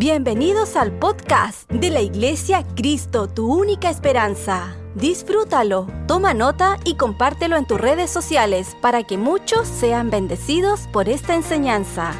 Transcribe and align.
Bienvenidos 0.00 0.76
al 0.76 0.96
podcast 0.96 1.68
de 1.68 1.90
la 1.90 2.00
Iglesia 2.00 2.64
Cristo, 2.76 3.28
tu 3.28 3.52
única 3.52 3.90
esperanza. 3.90 4.76
Disfrútalo, 4.94 5.88
toma 6.06 6.34
nota 6.34 6.78
y 6.84 6.94
compártelo 6.94 7.56
en 7.56 7.66
tus 7.66 7.80
redes 7.80 8.08
sociales 8.08 8.76
para 8.80 9.02
que 9.02 9.18
muchos 9.18 9.66
sean 9.66 10.08
bendecidos 10.08 10.82
por 10.92 11.08
esta 11.08 11.34
enseñanza. 11.34 12.12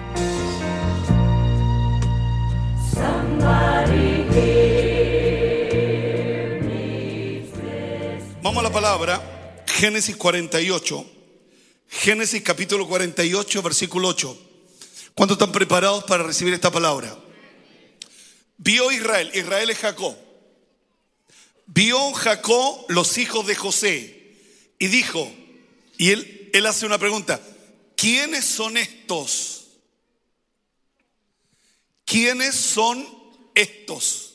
Vamos 8.42 8.58
a 8.58 8.62
la 8.64 8.72
palabra, 8.72 9.62
Génesis 9.68 10.16
48, 10.16 11.06
Génesis 11.86 12.42
capítulo 12.42 12.88
48, 12.88 13.62
versículo 13.62 14.08
8. 14.08 14.36
¿Cuántos 15.14 15.36
están 15.36 15.52
preparados 15.52 16.02
para 16.02 16.24
recibir 16.24 16.52
esta 16.52 16.72
palabra? 16.72 17.27
Vio 18.58 18.90
Israel, 18.90 19.30
Israel 19.34 19.70
es 19.70 19.78
Jacob. 19.78 20.16
Vio 21.66 22.12
Jacob 22.12 22.84
los 22.88 23.16
hijos 23.18 23.46
de 23.46 23.54
José 23.54 24.36
y 24.78 24.88
dijo, 24.88 25.32
y 25.96 26.10
él, 26.10 26.50
él 26.52 26.66
hace 26.66 26.86
una 26.86 26.98
pregunta, 26.98 27.40
¿quiénes 27.96 28.44
son 28.44 28.76
estos? 28.76 29.66
¿Quiénes 32.04 32.54
son 32.54 33.06
estos? 33.54 34.34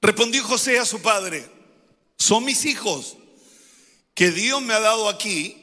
Respondió 0.00 0.42
José 0.44 0.78
a 0.78 0.86
su 0.86 1.02
padre, 1.02 1.48
son 2.16 2.44
mis 2.44 2.64
hijos 2.64 3.16
que 4.14 4.30
Dios 4.30 4.62
me 4.62 4.74
ha 4.74 4.80
dado 4.80 5.08
aquí. 5.08 5.58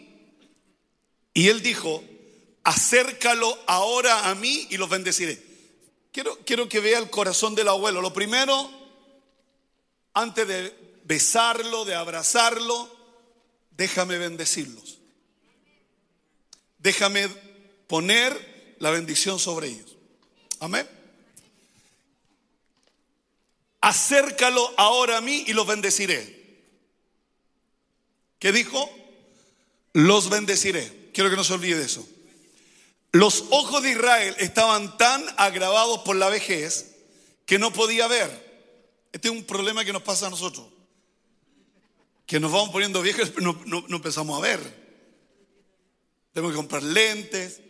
Y 1.33 1.47
él 1.47 1.61
dijo, 1.61 2.03
acércalo 2.63 3.57
ahora 3.67 4.29
a 4.29 4.35
mí 4.35 4.67
y 4.69 4.77
los 4.77 4.89
bendeciré. 4.89 5.48
Quiero, 6.11 6.38
quiero 6.45 6.67
que 6.67 6.79
vea 6.79 6.99
el 6.99 7.09
corazón 7.09 7.55
del 7.55 7.67
abuelo. 7.67 8.02
Lo 8.02 8.13
primero, 8.13 8.69
antes 10.13 10.47
de 10.47 10.99
besarlo, 11.03 11.85
de 11.85 11.95
abrazarlo, 11.95 12.89
déjame 13.71 14.17
bendecirlos. 14.17 14.99
Déjame 16.79 17.27
poner 17.88 18.75
la 18.79 18.89
bendición 18.91 19.39
sobre 19.39 19.67
ellos. 19.67 19.97
Amén. 20.59 20.88
Acércalo 23.81 24.73
ahora 24.77 25.17
a 25.17 25.21
mí 25.21 25.45
y 25.47 25.53
los 25.53 25.66
bendeciré. 25.66 26.39
¿Qué 28.39 28.51
dijo? 28.51 28.89
Los 29.94 30.29
bendeciré. 30.29 31.11
Quiero 31.13 31.29
que 31.29 31.35
no 31.35 31.44
se 31.44 31.53
olvide 31.53 31.77
de 31.77 31.85
eso. 31.85 32.07
Los 33.11 33.45
ojos 33.49 33.81
de 33.81 33.91
Israel 33.91 34.35
estaban 34.38 34.97
tan 34.97 35.23
agravados 35.38 35.99
por 35.99 36.15
la 36.15 36.29
vejez 36.29 36.95
que 37.45 37.57
no 37.57 37.73
podía 37.73 38.07
ver. 38.07 38.49
Este 39.11 39.27
es 39.29 39.33
un 39.33 39.43
problema 39.43 39.83
que 39.83 39.93
nos 39.93 40.03
pasa 40.03 40.27
a 40.27 40.29
nosotros. 40.29 40.67
Que 42.25 42.39
nos 42.39 42.51
vamos 42.51 42.69
poniendo 42.69 43.01
viejos, 43.01 43.29
pero 43.29 43.53
no, 43.53 43.61
no, 43.66 43.85
no 43.88 43.95
empezamos 43.95 44.38
a 44.38 44.41
ver. 44.41 44.59
Tenemos 46.33 46.51
que 46.51 46.57
comprar 46.57 46.83
lentes. 46.83 47.61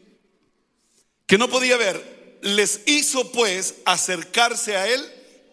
Que 1.25 1.37
no 1.37 1.49
podía 1.49 1.77
ver. 1.77 2.39
Les 2.41 2.81
hizo 2.87 3.31
pues 3.31 3.75
acercarse 3.85 4.75
a 4.75 4.87
él. 4.87 5.01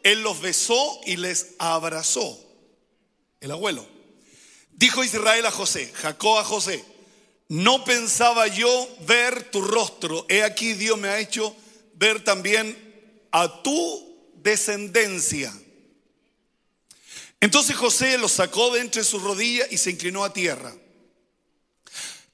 Él 0.02 0.22
los 0.22 0.40
besó 0.40 1.00
y 1.04 1.16
les 1.16 1.54
abrazó. 1.58 2.40
El 3.40 3.52
abuelo. 3.52 3.86
Dijo 4.72 5.02
Israel 5.04 5.46
a 5.46 5.50
José, 5.50 5.90
Jacob 5.94 6.38
a 6.38 6.44
José, 6.44 6.84
no 7.48 7.84
pensaba 7.84 8.46
yo 8.48 8.88
ver 9.06 9.50
tu 9.50 9.62
rostro. 9.62 10.26
He 10.28 10.42
aquí 10.42 10.72
Dios 10.72 10.98
me 10.98 11.08
ha 11.08 11.18
hecho 11.18 11.54
ver 11.94 12.22
también 12.24 12.76
a 13.30 13.62
tu 13.62 14.32
descendencia. 14.34 15.52
Entonces 17.40 17.76
José 17.76 18.18
los 18.18 18.32
sacó 18.32 18.72
de 18.74 18.80
entre 18.80 19.04
sus 19.04 19.22
rodillas 19.22 19.70
y 19.70 19.78
se 19.78 19.90
inclinó 19.90 20.24
a 20.24 20.32
tierra. 20.32 20.74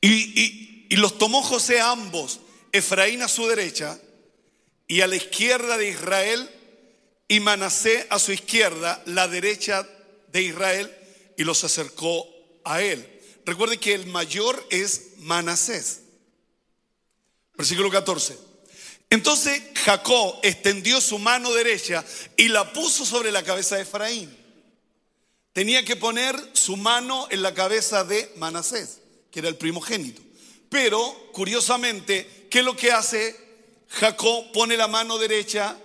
Y, 0.01 0.11
y, 0.11 0.87
y 0.91 0.97
los 0.97 1.19
tomó 1.19 1.43
José 1.43 1.81
a 1.81 1.91
ambos, 1.91 2.41
Efraín 2.73 3.23
a 3.23 3.29
su 3.29 3.47
derecha 3.47 3.99
y 4.87 5.01
a 5.01 5.07
la 5.07 5.17
izquierda 5.17 5.79
de 5.79 5.89
Israel, 5.89 6.51
y 7.29 7.41
Manasé 7.41 8.07
a 8.11 8.19
su 8.19 8.33
izquierda, 8.33 9.03
la 9.07 9.27
derecha 9.27 9.89
de 10.33 10.43
Israel, 10.43 10.95
y 11.39 11.45
los 11.45 11.65
acercó 11.65 12.29
a 12.65 12.83
él. 12.83 13.09
Recuerde 13.45 13.79
que 13.79 13.95
el 13.95 14.07
mayor 14.07 14.67
es 14.71 15.19
Manasés. 15.19 16.01
Versículo 17.57 17.91
14. 17.91 18.39
Entonces 19.11 19.63
Jacob 19.85 20.39
extendió 20.43 21.01
su 21.01 21.19
mano 21.19 21.53
derecha 21.53 22.05
y 22.37 22.49
la 22.49 22.73
puso 22.73 23.05
sobre 23.05 23.31
la 23.31 23.43
cabeza 23.43 23.77
de 23.77 23.83
Efraín. 23.83 24.37
Tenía 25.53 25.85
que 25.85 25.97
poner 25.97 26.35
su 26.55 26.77
mano 26.77 27.27
en 27.31 27.43
la 27.43 27.53
cabeza 27.53 28.05
de 28.05 28.33
Manasés, 28.37 29.01
que 29.31 29.41
era 29.41 29.49
el 29.49 29.57
primogénito. 29.57 30.23
Pero, 30.71 31.31
curiosamente, 31.33 32.49
¿qué 32.51 32.61
es 32.61 32.65
lo 32.65 32.75
que 32.75 32.91
hace? 32.91 33.39
Jacob 33.89 34.51
pone 34.53 34.79
la 34.79 34.89
mano 34.89 35.19
derecha 35.19 35.77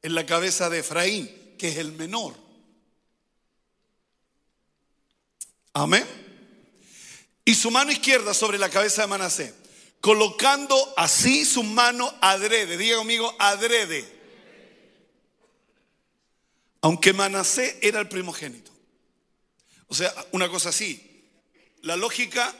en 0.00 0.14
la 0.14 0.24
cabeza 0.24 0.70
de 0.70 0.78
Efraín, 0.78 1.56
que 1.58 1.70
es 1.70 1.78
el 1.78 1.90
menor. 1.90 2.36
Amén. 5.72 6.21
Y 7.44 7.54
su 7.54 7.70
mano 7.70 7.90
izquierda 7.90 8.34
sobre 8.34 8.58
la 8.58 8.70
cabeza 8.70 9.02
de 9.02 9.08
Manasés, 9.08 9.54
colocando 10.00 10.94
así 10.96 11.44
su 11.44 11.62
mano 11.62 12.12
adrede. 12.20 12.76
Diga 12.76 12.96
conmigo, 12.96 13.34
adrede. 13.38 14.20
Aunque 16.80 17.12
Manasés 17.12 17.76
era 17.80 18.00
el 18.00 18.08
primogénito. 18.08 18.70
O 19.88 19.94
sea, 19.94 20.12
una 20.32 20.48
cosa 20.48 20.70
así. 20.70 21.28
La 21.82 21.96
lógica 21.96 22.54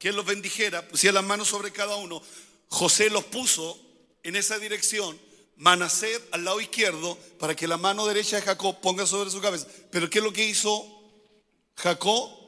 que 0.00 0.08
él 0.08 0.16
los 0.16 0.24
bendijera, 0.24 0.88
pusía 0.88 1.12
las 1.12 1.22
manos 1.22 1.48
sobre 1.48 1.72
cada 1.72 1.94
uno. 1.96 2.22
José 2.68 3.10
los 3.10 3.24
puso 3.24 3.78
en 4.22 4.34
esa 4.34 4.58
dirección. 4.58 5.20
Manasés 5.56 6.22
al 6.32 6.42
lado 6.42 6.58
izquierdo 6.58 7.18
para 7.38 7.54
que 7.54 7.68
la 7.68 7.76
mano 7.76 8.06
derecha 8.06 8.36
de 8.36 8.42
Jacob 8.42 8.80
ponga 8.80 9.06
sobre 9.06 9.30
su 9.30 9.42
cabeza. 9.42 9.66
Pero 9.90 10.08
¿qué 10.08 10.20
es 10.20 10.24
lo 10.24 10.32
que 10.32 10.46
hizo 10.46 10.86
Jacob? 11.76 12.39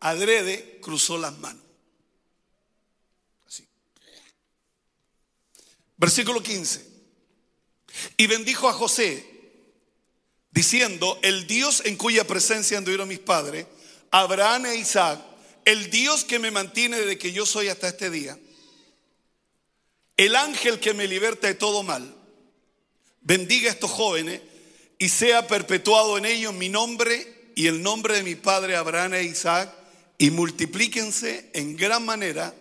Adrede 0.00 0.78
cruzó 0.80 1.18
las 1.18 1.36
manos. 1.38 1.62
Versículo 5.96 6.42
15. 6.42 6.86
Y 8.16 8.26
bendijo 8.26 8.68
a 8.68 8.72
José, 8.72 9.26
diciendo, 10.50 11.18
el 11.22 11.46
Dios 11.46 11.82
en 11.84 11.96
cuya 11.96 12.26
presencia 12.26 12.78
anduvieron 12.78 13.08
mis 13.08 13.18
padres, 13.18 13.66
Abraham 14.10 14.66
e 14.66 14.76
Isaac, 14.76 15.20
el 15.64 15.90
Dios 15.90 16.24
que 16.24 16.38
me 16.38 16.50
mantiene 16.50 16.98
desde 16.98 17.18
que 17.18 17.32
yo 17.32 17.46
soy 17.46 17.68
hasta 17.68 17.88
este 17.88 18.10
día, 18.10 18.38
el 20.16 20.36
ángel 20.36 20.80
que 20.80 20.94
me 20.94 21.06
liberta 21.08 21.46
de 21.46 21.54
todo 21.54 21.82
mal, 21.82 22.14
bendiga 23.22 23.70
a 23.70 23.72
estos 23.72 23.90
jóvenes 23.90 24.40
y 24.98 25.08
sea 25.08 25.46
perpetuado 25.46 26.16
en 26.18 26.26
ellos 26.26 26.54
mi 26.54 26.68
nombre 26.68 27.50
y 27.54 27.66
el 27.66 27.82
nombre 27.82 28.14
de 28.14 28.22
mi 28.22 28.34
padre 28.34 28.76
Abraham 28.76 29.14
e 29.14 29.24
Isaac 29.24 29.74
y 30.18 30.30
multiplíquense 30.30 31.50
en 31.52 31.76
gran 31.76 32.04
manera 32.04 32.54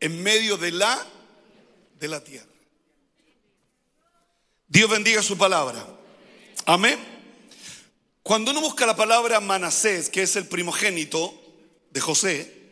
en 0.00 0.22
medio 0.22 0.56
de 0.56 0.72
la 0.72 1.06
de 1.98 2.08
la 2.08 2.22
tierra. 2.22 2.50
Dios 4.66 4.90
bendiga 4.90 5.22
su 5.22 5.36
palabra. 5.36 5.86
Amén. 6.66 6.98
Cuando 8.22 8.50
uno 8.52 8.60
busca 8.60 8.86
la 8.86 8.96
palabra 8.96 9.40
Manasés, 9.40 10.08
que 10.08 10.22
es 10.22 10.36
el 10.36 10.46
primogénito 10.46 11.34
de 11.90 12.00
José, 12.00 12.62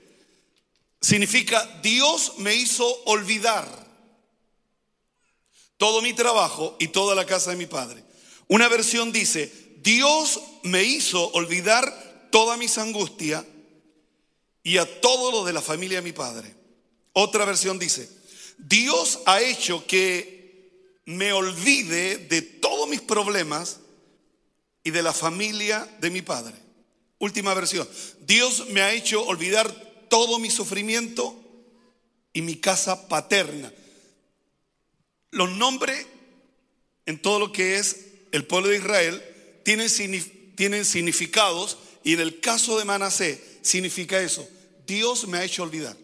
significa 1.00 1.80
Dios 1.82 2.34
me 2.38 2.54
hizo 2.54 2.86
olvidar 3.04 3.68
todo 5.76 6.02
mi 6.02 6.12
trabajo 6.12 6.76
y 6.78 6.88
toda 6.88 7.14
la 7.14 7.26
casa 7.26 7.50
de 7.50 7.56
mi 7.56 7.66
padre. 7.66 8.04
Una 8.48 8.68
versión 8.68 9.12
dice, 9.12 9.52
Dios 9.82 10.40
me 10.62 10.82
hizo 10.82 11.28
olvidar 11.32 12.28
toda 12.30 12.56
mis 12.56 12.78
angustias 12.78 13.44
y 14.62 14.78
a 14.78 15.00
todos 15.00 15.32
los 15.32 15.46
de 15.46 15.52
la 15.52 15.62
familia 15.62 15.98
de 15.98 16.04
mi 16.04 16.12
padre. 16.12 16.54
Otra 17.12 17.44
versión 17.44 17.78
dice, 17.78 18.08
Dios 18.58 19.20
ha 19.26 19.40
hecho 19.40 19.86
que 19.86 21.00
me 21.06 21.32
olvide 21.32 22.18
de 22.18 22.42
todos 22.42 22.88
mis 22.88 23.00
problemas 23.00 23.80
y 24.84 24.90
de 24.90 25.02
la 25.02 25.12
familia 25.12 25.88
de 26.00 26.10
mi 26.10 26.22
padre. 26.22 26.54
Última 27.18 27.52
versión, 27.54 27.88
Dios 28.20 28.68
me 28.68 28.80
ha 28.80 28.92
hecho 28.92 29.22
olvidar 29.26 29.70
todo 30.08 30.38
mi 30.38 30.50
sufrimiento 30.50 31.36
y 32.32 32.42
mi 32.42 32.56
casa 32.56 33.08
paterna. 33.08 33.72
Los 35.30 35.50
nombres 35.50 36.06
en 37.06 37.20
todo 37.20 37.38
lo 37.38 37.52
que 37.52 37.76
es 37.76 38.06
el 38.32 38.46
pueblo 38.46 38.68
de 38.68 38.76
Israel 38.76 39.22
tienen, 39.64 39.88
tienen 40.56 40.84
significados 40.84 41.78
y 42.04 42.14
en 42.14 42.20
el 42.20 42.40
caso 42.40 42.78
de 42.78 42.84
Manasé 42.84 43.49
significa 43.62 44.20
eso. 44.20 44.46
Dios 44.86 45.26
me 45.26 45.38
ha 45.38 45.44
hecho 45.44 45.62
olvidar. 45.62 45.96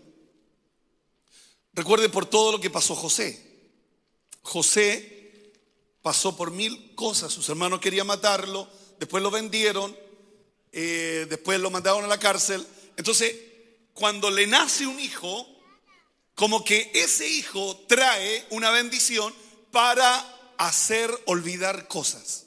Recuerde 1.73 2.09
por 2.09 2.27
todo 2.27 2.53
lo 2.53 2.61
que 2.61 2.71
pasó 2.71 2.95
José. 2.95 3.43
José 4.43 5.53
pasó 6.03 6.37
por 6.37 6.51
mil 6.51 6.95
cosas. 6.95 7.33
Sus 7.33 7.49
hermanos 7.49 7.81
querían 7.81 8.07
matarlo, 8.07 8.69
después 8.99 9.23
lo 9.23 9.31
vendieron, 9.31 9.97
eh, 10.73 11.27
después 11.29 11.61
lo 11.61 11.71
mandaron 11.71 12.05
a 12.05 12.07
la 12.09 12.19
cárcel. 12.19 12.67
Entonces, 12.97 13.35
cuando 13.93 14.31
le 14.31 14.47
nace 14.47 14.87
un 14.87 15.01
hijo, 15.01 15.47
como 16.35 16.65
que 16.65 16.91
ese 16.95 17.29
hijo 17.29 17.77
trae 17.89 18.47
una 18.51 18.71
bendición 18.71 19.35
para 19.73 20.55
hacer 20.59 21.11
olvidar 21.27 21.89
cosas. 21.89 22.47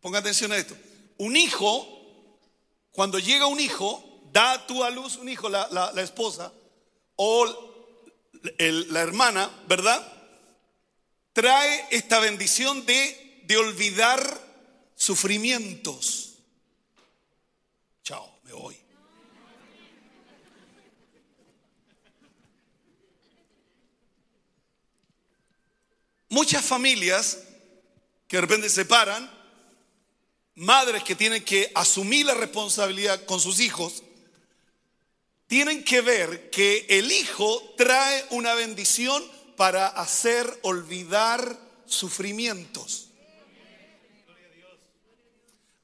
Ponga 0.00 0.18
atención 0.18 0.52
a 0.52 0.56
esto. 0.56 0.76
Un 1.18 1.36
hijo, 1.36 1.86
cuando 2.92 3.18
llega 3.18 3.46
un 3.46 3.60
hijo, 3.60 4.02
da 4.32 4.66
tú 4.66 4.82
a 4.82 4.90
luz 4.90 5.16
un 5.16 5.28
hijo, 5.28 5.48
la, 5.48 5.92
esposa, 5.98 6.52
o 7.16 7.46
la 8.58 9.00
hermana, 9.00 9.50
¿verdad? 9.68 10.12
Trae 11.32 11.86
esta 11.90 12.18
bendición 12.18 12.84
de, 12.86 13.42
de 13.44 13.56
olvidar 13.56 14.22
sufrimientos. 14.96 16.34
Chao, 18.02 18.38
me 18.42 18.52
voy. 18.52 18.76
Muchas 26.28 26.64
familias 26.64 27.38
que 28.26 28.38
de 28.38 28.40
repente 28.40 28.68
se 28.68 28.74
separan, 28.74 29.30
madres 30.56 31.02
que 31.02 31.14
tienen 31.14 31.44
que 31.44 31.70
asumir 31.74 32.26
la 32.26 32.34
responsabilidad 32.34 33.24
con 33.24 33.40
sus 33.40 33.60
hijos, 33.60 34.02
tienen 35.46 35.84
que 35.84 36.00
ver 36.00 36.50
que 36.50 36.86
el 36.88 37.12
hijo 37.12 37.74
trae 37.76 38.24
una 38.30 38.54
bendición 38.54 39.22
para 39.56 39.86
hacer 39.86 40.58
olvidar 40.62 41.58
sufrimientos. 41.86 43.08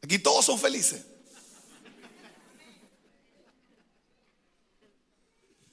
Aquí 0.03 0.19
todos 0.19 0.45
son 0.45 0.59
felices. 0.59 1.03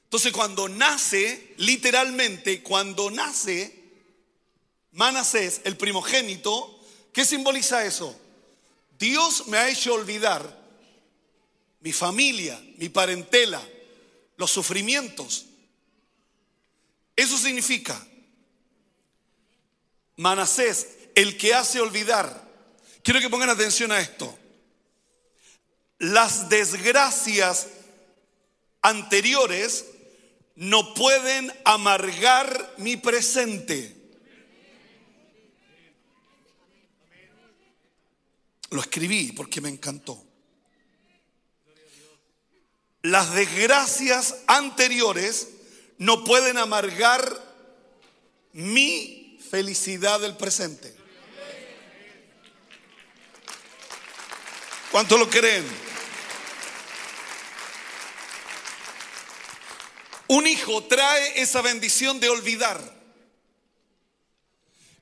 Entonces 0.03 0.31
cuando 0.31 0.69
nace, 0.69 1.53
literalmente, 1.57 2.63
cuando 2.63 3.11
nace 3.11 3.77
Manasés, 4.91 5.61
el 5.65 5.75
primogénito, 5.75 6.79
¿qué 7.11 7.25
simboliza 7.25 7.85
eso? 7.85 8.17
Dios 8.97 9.47
me 9.47 9.57
ha 9.57 9.69
hecho 9.69 9.93
olvidar 9.93 10.57
mi 11.81 11.93
familia, 11.93 12.59
mi 12.77 12.89
parentela, 12.89 13.61
los 14.37 14.51
sufrimientos. 14.51 15.45
Eso 17.15 17.37
significa 17.37 18.05
Manasés, 20.17 20.87
el 21.15 21.37
que 21.37 21.53
hace 21.53 21.79
olvidar. 21.79 22.45
Quiero 23.03 23.19
que 23.19 23.29
pongan 23.29 23.49
atención 23.49 23.91
a 23.91 23.99
esto. 23.99 24.37
Las 25.99 26.49
desgracias 26.49 27.67
anteriores 28.81 29.85
no 30.55 30.93
pueden 30.93 31.53
amargar 31.65 32.75
mi 32.77 32.97
presente. 32.97 33.96
Lo 38.69 38.81
escribí 38.81 39.31
porque 39.31 39.61
me 39.61 39.69
encantó 39.69 40.27
las 43.07 43.33
desgracias 43.33 44.35
anteriores 44.47 45.47
no 45.97 46.25
pueden 46.25 46.57
amargar 46.57 47.23
mi 48.51 49.39
felicidad 49.49 50.19
del 50.19 50.35
presente. 50.35 50.93
¿Cuánto 54.91 55.17
lo 55.17 55.29
creen? 55.29 55.65
Un 60.27 60.45
hijo 60.45 60.83
trae 60.83 61.41
esa 61.41 61.61
bendición 61.61 62.19
de 62.19 62.29
olvidar. 62.29 62.93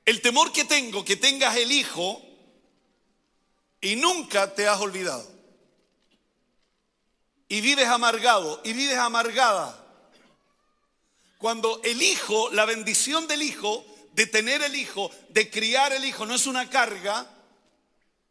El 0.05 0.21
temor 0.21 0.51
que 0.51 0.65
tengo, 0.65 1.03
que 1.03 1.15
tengas 1.15 1.57
el 1.57 1.71
hijo 1.71 2.21
y 3.85 3.95
nunca 3.95 4.51
te 4.55 4.67
has 4.67 4.81
olvidado 4.81 5.23
y 7.47 7.61
vives 7.61 7.87
amargado 7.87 8.59
y 8.63 8.73
vives 8.73 8.97
amargada. 8.97 9.79
Cuando 11.37 11.79
el 11.83 12.01
hijo, 12.01 12.49
la 12.51 12.65
bendición 12.65 13.27
del 13.27 13.43
hijo, 13.43 13.85
de 14.13 14.25
tener 14.25 14.63
el 14.63 14.75
hijo, 14.75 15.11
de 15.29 15.51
criar 15.51 15.93
el 15.93 16.03
hijo, 16.03 16.25
no 16.25 16.33
es 16.33 16.47
una 16.47 16.67
carga, 16.67 17.29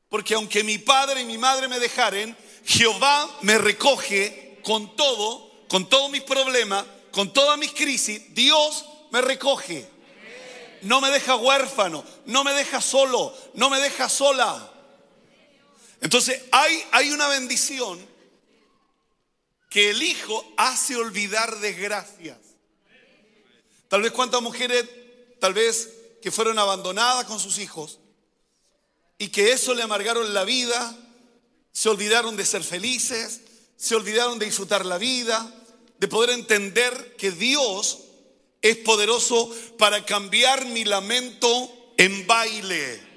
porque 0.09 0.35
aunque 0.35 0.65
mi 0.65 0.79
padre 0.79 1.21
y 1.21 1.25
mi 1.25 1.39
madre 1.39 1.69
me 1.69 1.79
dejaren, 1.79 2.37
Jehová 2.65 3.31
me 3.43 3.57
recoge 3.57 4.59
con 4.65 4.97
todo, 4.97 5.67
con 5.69 5.89
todos 5.89 6.11
mis 6.11 6.23
problemas, 6.23 6.85
con 7.13 7.33
todas 7.33 7.57
mis 7.59 7.71
crisis, 7.71 8.35
Dios 8.35 8.87
me 9.13 9.21
recoge. 9.21 9.89
No 10.83 11.01
me 11.01 11.13
deja 11.13 11.37
huérfano, 11.37 12.05
no 12.27 12.43
me 12.43 12.53
deja 12.55 12.81
solo, 12.81 13.33
no 13.55 13.71
me 13.71 13.79
deja 13.79 14.09
sola. 14.09 14.73
Entonces 16.05 16.39
hay, 16.53 16.85
hay 16.93 17.11
una 17.13 17.29
bendición 17.29 17.99
que 19.71 19.89
el 19.89 20.03
hijo 20.03 20.53
hace 20.59 20.97
olvidar 20.97 21.59
desgracias. 21.61 22.37
Tal 23.89 24.03
vez 24.03 24.13
cuántas 24.13 24.43
mujeres, 24.43 24.85
tal 25.41 25.55
vez 25.55 25.89
que 26.21 26.31
fueron 26.31 26.59
abandonadas 26.59 27.25
con 27.25 27.41
sus 27.41 27.59
hijos 27.59 28.01
y 29.17 29.29
que 29.29 29.53
eso 29.53 29.73
le 29.75 29.83
amargaron 29.83 30.35
la 30.35 30.45
vida, 30.45 30.95
se 31.73 31.89
olvidaron 31.89 32.37
de 32.37 32.45
ser 32.45 32.63
felices, 32.63 33.41
se 33.75 33.95
olvidaron 33.95 34.39
de 34.39 34.45
disfrutar 34.45 34.85
la 34.85 34.99
vida, 34.99 35.51
de 35.99 36.07
poder 36.07 36.31
entender 36.31 37.17
que 37.17 37.31
Dios 37.31 38.01
es 38.61 38.77
poderoso 38.77 39.51
para 39.79 40.05
cambiar 40.05 40.67
mi 40.67 40.85
lamento 40.85 41.95
en 41.97 42.27
baile. 42.27 43.14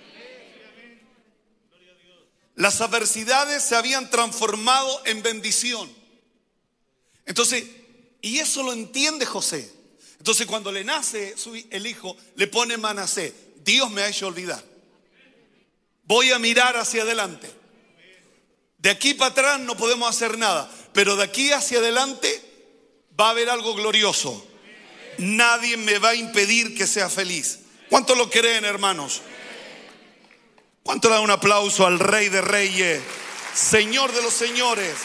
Las 2.57 2.81
adversidades 2.81 3.63
se 3.63 3.75
habían 3.75 4.09
transformado 4.09 5.01
en 5.05 5.21
bendición. 5.21 5.87
Entonces, 7.27 7.63
y 8.19 8.39
eso 8.39 8.63
lo 8.63 8.73
entiende 8.73 9.27
José. 9.27 9.71
Entonces 10.17 10.47
cuando 10.47 10.71
le 10.71 10.83
nace 10.83 11.35
el 11.69 11.85
hijo, 11.85 12.17
le 12.35 12.47
pone 12.47 12.75
Manasé. 12.77 13.31
Dios 13.63 13.91
me 13.91 14.01
ha 14.01 14.09
hecho 14.09 14.25
olvidar. 14.25 14.63
Voy 16.05 16.31
a 16.31 16.39
mirar 16.39 16.75
hacia 16.77 17.03
adelante. 17.03 17.47
De 18.79 18.89
aquí 18.89 19.13
para 19.13 19.31
atrás 19.31 19.59
no 19.59 19.77
podemos 19.77 20.09
hacer 20.09 20.39
nada, 20.39 20.67
pero 20.93 21.15
de 21.15 21.25
aquí 21.25 21.51
hacia 21.51 21.77
adelante 21.77 22.41
va 23.19 23.27
a 23.27 23.31
haber 23.31 23.51
algo 23.51 23.75
glorioso. 23.75 24.47
Nadie 25.19 25.77
me 25.77 25.99
va 25.99 26.09
a 26.09 26.15
impedir 26.15 26.75
que 26.75 26.87
sea 26.87 27.07
feliz. 27.07 27.59
¿Cuánto 27.87 28.15
lo 28.15 28.31
creen, 28.31 28.65
hermanos? 28.65 29.21
¿Cuánto 30.87 31.09
da 31.09 31.19
un 31.19 31.29
aplauso 31.29 31.85
al 31.85 31.99
Rey 31.99 32.29
de 32.29 32.39
Reyes, 32.39 33.03
Señor 33.53 34.13
de 34.13 34.21
los 34.21 34.33
Señores? 34.33 34.95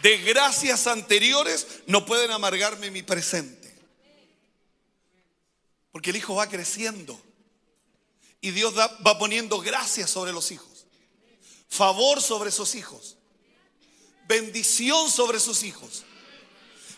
Desgracias 0.00 0.86
anteriores 0.86 1.66
no 1.86 2.06
pueden 2.06 2.30
amargarme 2.30 2.90
mi 2.90 3.02
presente. 3.02 3.70
Porque 5.92 6.08
el 6.08 6.16
hijo 6.16 6.34
va 6.34 6.48
creciendo. 6.48 7.20
Y 8.40 8.52
Dios 8.52 8.72
va 8.74 9.18
poniendo 9.18 9.60
gracias 9.60 10.08
sobre 10.08 10.32
los 10.32 10.50
hijos. 10.50 10.86
Favor 11.68 12.22
sobre 12.22 12.50
sus 12.50 12.74
hijos. 12.74 13.18
Bendición 14.26 15.10
sobre 15.10 15.38
sus 15.40 15.62
hijos. 15.62 16.04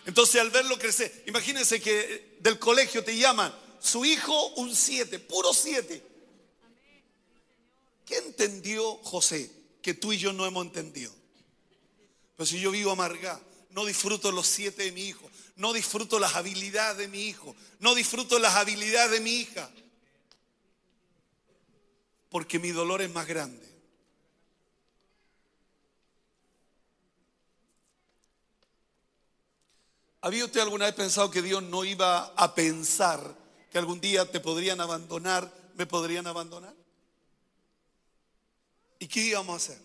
Entonces 0.05 0.39
al 0.39 0.51
verlo 0.51 0.79
crecer, 0.79 1.25
imagínense 1.27 1.81
que 1.81 2.37
del 2.39 2.57
colegio 2.59 3.03
te 3.03 3.17
llaman, 3.17 3.53
su 3.81 4.05
hijo 4.05 4.47
un 4.57 4.75
siete, 4.75 5.19
puro 5.19 5.53
siete. 5.53 6.03
¿Qué 8.05 8.17
entendió 8.17 8.97
José 8.97 9.51
que 9.81 9.93
tú 9.93 10.13
y 10.13 10.17
yo 10.17 10.31
no 10.33 10.45
hemos 10.45 10.65
entendido? 10.65 11.11
Pero 12.37 12.45
si 12.45 12.59
yo 12.59 12.71
vivo 12.71 12.91
amargado, 12.91 13.41
no 13.71 13.85
disfruto 13.85 14.31
los 14.31 14.45
siete 14.47 14.83
de 14.83 14.91
mi 14.91 15.05
hijo, 15.05 15.29
no 15.55 15.73
disfruto 15.73 16.19
las 16.19 16.35
habilidades 16.35 16.97
de 16.97 17.07
mi 17.07 17.23
hijo, 17.23 17.55
no 17.79 17.95
disfruto 17.95 18.37
las 18.37 18.55
habilidades 18.55 19.11
de 19.11 19.19
mi 19.19 19.31
hija, 19.31 19.69
porque 22.29 22.59
mi 22.59 22.69
dolor 22.69 23.01
es 23.01 23.09
más 23.11 23.25
grande. 23.25 23.67
¿Había 30.21 30.45
usted 30.45 30.59
alguna 30.59 30.85
vez 30.85 30.93
pensado 30.93 31.31
que 31.31 31.41
Dios 31.41 31.63
no 31.63 31.83
iba 31.83 32.25
a 32.35 32.53
pensar 32.53 33.40
que 33.71 33.77
algún 33.77 34.01
día 34.01 34.29
te 34.29 34.39
podrían 34.39 34.81
abandonar, 34.81 35.51
me 35.75 35.85
podrían 35.85 36.27
abandonar? 36.27 36.75
¿Y 38.99 39.07
qué 39.07 39.21
íbamos 39.21 39.53
a 39.53 39.57
hacer? 39.57 39.81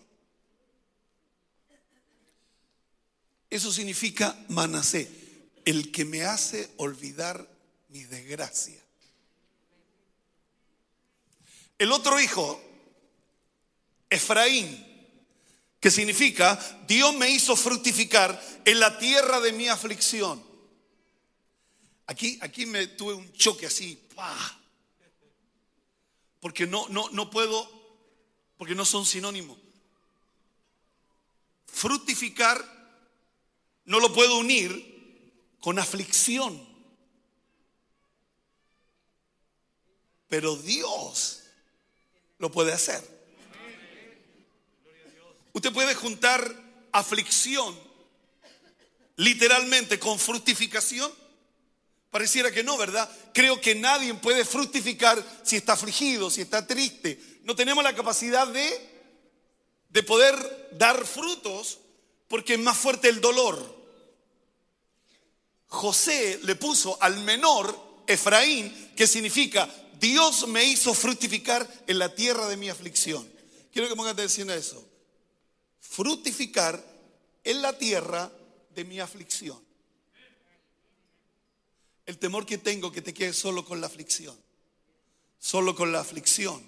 Eso 3.49 3.71
significa 3.71 4.37
Manasé. 4.49 5.09
el 5.63 5.91
que 5.91 6.05
me 6.05 6.23
hace 6.23 6.69
olvidar 6.77 7.45
mi 7.89 8.03
desgracia. 8.03 8.81
El 11.77 11.91
otro 11.91 12.19
hijo, 12.19 12.61
Efraín, 14.09 14.85
que 15.79 15.91
significa 15.91 16.59
Dios 16.87 17.13
me 17.15 17.29
hizo 17.29 17.55
fructificar 17.55 18.41
en 18.65 18.79
la 18.79 18.97
tierra 18.97 19.39
de 19.39 19.51
mi 19.51 19.67
aflicción. 19.67 20.43
Aquí, 22.07 22.39
aquí 22.41 22.65
me 22.65 22.87
tuve 22.87 23.13
un 23.13 23.31
choque 23.33 23.65
así, 23.65 24.01
porque 26.39 26.65
no, 26.65 26.87
no, 26.89 27.09
no 27.11 27.29
puedo, 27.29 27.69
porque 28.57 28.75
no 28.75 28.85
son 28.85 29.05
sinónimos. 29.05 29.57
Fructificar 31.67 32.63
no 33.85 33.99
lo 33.99 34.13
puedo 34.13 34.37
unir 34.37 34.97
con 35.59 35.79
aflicción. 35.79 36.65
Pero 40.29 40.55
Dios 40.55 41.43
lo 42.37 42.51
puede 42.51 42.73
hacer. 42.73 43.01
Usted 45.53 45.73
puede 45.73 45.95
juntar 45.95 46.53
aflicción 46.91 47.77
literalmente 49.15 49.99
con 49.99 50.19
fructificación. 50.19 51.11
Pareciera 52.09 52.51
que 52.51 52.63
no, 52.63 52.77
¿verdad? 52.77 53.09
Creo 53.33 53.59
que 53.59 53.75
nadie 53.75 54.13
puede 54.15 54.45
fructificar 54.45 55.23
si 55.43 55.57
está 55.57 55.73
afligido, 55.73 56.29
si 56.29 56.41
está 56.41 56.65
triste. 56.65 57.19
No 57.43 57.55
tenemos 57.55 57.83
la 57.83 57.95
capacidad 57.95 58.47
de, 58.47 58.69
de 59.89 60.03
poder 60.03 60.69
dar 60.73 61.05
frutos 61.05 61.79
porque 62.27 62.53
es 62.53 62.59
más 62.59 62.77
fuerte 62.77 63.09
el 63.09 63.21
dolor. 63.21 63.75
José 65.67 66.39
le 66.43 66.55
puso 66.55 66.97
al 67.01 67.19
menor 67.19 68.03
Efraín, 68.07 68.93
que 68.95 69.05
significa 69.05 69.69
Dios 69.99 70.47
me 70.47 70.63
hizo 70.63 70.93
fructificar 70.93 71.67
en 71.87 71.99
la 71.99 72.13
tierra 72.13 72.47
de 72.47 72.57
mi 72.57 72.69
aflicción. 72.69 73.27
Quiero 73.71 73.89
que 73.89 73.95
pongan 73.95 74.13
atención 74.13 74.49
a 74.49 74.55
eso. 74.55 74.83
Fructificar 75.81 76.83
en 77.43 77.61
la 77.61 77.77
tierra 77.77 78.31
de 78.73 78.85
mi 78.85 78.99
aflicción. 78.99 79.66
El 82.07 82.17
temor 82.17 82.45
que 82.45 82.57
tengo 82.57 82.91
que 82.91 83.01
te 83.01 83.13
quede 83.13 83.33
solo 83.33 83.63
con 83.65 83.81
la 83.81 83.87
aflicción. 83.87 84.35
Solo 85.37 85.75
con 85.75 85.91
la 85.91 85.99
aflicción. 85.99 86.63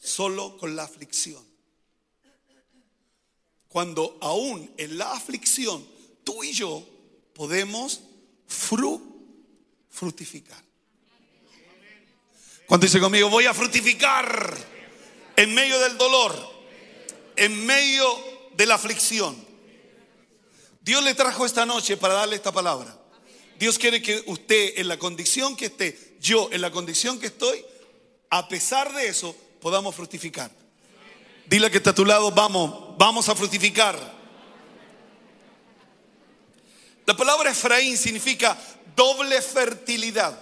Solo 0.00 0.56
con 0.56 0.74
la 0.74 0.84
aflicción. 0.84 1.46
Cuando 3.68 4.16
aún 4.22 4.72
en 4.78 4.96
la 4.96 5.12
aflicción 5.12 5.86
tú 6.24 6.42
y 6.42 6.52
yo 6.52 6.84
podemos 7.34 8.00
fructificar. 9.90 10.64
Cuando 12.66 12.86
dice 12.86 13.00
conmigo, 13.00 13.28
voy 13.28 13.44
a 13.44 13.54
fructificar 13.54 14.56
en 15.36 15.54
medio 15.54 15.78
del 15.78 15.96
dolor, 15.96 16.34
en 17.36 17.64
medio 17.64 18.04
de 18.56 18.66
la 18.66 18.74
aflicción. 18.74 19.36
Dios 20.80 21.02
le 21.04 21.14
trajo 21.14 21.44
esta 21.44 21.66
noche 21.66 21.98
para 21.98 22.14
darle 22.14 22.36
esta 22.36 22.50
palabra. 22.50 22.97
Dios 23.58 23.78
quiere 23.78 24.00
que 24.00 24.22
usted 24.26 24.74
en 24.76 24.86
la 24.86 24.98
condición 24.98 25.56
que 25.56 25.66
esté, 25.66 26.16
yo 26.20 26.48
en 26.52 26.60
la 26.60 26.70
condición 26.70 27.18
que 27.18 27.26
estoy, 27.26 27.64
a 28.30 28.46
pesar 28.46 28.94
de 28.94 29.08
eso, 29.08 29.34
podamos 29.60 29.96
fructificar. 29.96 30.50
Dile 31.46 31.70
que 31.70 31.78
está 31.78 31.90
a 31.90 31.94
tu 31.94 32.04
lado, 32.04 32.30
vamos, 32.30 32.96
vamos 32.96 33.28
a 33.28 33.34
fructificar. 33.34 34.18
La 37.04 37.16
palabra 37.16 37.50
Efraín 37.50 37.96
significa 37.96 38.56
doble 38.94 39.40
fertilidad. 39.42 40.38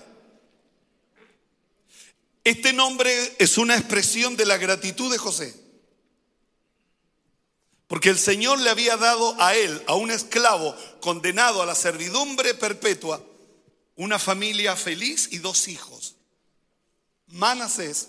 Este 2.44 2.73
nombre 2.73 3.11
es 3.38 3.56
una 3.56 3.76
expresión 3.76 4.37
de 4.37 4.44
la 4.44 4.58
gratitud 4.58 5.11
de 5.11 5.18
José. 5.18 5.65
Porque 7.87 8.09
el 8.09 8.19
Señor 8.19 8.59
le 8.61 8.71
había 8.71 8.97
dado 8.97 9.40
a 9.40 9.55
él, 9.55 9.83
a 9.87 9.95
un 9.95 10.11
esclavo 10.11 10.75
condenado 11.00 11.62
a 11.62 11.66
la 11.66 11.75
servidumbre 11.75 12.55
perpetua, 12.55 13.23
una 13.95 14.19
familia 14.19 14.75
feliz 14.75 15.28
y 15.31 15.38
dos 15.38 15.69
hijos, 15.69 16.16
Manasés 17.28 18.09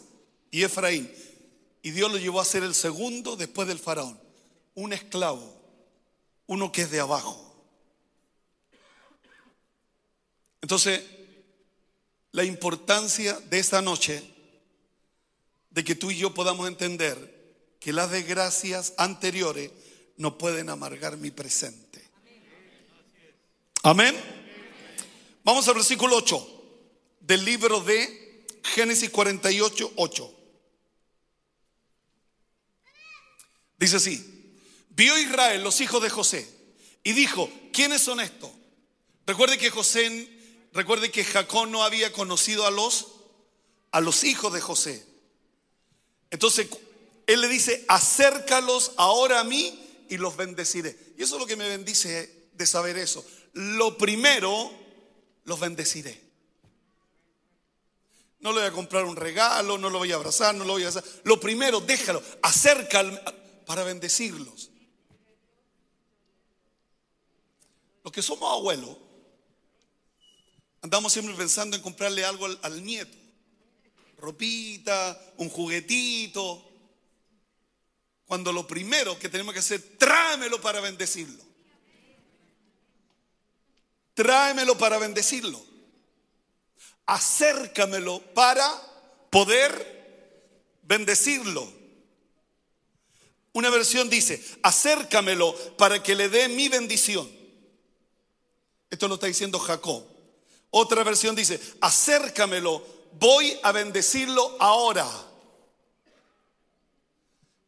y 0.52 0.64
Efraín. 0.64 1.12
Y 1.84 1.92
Dios 1.92 2.12
lo 2.12 2.18
llevó 2.18 2.42
a 2.42 2.46
ser 2.46 2.64
el 2.64 2.74
segundo 2.74 3.36
después 3.36 3.68
del 3.68 3.80
faraón, 3.80 4.20
un 4.74 4.94
esclavo, 4.94 5.54
uno 6.48 6.72
que 6.72 6.82
es 6.82 6.92
de 6.92 7.00
abajo. 7.00 7.44
Entonces, 10.62 11.04
la 12.32 12.44
importancia 12.44 13.40
de 13.40 13.60
esta 13.60 13.82
noche, 13.82 14.24
de 15.70 15.84
que 15.84 15.96
tú 15.96 16.10
y 16.10 16.18
yo 16.18 16.34
podamos 16.34 16.68
entender 16.68 17.37
que 17.80 17.94
las 17.94 18.12
desgracias 18.12 18.94
anteriores 18.98 19.72
no 20.18 20.38
pueden 20.38 20.70
amargar 20.70 21.18
mi 21.18 21.32
presente. 21.32 22.04
Amén. 23.84 24.16
Vamos 25.44 25.68
al 25.68 25.76
versículo 25.76 26.18
8 26.18 26.58
del 27.22 27.46
libro 27.46 27.80
de 27.82 28.46
Génesis 28.64 29.10
48, 29.10 29.94
8. 29.96 30.34
Dice 33.78 33.98
así, 33.98 34.54
vio 34.90 35.18
Israel 35.18 35.64
los 35.64 35.80
hijos 35.82 36.02
de 36.02 36.10
José 36.10 36.50
y 37.04 37.14
dijo, 37.14 37.50
¿quiénes 37.72 38.02
son 38.02 38.20
estos? 38.20 38.50
Recuerde 39.26 39.58
que 39.58 39.70
José, 39.70 40.28
recuerde 40.74 41.12
que 41.12 41.24
Jacob 41.24 41.68
no 41.68 41.84
había 41.84 42.12
conocido 42.12 42.66
a 42.66 42.72
los, 42.72 43.08
a 43.92 44.02
los 44.02 44.24
hijos 44.24 44.52
de 44.52 44.62
José. 44.62 45.06
Entonces, 46.32 46.68
él 47.28 47.42
le 47.42 47.50
dice, 47.50 47.86
acércalos 47.90 48.94
ahora 48.96 49.42
a 49.42 49.44
mí 49.44 49.78
y 50.10 50.18
los 50.18 50.38
bendeciré. 50.38 50.98
Y 51.18 51.24
eso 51.24 51.36
es 51.36 51.42
lo 51.42 51.46
que 51.46 51.58
me 51.58 51.68
bendice 51.68 52.50
de 52.54 52.66
saber 52.66 52.98
eso. 52.98 53.24
Lo 53.54 53.98
primero, 53.98 54.72
los 55.44 55.60
bendeciré. 55.60 56.26
No 58.40 58.54
le 58.54 58.60
voy 58.60 58.70
a 58.70 58.72
comprar 58.72 59.04
un 59.04 59.18
regalo, 59.18 59.78
no 59.78 59.90
lo 59.90 59.98
voy 59.98 60.14
a 60.14 60.16
abrazar, 60.16 60.56
no 60.56 60.64
lo 60.64 60.74
voy 60.74 60.84
a 60.84 60.88
hacer. 60.88 61.04
Lo 61.26 61.38
primero, 61.38 61.82
déjalo, 61.82 62.24
acércalo 62.42 63.20
para 63.66 63.84
bendecirlos. 63.84 64.70
Los 68.06 68.14
que 68.14 68.22
somos 68.22 68.50
abuelos, 68.54 68.96
andamos 70.82 71.12
siempre 71.12 71.36
pensando 71.36 71.76
en 71.76 71.82
comprarle 71.84 72.24
algo 72.24 72.46
al, 72.46 72.58
al 72.62 72.86
nieto. 72.86 73.18
Ropita, 74.18 75.34
un 75.38 75.50
juguetito. 75.50 76.67
Cuando 78.28 78.52
lo 78.52 78.68
primero 78.68 79.18
que 79.18 79.30
tenemos 79.30 79.54
que 79.54 79.60
hacer, 79.60 79.82
tráemelo 79.98 80.60
para 80.60 80.82
bendecirlo. 80.82 81.42
Tráemelo 84.14 84.78
para 84.78 84.98
bendecirlo. 84.98 85.64
Acércamelo 87.06 88.20
para 88.34 88.70
poder 89.30 89.98
bendecirlo. 90.84 91.72
Una 93.54 93.70
versión 93.70 94.10
dice, 94.10 94.44
acércamelo 94.62 95.56
para 95.78 96.04
que 96.04 96.14
le 96.14 96.28
dé 96.28 96.50
mi 96.50 96.68
bendición. 96.68 97.32
Esto 98.90 99.08
lo 99.08 99.16
está 99.16 99.28
diciendo 99.28 99.58
Jacob. 99.58 100.06
Otra 100.70 101.04
versión 101.04 101.34
dice, 101.34 101.60
acércamelo, 101.80 102.86
voy 103.14 103.58
a 103.64 103.72
bendecirlo 103.72 104.58
ahora. 104.60 105.08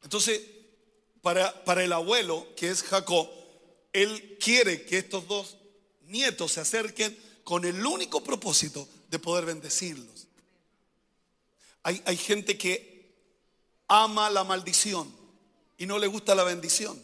Entonces, 0.03 0.41
para, 1.21 1.63
para 1.65 1.83
el 1.83 1.93
abuelo, 1.93 2.47
que 2.55 2.69
es 2.69 2.83
Jacob, 2.83 3.29
él 3.93 4.37
quiere 4.39 4.85
que 4.85 4.99
estos 4.99 5.27
dos 5.27 5.57
nietos 6.07 6.53
se 6.53 6.61
acerquen 6.61 7.17
con 7.43 7.65
el 7.65 7.85
único 7.85 8.23
propósito 8.23 8.87
de 9.09 9.19
poder 9.19 9.45
bendecirlos. 9.45 10.27
Hay, 11.83 12.01
hay, 12.05 12.17
gente 12.17 12.57
que 12.57 13.13
ama 13.87 14.29
la 14.29 14.43
maldición 14.43 15.11
y 15.77 15.85
no 15.85 15.97
le 15.97 16.07
gusta 16.07 16.35
la 16.35 16.43
bendición. 16.43 17.01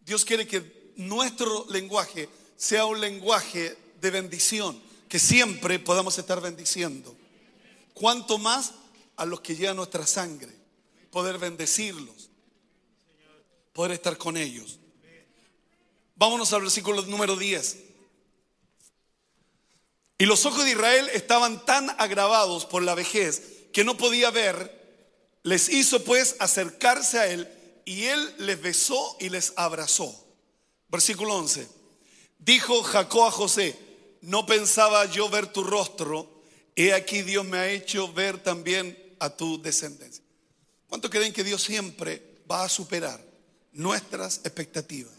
Dios 0.00 0.24
quiere 0.24 0.46
que 0.46 0.92
nuestro 0.96 1.66
lenguaje 1.70 2.28
sea 2.56 2.84
un 2.86 3.00
lenguaje 3.00 3.76
de 4.00 4.10
bendición, 4.10 4.80
que 5.08 5.18
siempre 5.18 5.78
podamos 5.78 6.18
estar 6.18 6.40
bendiciendo. 6.40 7.16
Cuanto 7.94 8.38
más 8.38 8.72
a 9.16 9.24
los 9.24 9.40
que 9.40 9.56
llevan 9.56 9.76
nuestra 9.76 10.06
sangre 10.06 10.57
poder 11.10 11.38
bendecirlos, 11.38 12.30
poder 13.72 13.92
estar 13.92 14.16
con 14.16 14.36
ellos. 14.36 14.78
Vámonos 16.16 16.52
al 16.52 16.62
versículo 16.62 17.02
número 17.02 17.36
10. 17.36 17.76
Y 20.18 20.26
los 20.26 20.44
ojos 20.46 20.64
de 20.64 20.72
Israel 20.72 21.08
estaban 21.14 21.64
tan 21.64 21.88
agravados 21.98 22.66
por 22.66 22.82
la 22.82 22.96
vejez 22.96 23.68
que 23.72 23.84
no 23.84 23.96
podía 23.96 24.30
ver. 24.30 24.76
Les 25.44 25.68
hizo 25.68 26.02
pues 26.02 26.34
acercarse 26.40 27.20
a 27.20 27.28
él 27.28 27.48
y 27.84 28.04
él 28.06 28.34
les 28.38 28.60
besó 28.60 29.16
y 29.20 29.28
les 29.28 29.52
abrazó. 29.56 30.12
Versículo 30.88 31.36
11. 31.36 31.68
Dijo 32.38 32.82
Jacob 32.82 33.26
a 33.26 33.30
José, 33.30 33.78
no 34.20 34.44
pensaba 34.44 35.06
yo 35.06 35.28
ver 35.28 35.52
tu 35.52 35.62
rostro, 35.62 36.42
he 36.74 36.92
aquí 36.92 37.22
Dios 37.22 37.44
me 37.44 37.58
ha 37.58 37.70
hecho 37.70 38.12
ver 38.12 38.42
también 38.42 39.16
a 39.20 39.30
tu 39.30 39.60
descendencia. 39.62 40.24
¿Cuánto 40.88 41.10
creen 41.10 41.32
que 41.32 41.44
Dios 41.44 41.62
siempre 41.62 42.22
va 42.50 42.64
a 42.64 42.68
superar 42.68 43.22
nuestras 43.72 44.40
expectativas? 44.44 45.12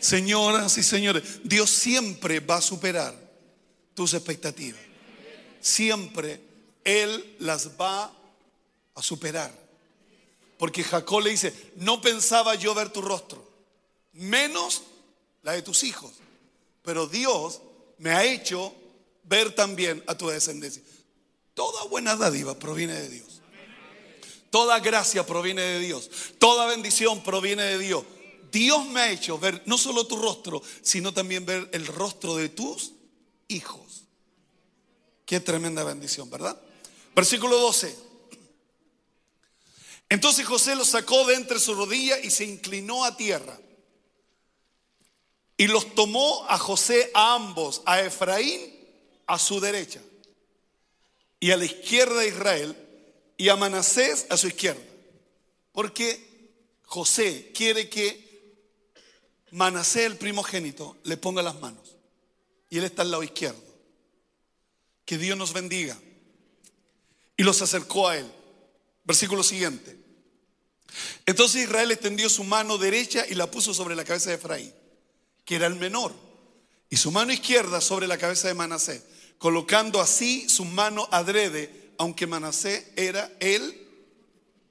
Señoras 0.00 0.76
y 0.78 0.82
señores, 0.82 1.40
Dios 1.44 1.70
siempre 1.70 2.40
va 2.40 2.56
a 2.56 2.62
superar 2.62 3.14
tus 3.94 4.14
expectativas. 4.14 4.80
Siempre 5.60 6.40
Él 6.84 7.36
las 7.38 7.78
va 7.80 8.12
a 8.94 9.02
superar. 9.02 9.52
Porque 10.58 10.82
Jacob 10.82 11.22
le 11.22 11.30
dice, 11.30 11.54
no 11.76 12.00
pensaba 12.00 12.54
yo 12.54 12.74
ver 12.74 12.90
tu 12.90 13.00
rostro, 13.00 13.46
menos 14.12 14.82
la 15.42 15.52
de 15.52 15.62
tus 15.62 15.84
hijos. 15.84 16.12
Pero 16.82 17.06
Dios 17.06 17.60
me 17.98 18.10
ha 18.10 18.24
hecho 18.24 18.74
ver 19.24 19.54
también 19.54 20.02
a 20.06 20.16
tu 20.16 20.28
descendencia. 20.28 20.82
Toda 21.54 21.84
buena 21.84 22.16
dádiva 22.16 22.58
proviene 22.58 22.94
de 22.94 23.08
Dios. 23.08 23.39
Toda 24.50 24.80
gracia 24.80 25.24
proviene 25.24 25.62
de 25.62 25.78
Dios. 25.78 26.10
Toda 26.38 26.66
bendición 26.66 27.22
proviene 27.22 27.62
de 27.62 27.78
Dios. 27.78 28.04
Dios 28.50 28.86
me 28.86 29.00
ha 29.00 29.10
hecho 29.10 29.38
ver 29.38 29.62
no 29.66 29.78
solo 29.78 30.06
tu 30.06 30.16
rostro, 30.16 30.62
sino 30.82 31.14
también 31.14 31.46
ver 31.46 31.68
el 31.72 31.86
rostro 31.86 32.36
de 32.36 32.48
tus 32.48 32.92
hijos. 33.48 34.04
Qué 35.24 35.38
tremenda 35.38 35.84
bendición, 35.84 36.28
¿verdad? 36.28 36.60
Versículo 37.14 37.56
12. 37.58 37.96
Entonces 40.08 40.44
José 40.44 40.74
lo 40.74 40.84
sacó 40.84 41.24
de 41.26 41.36
entre 41.36 41.60
su 41.60 41.74
rodilla 41.74 42.18
y 42.18 42.30
se 42.30 42.44
inclinó 42.44 43.04
a 43.04 43.16
tierra. 43.16 43.58
Y 45.56 45.68
los 45.68 45.94
tomó 45.94 46.44
a 46.48 46.58
José 46.58 47.10
a 47.14 47.34
ambos, 47.34 47.82
a 47.86 48.00
Efraín 48.00 48.80
a 49.30 49.38
su 49.38 49.60
derecha 49.60 50.00
y 51.38 51.52
a 51.52 51.56
la 51.56 51.64
izquierda 51.64 52.18
de 52.18 52.28
Israel 52.28 52.89
y 53.40 53.48
a 53.48 53.56
Manasés 53.56 54.26
a 54.28 54.36
su 54.36 54.48
izquierda. 54.48 54.82
Porque 55.72 56.52
José 56.82 57.52
quiere 57.54 57.88
que 57.88 58.28
Manasés, 59.52 60.04
el 60.04 60.18
primogénito, 60.18 60.98
le 61.04 61.16
ponga 61.16 61.42
las 61.42 61.58
manos. 61.58 61.96
Y 62.68 62.76
él 62.76 62.84
está 62.84 63.00
al 63.00 63.10
lado 63.10 63.22
izquierdo. 63.22 63.62
Que 65.06 65.16
Dios 65.16 65.38
nos 65.38 65.54
bendiga. 65.54 65.98
Y 67.34 67.42
los 67.42 67.62
acercó 67.62 68.08
a 68.08 68.18
él. 68.18 68.30
Versículo 69.04 69.42
siguiente. 69.42 69.96
Entonces 71.24 71.62
Israel 71.62 71.92
extendió 71.92 72.28
su 72.28 72.44
mano 72.44 72.76
derecha 72.76 73.24
y 73.26 73.36
la 73.36 73.50
puso 73.50 73.72
sobre 73.72 73.96
la 73.96 74.04
cabeza 74.04 74.28
de 74.28 74.36
Efraín, 74.36 74.74
que 75.46 75.56
era 75.56 75.66
el 75.66 75.76
menor, 75.76 76.12
y 76.90 76.98
su 76.98 77.10
mano 77.10 77.32
izquierda 77.32 77.80
sobre 77.80 78.06
la 78.06 78.18
cabeza 78.18 78.48
de 78.48 78.54
Manasés, 78.54 79.02
colocando 79.38 79.98
así 79.98 80.46
su 80.46 80.66
mano 80.66 81.08
adrede, 81.10 81.89
aunque 82.00 82.26
Manasés 82.26 82.86
era 82.96 83.30
el 83.40 83.86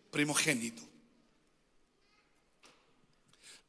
primogénito. 0.10 0.82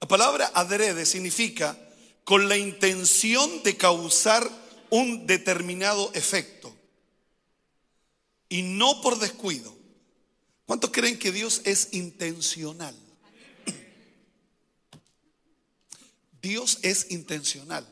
La 0.01 0.09
palabra 0.09 0.51
adrede 0.55 1.05
significa 1.05 1.79
con 2.25 2.49
la 2.49 2.57
intención 2.57 3.63
de 3.63 3.77
causar 3.77 4.51
un 4.89 5.27
determinado 5.27 6.11
efecto 6.15 6.75
y 8.49 8.63
no 8.63 9.03
por 9.03 9.19
descuido. 9.19 9.77
¿Cuántos 10.65 10.91
creen 10.91 11.19
que 11.19 11.31
Dios 11.31 11.61
es 11.67 11.89
intencional? 11.93 12.97
Dios 16.41 16.79
es 16.81 17.11
intencional. 17.11 17.87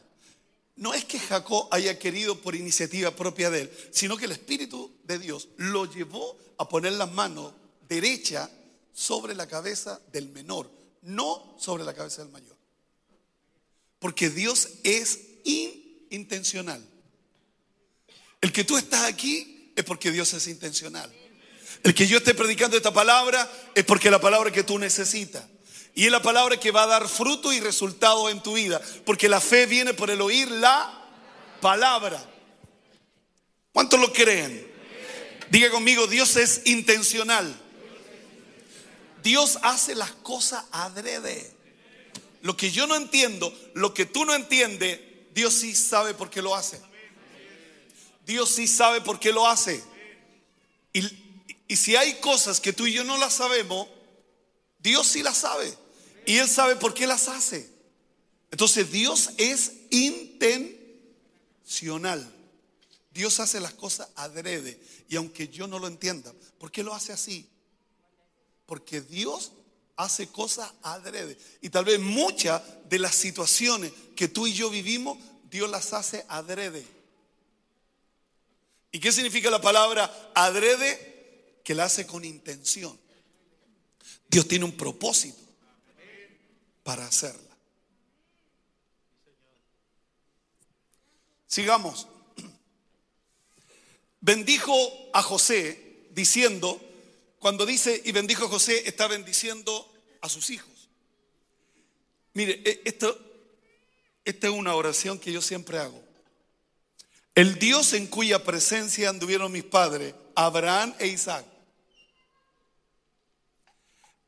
No 0.78 0.94
es 0.94 1.04
que 1.04 1.18
Jacob 1.18 1.66
haya 1.72 1.98
querido 1.98 2.40
por 2.40 2.54
iniciativa 2.54 3.10
propia 3.10 3.50
de 3.50 3.62
él, 3.62 3.70
sino 3.90 4.16
que 4.16 4.26
el 4.26 4.32
Espíritu 4.32 4.94
de 5.02 5.18
Dios 5.18 5.48
lo 5.56 5.92
llevó 5.92 6.38
a 6.56 6.68
poner 6.68 6.92
las 6.92 7.10
manos 7.12 7.52
derecha 7.88 8.48
sobre 8.92 9.34
la 9.34 9.48
cabeza 9.48 10.00
del 10.12 10.28
menor, 10.28 10.70
no 11.02 11.56
sobre 11.58 11.82
la 11.82 11.94
cabeza 11.94 12.22
del 12.22 12.30
mayor. 12.30 12.56
Porque 13.98 14.30
Dios 14.30 14.68
es 14.84 15.18
intencional. 16.10 16.80
El 18.40 18.52
que 18.52 18.62
tú 18.62 18.76
estás 18.76 19.02
aquí 19.02 19.72
es 19.74 19.84
porque 19.84 20.12
Dios 20.12 20.32
es 20.32 20.46
intencional. 20.46 21.12
El 21.82 21.92
que 21.92 22.06
yo 22.06 22.18
esté 22.18 22.34
predicando 22.34 22.76
esta 22.76 22.92
palabra 22.92 23.50
es 23.74 23.84
porque 23.84 24.12
la 24.12 24.20
palabra 24.20 24.52
que 24.52 24.62
tú 24.62 24.78
necesitas. 24.78 25.44
Y 25.98 26.06
es 26.06 26.12
la 26.12 26.22
palabra 26.22 26.60
que 26.60 26.70
va 26.70 26.84
a 26.84 26.86
dar 26.86 27.08
fruto 27.08 27.52
y 27.52 27.58
resultado 27.58 28.28
en 28.28 28.40
tu 28.40 28.52
vida. 28.52 28.80
Porque 29.04 29.28
la 29.28 29.40
fe 29.40 29.66
viene 29.66 29.94
por 29.94 30.10
el 30.10 30.20
oír 30.20 30.48
la 30.48 31.04
palabra. 31.60 32.24
¿Cuántos 33.72 33.98
lo 33.98 34.12
creen? 34.12 34.64
Diga 35.50 35.72
conmigo, 35.72 36.06
Dios 36.06 36.36
es 36.36 36.62
intencional. 36.66 37.52
Dios 39.24 39.58
hace 39.62 39.96
las 39.96 40.12
cosas 40.12 40.64
adrede. 40.70 41.52
Lo 42.42 42.56
que 42.56 42.70
yo 42.70 42.86
no 42.86 42.94
entiendo, 42.94 43.52
lo 43.74 43.92
que 43.92 44.06
tú 44.06 44.24
no 44.24 44.36
entiendes, 44.36 45.00
Dios 45.34 45.52
sí 45.52 45.74
sabe 45.74 46.14
por 46.14 46.30
qué 46.30 46.40
lo 46.40 46.54
hace. 46.54 46.80
Dios 48.24 48.50
sí 48.50 48.68
sabe 48.68 49.00
por 49.00 49.18
qué 49.18 49.32
lo 49.32 49.48
hace. 49.48 49.82
Y, 50.92 51.02
y 51.66 51.74
si 51.74 51.96
hay 51.96 52.20
cosas 52.20 52.60
que 52.60 52.72
tú 52.72 52.86
y 52.86 52.92
yo 52.92 53.02
no 53.02 53.18
las 53.18 53.34
sabemos, 53.34 53.88
Dios 54.78 55.04
sí 55.04 55.24
las 55.24 55.38
sabe. 55.38 55.76
Y 56.28 56.36
Él 56.36 56.46
sabe 56.46 56.76
por 56.76 56.92
qué 56.92 57.06
las 57.06 57.26
hace. 57.26 57.70
Entonces 58.50 58.92
Dios 58.92 59.30
es 59.38 59.72
intencional. 59.88 62.30
Dios 63.10 63.40
hace 63.40 63.60
las 63.60 63.72
cosas 63.72 64.10
adrede. 64.14 64.78
Y 65.08 65.16
aunque 65.16 65.48
yo 65.48 65.66
no 65.66 65.78
lo 65.78 65.86
entienda, 65.86 66.30
¿por 66.58 66.70
qué 66.70 66.82
lo 66.82 66.92
hace 66.92 67.14
así? 67.14 67.48
Porque 68.66 69.00
Dios 69.00 69.52
hace 69.96 70.28
cosas 70.28 70.70
adrede. 70.82 71.38
Y 71.62 71.70
tal 71.70 71.86
vez 71.86 71.98
muchas 71.98 72.60
de 72.90 72.98
las 72.98 73.14
situaciones 73.14 73.90
que 74.14 74.28
tú 74.28 74.46
y 74.46 74.52
yo 74.52 74.68
vivimos, 74.68 75.16
Dios 75.50 75.70
las 75.70 75.94
hace 75.94 76.26
adrede. 76.28 76.84
¿Y 78.92 79.00
qué 79.00 79.12
significa 79.12 79.48
la 79.48 79.62
palabra 79.62 80.30
adrede? 80.34 81.62
Que 81.64 81.74
la 81.74 81.84
hace 81.84 82.06
con 82.06 82.22
intención. 82.22 83.00
Dios 84.28 84.46
tiene 84.46 84.66
un 84.66 84.76
propósito 84.76 85.47
para 86.88 87.06
hacerla. 87.06 87.54
Sigamos. 91.46 92.06
Bendijo 94.22 94.74
a 95.12 95.22
José 95.22 96.06
diciendo, 96.12 96.80
cuando 97.40 97.66
dice 97.66 98.00
y 98.06 98.12
bendijo 98.12 98.46
a 98.46 98.48
José, 98.48 98.88
está 98.88 99.06
bendiciendo 99.06 99.86
a 100.22 100.30
sus 100.30 100.48
hijos. 100.48 100.88
Mire, 102.32 102.62
e, 102.64 102.80
esto, 102.86 103.20
esta 104.24 104.46
es 104.46 104.52
una 104.54 104.74
oración 104.74 105.18
que 105.18 105.30
yo 105.30 105.42
siempre 105.42 105.78
hago. 105.78 106.02
El 107.34 107.58
Dios 107.58 107.92
en 107.92 108.06
cuya 108.06 108.42
presencia 108.44 109.10
anduvieron 109.10 109.52
mis 109.52 109.64
padres, 109.64 110.14
Abraham 110.34 110.94
e 110.98 111.08
Isaac 111.08 111.44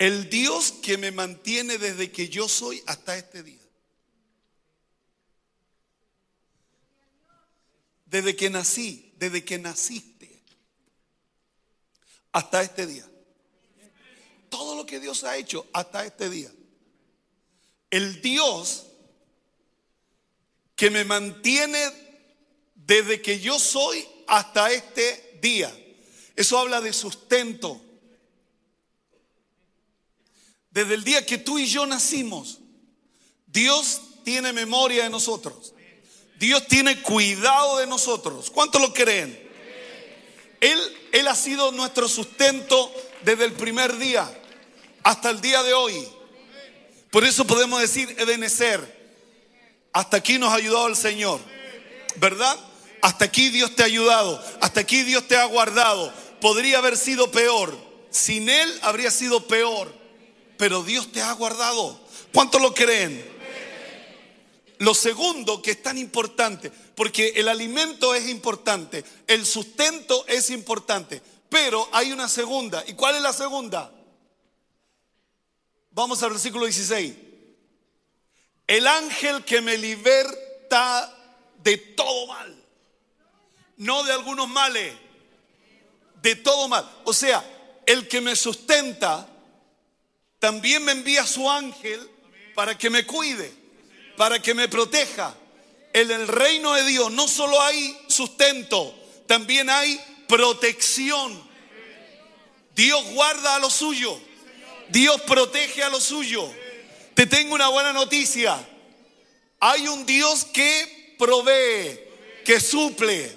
el 0.01 0.31
Dios 0.31 0.73
que 0.73 0.97
me 0.97 1.13
mantiene 1.13 1.77
desde 1.77 2.11
que 2.11 2.31
yo 2.31 2.49
soy 2.49 2.83
hasta 2.87 3.19
este 3.19 3.43
día. 3.43 3.61
Desde 8.07 8.35
que 8.35 8.49
nací, 8.49 9.13
desde 9.19 9.45
que 9.45 9.59
naciste, 9.59 10.43
hasta 12.33 12.63
este 12.63 12.87
día. 12.87 13.07
Todo 14.49 14.75
lo 14.75 14.87
que 14.87 15.01
Dios 15.01 15.23
ha 15.23 15.37
hecho 15.37 15.69
hasta 15.75 16.07
este 16.07 16.31
día. 16.31 16.51
El 17.91 18.23
Dios 18.23 18.87
que 20.77 20.91
me 20.91 21.05
mantiene 21.05 21.79
desde 22.75 23.21
que 23.21 23.39
yo 23.39 23.59
soy 23.59 24.09
hasta 24.29 24.73
este 24.73 25.39
día. 25.43 25.71
Eso 26.35 26.59
habla 26.59 26.81
de 26.81 26.95
sustento 26.95 27.89
desde 30.70 30.94
el 30.94 31.04
día 31.04 31.26
que 31.26 31.38
tú 31.38 31.59
y 31.59 31.66
yo 31.66 31.85
nacimos, 31.87 32.59
Dios 33.46 34.00
tiene 34.24 34.52
memoria 34.52 35.04
de 35.04 35.11
nosotros. 35.11 35.74
Dios 36.38 36.66
tiene 36.68 37.02
cuidado 37.02 37.78
de 37.78 37.87
nosotros. 37.87 38.50
¿Cuántos 38.50 38.80
lo 38.80 38.94
creen? 38.94 39.48
Él, 40.61 40.80
él 41.12 41.28
ha 41.28 41.35
sido 41.35 41.72
nuestro 41.72 42.09
sustento 42.09 42.92
desde 43.22 43.44
el 43.44 43.52
primer 43.52 43.96
día 43.98 44.30
hasta 45.02 45.30
el 45.30 45.40
día 45.40 45.62
de 45.62 45.74
hoy. 45.74 46.06
Por 47.11 47.24
eso 47.24 47.46
podemos 47.46 47.80
decir, 47.80 48.14
Ebenecer, 48.18 49.00
hasta 49.92 50.18
aquí 50.18 50.38
nos 50.38 50.52
ha 50.52 50.56
ayudado 50.56 50.87
el 50.87 50.96
Señor. 50.96 51.40
¿Verdad? 52.16 52.56
Hasta 53.02 53.24
aquí 53.24 53.48
Dios 53.48 53.74
te 53.74 53.83
ha 53.83 53.87
ayudado. 53.87 54.42
Hasta 54.61 54.80
aquí 54.80 55.02
Dios 55.02 55.26
te 55.26 55.37
ha 55.37 55.44
guardado. 55.46 56.12
Podría 56.40 56.78
haber 56.78 56.96
sido 56.96 57.30
peor. 57.30 57.76
Sin 58.11 58.48
Él 58.48 58.78
habría 58.83 59.11
sido 59.11 59.46
peor 59.46 60.00
pero 60.61 60.83
Dios 60.83 61.11
te 61.11 61.23
ha 61.23 61.33
guardado. 61.33 61.99
¿Cuántos 62.35 62.61
lo 62.61 62.75
creen? 62.75 63.40
lo 64.81 64.94
segundo 64.94 65.61
que 65.61 65.73
es 65.73 65.83
tan 65.83 65.99
importante, 65.99 66.70
porque 66.70 67.35
el 67.37 67.49
alimento 67.49 68.14
es 68.14 68.29
importante, 68.29 69.05
el 69.27 69.44
sustento 69.44 70.25
es 70.27 70.49
importante, 70.49 71.20
pero 71.51 71.87
hay 71.92 72.12
una 72.12 72.29
segunda. 72.29 72.83
¿Y 72.87 72.94
cuál 72.94 73.16
es 73.16 73.23
la 73.23 73.35
segunda? 73.35 73.92
Vamos 75.90 76.23
al 76.23 76.31
versículo 76.31 76.64
16. 76.64 77.14
El 78.66 78.87
ángel 78.87 79.44
que 79.44 79.61
me 79.61 79.77
liberta 79.77 81.14
de 81.62 81.77
todo 81.77 82.27
mal, 82.27 82.64
no 83.77 84.03
de 84.03 84.12
algunos 84.12 84.49
males, 84.49 84.94
de 86.23 86.37
todo 86.37 86.68
mal. 86.68 86.90
O 87.05 87.12
sea, 87.12 87.83
el 87.85 88.09
que 88.09 88.23
me 88.23 88.35
sustenta 88.35 89.27
también 90.40 90.85
me 90.85 90.90
envía 90.90 91.24
su 91.24 91.48
ángel 91.48 92.11
para 92.57 92.76
que 92.76 92.90
me 92.90 93.07
cuide 93.07 93.61
para 94.20 94.42
que 94.42 94.53
me 94.53 94.68
proteja. 94.68 95.35
En 95.94 96.11
el 96.11 96.29
reino 96.29 96.74
de 96.74 96.85
Dios 96.85 97.11
no 97.11 97.26
solo 97.26 97.59
hay 97.62 97.98
sustento, 98.07 98.94
también 99.26 99.70
hay 99.70 99.98
protección. 100.29 101.42
Dios 102.76 103.03
guarda 103.14 103.55
a 103.55 103.59
lo 103.61 103.70
suyo. 103.70 104.20
Dios 104.90 105.22
protege 105.22 105.83
a 105.83 105.88
lo 105.88 105.98
suyo. 105.98 106.53
Te 107.14 107.26
tengo 107.26 107.55
una 107.55 107.68
buena 107.68 107.94
noticia. 107.94 108.62
Hay 109.59 109.88
un 109.88 110.05
Dios 110.05 110.44
que 110.44 111.16
provee, 111.18 111.98
que 112.44 112.61
suple. 112.61 113.35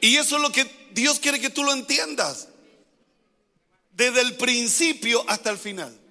Y 0.00 0.14
eso 0.14 0.36
es 0.36 0.42
lo 0.42 0.52
que 0.52 0.64
Dios 0.92 1.18
quiere 1.18 1.40
que 1.40 1.50
tú 1.50 1.64
lo 1.64 1.72
entiendas. 1.72 2.46
Desde 3.90 4.20
el 4.20 4.36
principio 4.36 5.24
hasta 5.26 5.50
el 5.50 5.58
final. 5.58 6.03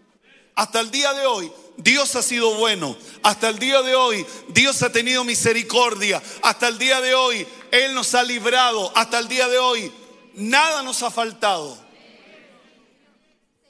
Hasta 0.55 0.79
el 0.79 0.91
día 0.91 1.13
de 1.13 1.25
hoy. 1.25 1.51
Dios 1.77 2.15
ha 2.15 2.21
sido 2.21 2.55
bueno. 2.55 2.95
Hasta 3.23 3.49
el 3.49 3.59
día 3.59 3.81
de 3.81 3.95
hoy, 3.95 4.25
Dios 4.49 4.81
ha 4.83 4.91
tenido 4.91 5.23
misericordia. 5.23 6.21
Hasta 6.41 6.67
el 6.67 6.77
día 6.77 7.01
de 7.01 7.15
hoy, 7.15 7.47
Él 7.71 7.93
nos 7.95 8.13
ha 8.15 8.23
librado. 8.23 8.91
Hasta 8.95 9.19
el 9.19 9.27
día 9.27 9.47
de 9.47 9.57
hoy, 9.57 9.91
nada 10.35 10.83
nos 10.83 11.01
ha 11.03 11.11
faltado. 11.11 11.77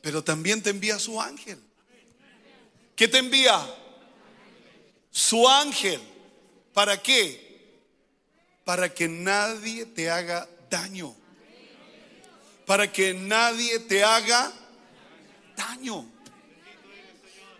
Pero 0.01 0.23
también 0.23 0.61
te 0.61 0.69
envía 0.69 0.99
su 0.99 1.21
ángel. 1.21 1.59
¿Qué 2.95 3.07
te 3.07 3.19
envía? 3.19 3.65
Su 5.11 5.47
ángel. 5.47 6.01
¿Para 6.73 7.01
qué? 7.01 7.41
Para 8.65 8.93
que 8.93 9.07
nadie 9.07 9.85
te 9.85 10.09
haga 10.09 10.47
daño. 10.69 11.15
Para 12.65 12.91
que 12.91 13.13
nadie 13.13 13.79
te 13.79 14.03
haga 14.03 14.51
daño. 15.55 16.12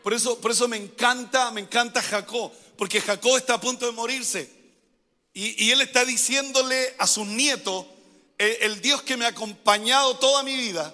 Por 0.04 0.14
eso, 0.14 0.38
por 0.40 0.52
eso 0.52 0.68
me 0.68 0.76
encanta, 0.76 1.50
me 1.52 1.62
encanta 1.62 2.02
Jacob, 2.02 2.52
porque 2.78 3.00
Jacob 3.00 3.38
está 3.38 3.54
a 3.56 3.62
punto 3.62 3.86
de 3.86 3.94
morirse. 3.94 4.50
Y, 5.34 5.72
él 5.72 5.82
está 5.82 6.06
diciéndole 6.06 6.94
a 7.00 7.08
sus 7.08 7.26
nietos, 7.26 7.86
el, 8.38 8.82
Dios 8.82 9.02
que 9.02 9.18
me 9.18 9.26
ha 9.26 9.30
acompañado 9.30 10.18
toda 10.20 10.44
mi 10.44 10.56
vida, 10.56 10.94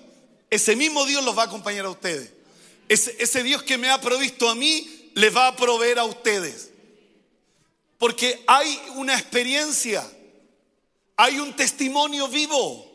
ese 0.50 0.76
mismo 0.76 1.06
Dios 1.06 1.26
los 1.26 1.38
va 1.38 1.44
a 1.44 1.46
acompañar 1.48 1.86
a 1.86 1.90
ustedes. 1.90 2.32
Ese, 2.88 3.16
ese 3.20 3.44
Dios 3.44 3.64
que 3.64 3.78
me 3.78 3.90
ha 3.90 4.00
provisto 4.00 4.48
a 4.48 4.56
mí, 4.56 5.12
les 5.16 5.36
va 5.36 5.48
a 5.48 5.56
proveer 5.56 6.00
a 6.00 6.06
ustedes. 6.06 6.70
Porque 7.98 8.44
hay 8.48 8.80
una 8.96 9.16
experiencia, 9.16 10.08
hay 11.18 11.40
un 11.40 11.56
testimonio 11.56 12.28
vivo. 12.28 12.86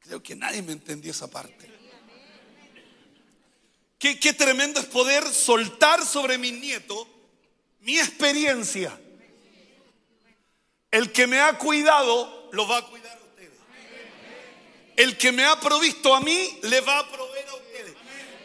Creo 0.00 0.22
que 0.22 0.34
nadie 0.34 0.62
me 0.62 0.72
entendió 0.72 1.12
esa 1.12 1.30
parte. 1.30 1.74
Qué, 3.98 4.32
tremendo 4.34 4.80
es 4.80 4.86
poder 4.86 5.26
soltar 5.26 6.04
sobre 6.04 6.36
mi 6.36 6.52
nieto 6.52 7.08
mi 7.80 7.98
experiencia. 7.98 8.98
El 10.90 11.12
que 11.12 11.26
me 11.26 11.40
ha 11.40 11.58
cuidado, 11.58 12.48
lo 12.52 12.66
va 12.66 12.78
a 12.78 12.86
cuidar 12.86 13.18
a 13.18 13.22
ustedes. 13.22 13.52
El 14.96 15.18
que 15.18 15.32
me 15.32 15.44
ha 15.44 15.60
provisto 15.60 16.14
a 16.14 16.20
mí, 16.20 16.58
le 16.62 16.80
va 16.80 17.00
a 17.00 17.10
proveer 17.10 17.48
a 17.48 17.54
ustedes. 17.54 17.94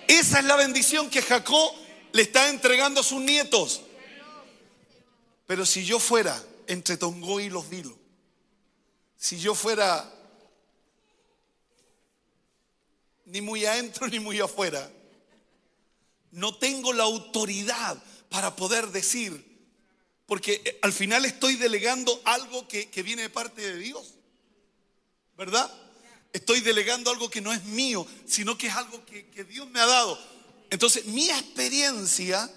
Esa 0.07 0.39
es 0.39 0.45
la 0.45 0.55
bendición 0.55 1.09
que 1.09 1.21
Jacob 1.21 1.73
le 2.12 2.21
está 2.21 2.49
entregando 2.49 3.01
a 3.01 3.03
sus 3.03 3.21
nietos. 3.21 3.81
Pero 5.47 5.65
si 5.65 5.85
yo 5.85 5.99
fuera 5.99 6.41
entre 6.67 6.97
Tongo 6.97 7.39
y 7.39 7.49
los 7.49 7.69
Vilos, 7.69 7.93
si 9.15 9.39
yo 9.39 9.55
fuera 9.55 10.12
ni 13.25 13.41
muy 13.41 13.65
adentro 13.65 14.07
ni 14.07 14.19
muy 14.19 14.39
afuera, 14.39 14.89
no 16.31 16.55
tengo 16.55 16.93
la 16.93 17.03
autoridad 17.03 18.01
para 18.29 18.55
poder 18.55 18.87
decir, 18.91 19.45
porque 20.25 20.61
eh, 20.63 20.79
al 20.81 20.93
final 20.93 21.25
estoy 21.25 21.55
delegando 21.55 22.21
algo 22.25 22.67
que, 22.67 22.87
viene 23.03 23.23
de 23.23 23.29
parte 23.29 23.61
de 23.61 23.77
Dios, 23.77 24.13
¿verdad? 25.37 25.71
Estoy 26.31 26.59
delegando 26.61 27.09
algo 27.09 27.29
que 27.29 27.41
no 27.41 27.51
es 27.51 27.63
mío, 27.65 28.05
sino 28.25 28.57
que 28.57 28.67
es 28.67 28.75
algo 28.75 29.03
que, 29.05 29.27
que 29.29 29.43
Dios 29.43 29.67
me 29.69 29.79
ha 29.79 29.85
dado. 29.85 30.19
Entonces, 30.69 31.05
mi 31.05 31.29
experiencia 31.29 32.49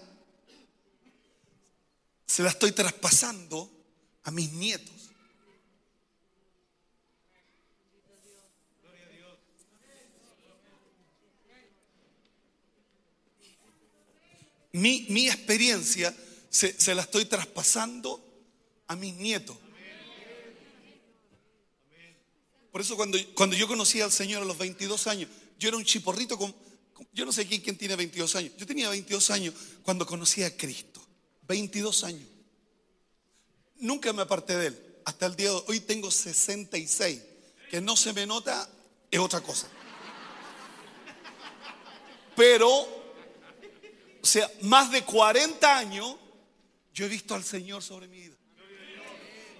se 2.27 2.43
la 2.43 2.51
estoy 2.51 2.73
traspasando 2.73 3.71
a 4.25 4.31
mis 4.31 4.53
nietos. 4.53 4.92
Mi, 14.73 15.27
experiencia 15.27 16.15
se, 16.51 16.95
la 16.95 17.03
estoy 17.03 17.27
traspasando 17.27 18.23
a 18.87 18.97
mis 18.97 19.15
nietos. 19.15 19.57
Por 22.71 22.81
eso 22.81 22.97
cuando, 22.97 23.19
cuando 23.35 23.55
yo 23.55 23.69
conocí 23.69 24.01
al 24.01 24.11
Señor 24.11 24.43
a 24.43 24.47
los 24.47 24.57
22 24.57 25.07
años, 25.07 25.29
yo 25.59 25.69
era 25.69 25.77
un 25.77 25.85
chiporrito 25.85 26.39
con, 26.39 26.55
yo 27.13 27.27
no 27.27 27.33
sé 27.33 27.47
quién, 27.47 27.61
quién 27.61 27.77
tiene 27.77 27.97
22 27.97 28.35
años. 28.37 28.53
Yo 28.57 28.67
tenía 28.67 28.89
22 28.89 29.31
años 29.31 29.55
cuando 29.83 30.07
conocí 30.07 30.43
a 30.43 30.57
Cristo. 30.57 31.07
22 31.47 32.05
años. 32.05 32.29
Nunca 33.77 34.13
me 34.13 34.23
aparté 34.23 34.57
de 34.57 34.69
él. 34.69 34.97
Hasta 35.05 35.27
el 35.27 35.37
día 35.37 35.51
de 35.51 35.63
hoy, 35.67 35.81
tengo 35.81 36.11
66. 36.11 37.21
Que 37.71 37.81
no 37.81 37.97
se 37.97 38.13
me 38.13 38.27
nota 38.27 38.69
es 39.11 39.19
otra 39.19 39.41
cosa. 39.41 39.69
Pero 42.35 43.02
sea, 44.33 44.51
más 44.63 44.91
de 44.91 45.05
40 45.05 45.77
años, 45.77 46.17
yo 46.95 47.05
he 47.05 47.09
visto 47.09 47.35
al 47.35 47.45
Señor 47.45 47.83
sobre 47.83 48.09
mi 48.09 48.19
vida. 48.19 48.37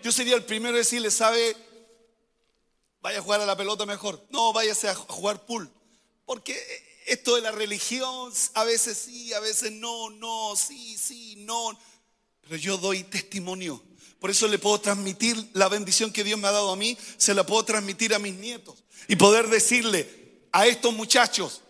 Yo 0.03 0.11
sería 0.11 0.35
el 0.35 0.45
primero 0.45 0.75
en 0.75 0.83
decirle, 0.83 1.11
¿sabe? 1.11 1.55
Vaya 3.01 3.19
a 3.19 3.23
jugar 3.23 3.41
a 3.41 3.47
la 3.47 3.57
pelota 3.57 3.85
mejor. 3.87 4.25
No, 4.31 4.53
váyase 4.53 4.89
a 4.89 4.95
jugar 4.95 5.45
pool. 5.45 5.71
Porque 6.25 6.59
esto 7.07 7.37
de 7.37 7.43
la 7.43 7.53
religión, 7.53 8.33
a 8.55 8.65
veces 8.65 8.97
sí, 8.97 9.33
a 9.33 9.41
veces 9.41 9.73
no, 9.73 10.11
no, 10.11 10.55
sí, 10.57 10.97
sí, 10.97 11.37
no. 11.39 11.79
Pero 12.41 12.57
yo 12.57 12.79
doy 12.79 13.05
testimonio. 13.05 13.83
Por 14.21 14.31
eso 14.31 14.49
le 14.49 14.59
puedo 14.59 14.81
transmitir 14.81 15.51
la 15.53 15.69
bendición 15.69 16.13
que 16.13 16.25
Dios 16.25 16.39
me 16.39 16.49
ha 16.49 16.53
dado 16.53 16.71
a 16.71 16.77
mí, 16.77 16.97
se 17.17 17.35
la 17.35 17.45
puedo 17.45 17.65
transmitir 17.65 18.15
a 18.15 18.19
mis 18.19 18.35
nietos. 18.35 18.85
Y 19.09 19.17
poder 19.17 19.49
decirle 19.49 20.09
a 20.53 20.67
estos 20.67 20.95
muchachos, 20.95 21.62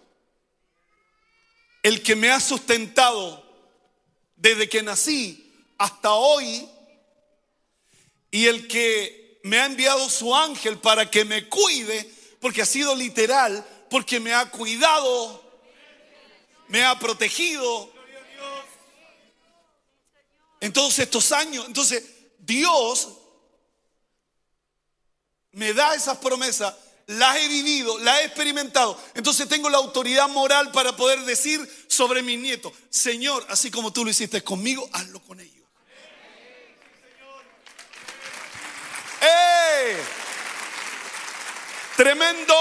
el 1.82 2.02
que 2.02 2.14
me 2.16 2.30
ha 2.30 2.40
sustentado 2.40 3.42
desde 4.36 4.68
que 4.68 4.82
nací 4.82 5.52
hasta 5.78 6.12
hoy 6.12 6.68
y 8.30 8.46
el 8.46 8.68
que 8.68 9.40
me 9.42 9.58
ha 9.58 9.66
enviado 9.66 10.08
su 10.08 10.34
ángel 10.34 10.78
para 10.78 11.10
que 11.10 11.24
me 11.24 11.48
cuide, 11.48 12.10
porque 12.40 12.62
ha 12.62 12.66
sido 12.66 12.94
literal, 12.94 13.64
porque 13.90 14.20
me 14.20 14.32
ha 14.32 14.50
cuidado, 14.50 15.42
me 16.68 16.84
ha 16.84 16.98
protegido 16.98 17.92
en 20.60 20.72
todos 20.72 20.98
estos 21.00 21.32
años. 21.32 21.66
Entonces, 21.66 22.04
Dios 22.38 23.08
me 25.50 25.74
da 25.74 25.94
esas 25.94 26.16
promesas 26.18 26.74
las 27.12 27.36
he 27.36 27.48
vivido, 27.48 27.98
las 28.00 28.20
he 28.20 28.24
experimentado. 28.24 29.00
Entonces 29.14 29.48
tengo 29.48 29.70
la 29.70 29.78
autoridad 29.78 30.28
moral 30.28 30.70
para 30.72 30.94
poder 30.96 31.20
decir 31.24 31.60
sobre 31.88 32.22
mis 32.22 32.38
nietos, 32.38 32.72
Señor, 32.90 33.44
así 33.48 33.70
como 33.70 33.92
tú 33.92 34.04
lo 34.04 34.10
hiciste 34.10 34.42
conmigo, 34.42 34.88
hazlo 34.92 35.20
con 35.20 35.40
ellos. 35.40 35.66
¡Eh! 39.20 39.96
Tremendo. 41.96 42.54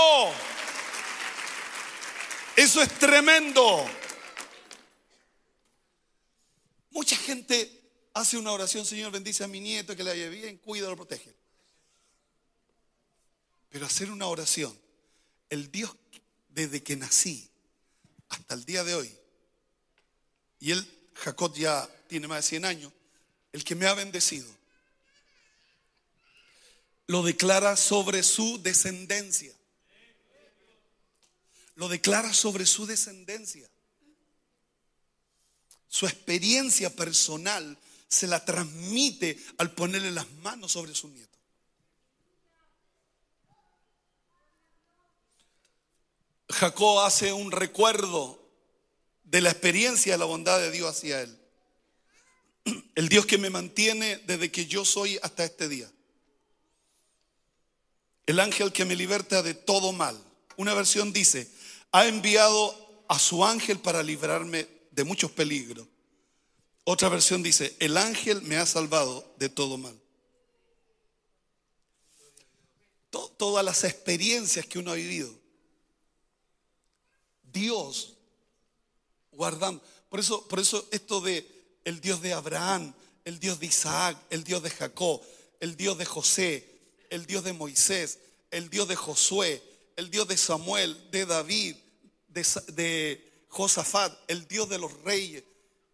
Eso 2.55 2.81
es 2.81 2.89
tremendo. 2.99 3.89
Mucha 6.91 7.15
gente 7.15 7.81
hace 8.13 8.37
una 8.37 8.51
oración, 8.51 8.85
Señor, 8.85 9.11
bendice 9.11 9.43
a 9.43 9.47
mi 9.47 9.59
nieto, 9.59 9.95
que 9.95 10.03
le 10.03 10.11
vaya 10.11 10.29
bien, 10.29 10.57
cuídalo, 10.57 10.95
protege. 10.95 11.40
Pero 13.71 13.85
hacer 13.85 14.11
una 14.11 14.27
oración, 14.27 14.77
el 15.49 15.71
Dios 15.71 15.95
desde 16.49 16.83
que 16.83 16.95
nací 16.95 17.49
hasta 18.29 18.53
el 18.53 18.65
día 18.65 18.83
de 18.83 18.95
hoy, 18.95 19.17
y 20.59 20.71
Él 20.71 20.87
Jacob 21.15 21.55
ya 21.55 21.89
tiene 22.07 22.27
más 22.27 22.43
de 22.43 22.49
100 22.49 22.65
años, 22.65 22.93
el 23.51 23.63
que 23.63 23.75
me 23.75 23.87
ha 23.87 23.93
bendecido, 23.93 24.47
lo 27.07 27.23
declara 27.23 27.75
sobre 27.75 28.23
su 28.23 28.61
descendencia. 28.61 29.53
Lo 31.75 31.89
declara 31.89 32.33
sobre 32.33 32.65
su 32.65 32.85
descendencia. 32.85 33.69
Su 35.87 36.05
experiencia 36.05 36.89
personal 36.95 37.77
se 38.07 38.27
la 38.27 38.43
transmite 38.45 39.37
al 39.57 39.73
ponerle 39.73 40.11
las 40.11 40.29
manos 40.35 40.73
sobre 40.73 40.95
su 40.95 41.09
nieto. 41.09 41.30
Jacob 46.51 46.99
hace 46.99 47.33
un 47.33 47.51
recuerdo 47.51 48.39
de 49.23 49.41
la 49.41 49.51
experiencia 49.51 50.13
de 50.13 50.17
la 50.17 50.25
bondad 50.25 50.59
de 50.59 50.71
Dios 50.71 50.89
hacia 50.89 51.21
él. 51.21 51.37
El 52.95 53.09
Dios 53.09 53.25
que 53.25 53.37
me 53.37 53.49
mantiene 53.49 54.17
desde 54.25 54.51
que 54.51 54.65
yo 54.65 54.85
soy 54.85 55.19
hasta 55.21 55.43
este 55.43 55.67
día. 55.67 55.89
El 58.25 58.39
ángel 58.39 58.71
que 58.71 58.85
me 58.85 58.95
liberta 58.95 59.41
de 59.41 59.53
todo 59.53 59.91
mal. 59.91 60.21
Una 60.57 60.73
versión 60.73 61.11
dice, 61.11 61.49
ha 61.91 62.05
enviado 62.05 63.03
a 63.07 63.19
su 63.19 63.43
ángel 63.43 63.79
para 63.79 64.03
librarme 64.03 64.67
de 64.91 65.03
muchos 65.03 65.31
peligros. 65.31 65.87
Otra 66.83 67.09
versión 67.09 67.43
dice, 67.43 67.75
el 67.79 67.97
ángel 67.97 68.41
me 68.43 68.57
ha 68.57 68.65
salvado 68.65 69.33
de 69.37 69.49
todo 69.49 69.77
mal. 69.77 69.99
Todas 73.09 73.65
las 73.65 73.83
experiencias 73.83 74.65
que 74.65 74.79
uno 74.79 74.91
ha 74.91 74.95
vivido 74.95 75.40
Dios 77.51 78.13
guardando. 79.31 79.83
Por 80.09 80.19
eso, 80.19 80.47
por 80.47 80.59
eso 80.59 80.87
esto 80.91 81.21
de 81.21 81.47
el 81.83 82.01
Dios 82.01 82.21
de 82.21 82.33
Abraham, 82.33 82.93
el 83.25 83.39
Dios 83.39 83.59
de 83.59 83.67
Isaac, 83.67 84.17
el 84.29 84.43
Dios 84.43 84.61
de 84.63 84.69
Jacob, 84.69 85.21
el 85.59 85.75
Dios 85.77 85.97
de 85.97 86.05
José, 86.05 86.67
el 87.09 87.25
Dios 87.25 87.43
de 87.43 87.53
Moisés, 87.53 88.19
el 88.51 88.69
Dios 88.69 88.87
de 88.87 88.95
Josué, 88.95 89.63
el 89.95 90.09
Dios 90.09 90.27
de 90.27 90.37
Samuel, 90.37 91.09
de 91.11 91.25
David, 91.25 91.75
de, 92.27 92.47
de 92.73 93.45
Josafat, 93.49 94.17
el 94.27 94.47
Dios 94.47 94.69
de 94.69 94.79
los 94.79 94.93
reyes, 95.03 95.43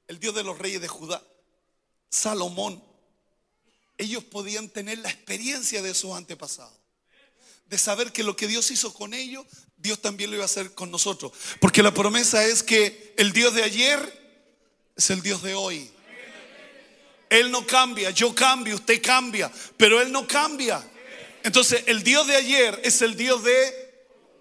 el 0.07 0.19
Dios 0.19 0.35
de 0.35 0.43
los 0.43 0.57
reyes 0.57 0.81
de 0.81 0.87
Judá, 0.87 1.23
Salomón. 2.09 2.83
Ellos 3.97 4.23
podían 4.23 4.69
tener 4.69 4.99
la 4.99 5.09
experiencia 5.09 5.81
de 5.81 5.93
sus 5.93 6.11
antepasados 6.11 6.77
de 7.69 7.77
saber 7.77 8.11
que 8.11 8.23
lo 8.23 8.35
que 8.35 8.47
Dios 8.47 8.71
hizo 8.71 8.93
con 8.93 9.13
ellos, 9.13 9.45
Dios 9.77 10.01
también 10.01 10.29
lo 10.29 10.35
iba 10.35 10.43
a 10.43 10.47
hacer 10.47 10.73
con 10.73 10.91
nosotros. 10.91 11.31
Porque 11.59 11.83
la 11.83 11.93
promesa 11.93 12.45
es 12.45 12.63
que 12.63 13.13
el 13.17 13.31
Dios 13.31 13.53
de 13.53 13.63
ayer 13.63 13.99
es 14.95 15.09
el 15.09 15.21
Dios 15.21 15.43
de 15.43 15.55
hoy. 15.55 15.89
Él 17.29 17.51
no 17.51 17.65
cambia, 17.65 18.09
yo 18.11 18.33
cambio, 18.33 18.75
usted 18.75 19.01
cambia, 19.01 19.51
pero 19.75 20.01
Él 20.01 20.11
no 20.11 20.27
cambia. 20.27 20.83
Entonces 21.43 21.83
el 21.85 22.03
Dios 22.03 22.25
de 22.27 22.35
ayer 22.35 22.79
es 22.83 23.01
el 23.01 23.15
Dios 23.15 23.43
de, 23.43 23.93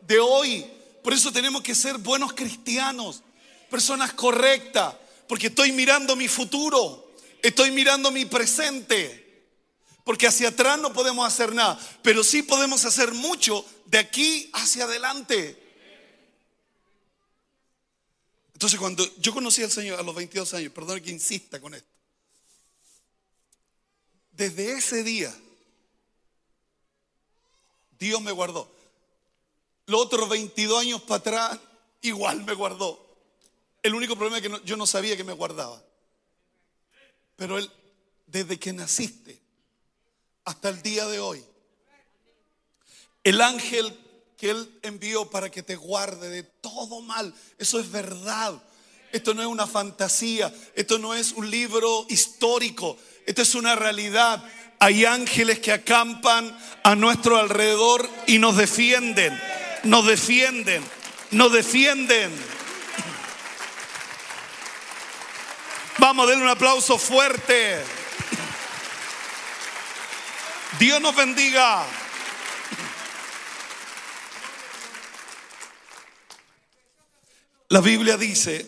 de 0.02 0.18
hoy. 0.18 0.64
Por 1.02 1.12
eso 1.12 1.32
tenemos 1.32 1.62
que 1.62 1.74
ser 1.74 1.98
buenos 1.98 2.32
cristianos, 2.32 3.22
personas 3.70 4.12
correctas, 4.12 4.94
porque 5.28 5.48
estoy 5.48 5.72
mirando 5.72 6.16
mi 6.16 6.28
futuro, 6.28 7.12
estoy 7.42 7.70
mirando 7.70 8.10
mi 8.10 8.24
presente. 8.24 9.25
Porque 10.06 10.28
hacia 10.28 10.50
atrás 10.50 10.78
no 10.78 10.92
podemos 10.92 11.26
hacer 11.26 11.52
nada, 11.52 11.76
pero 12.00 12.22
sí 12.22 12.44
podemos 12.44 12.84
hacer 12.84 13.10
mucho 13.10 13.66
de 13.86 13.98
aquí 13.98 14.48
hacia 14.54 14.84
adelante. 14.84 15.60
Entonces 18.52 18.78
cuando 18.78 19.04
yo 19.16 19.34
conocí 19.34 19.64
al 19.64 19.70
Señor 19.72 19.98
a 19.98 20.04
los 20.04 20.14
22 20.14 20.54
años, 20.54 20.72
perdón 20.72 21.00
que 21.00 21.10
insista 21.10 21.60
con 21.60 21.74
esto, 21.74 21.88
desde 24.30 24.74
ese 24.74 25.02
día 25.02 25.36
Dios 27.98 28.22
me 28.22 28.30
guardó. 28.30 28.72
Los 29.86 30.02
otros 30.02 30.28
22 30.28 30.82
años 30.82 31.02
para 31.02 31.16
atrás 31.16 31.60
igual 32.02 32.44
me 32.44 32.54
guardó. 32.54 33.04
El 33.82 33.92
único 33.92 34.14
problema 34.14 34.38
es 34.38 34.42
que 34.44 34.64
yo 34.64 34.76
no 34.76 34.86
sabía 34.86 35.16
que 35.16 35.24
me 35.24 35.32
guardaba. 35.32 35.82
Pero 37.34 37.58
Él, 37.58 37.68
desde 38.28 38.56
que 38.56 38.72
naciste, 38.72 39.45
hasta 40.46 40.70
el 40.70 40.80
día 40.80 41.06
de 41.06 41.20
hoy. 41.20 41.44
El 43.22 43.42
ángel 43.42 43.94
que 44.38 44.50
Él 44.50 44.78
envió 44.82 45.28
para 45.28 45.50
que 45.50 45.62
te 45.62 45.76
guarde 45.76 46.30
de 46.30 46.44
todo 46.44 47.02
mal, 47.02 47.34
eso 47.58 47.78
es 47.78 47.90
verdad. 47.90 48.54
Esto 49.12 49.34
no 49.34 49.42
es 49.42 49.48
una 49.48 49.66
fantasía, 49.66 50.52
esto 50.74 50.98
no 50.98 51.14
es 51.14 51.32
un 51.32 51.50
libro 51.50 52.06
histórico, 52.08 52.96
esto 53.26 53.42
es 53.42 53.54
una 53.54 53.74
realidad. 53.74 54.42
Hay 54.78 55.04
ángeles 55.04 55.58
que 55.58 55.72
acampan 55.72 56.56
a 56.82 56.94
nuestro 56.94 57.38
alrededor 57.38 58.08
y 58.26 58.38
nos 58.38 58.56
defienden, 58.56 59.38
nos 59.84 60.06
defienden, 60.06 60.84
nos 61.32 61.52
defienden. 61.52 62.30
Vamos, 65.98 66.28
denle 66.28 66.44
un 66.44 66.50
aplauso 66.50 66.98
fuerte. 66.98 67.95
Dios 70.78 71.00
nos 71.00 71.16
bendiga. 71.16 71.86
La 77.68 77.80
Biblia 77.80 78.16
dice, 78.16 78.66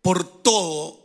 por 0.00 0.42
todo, 0.42 1.00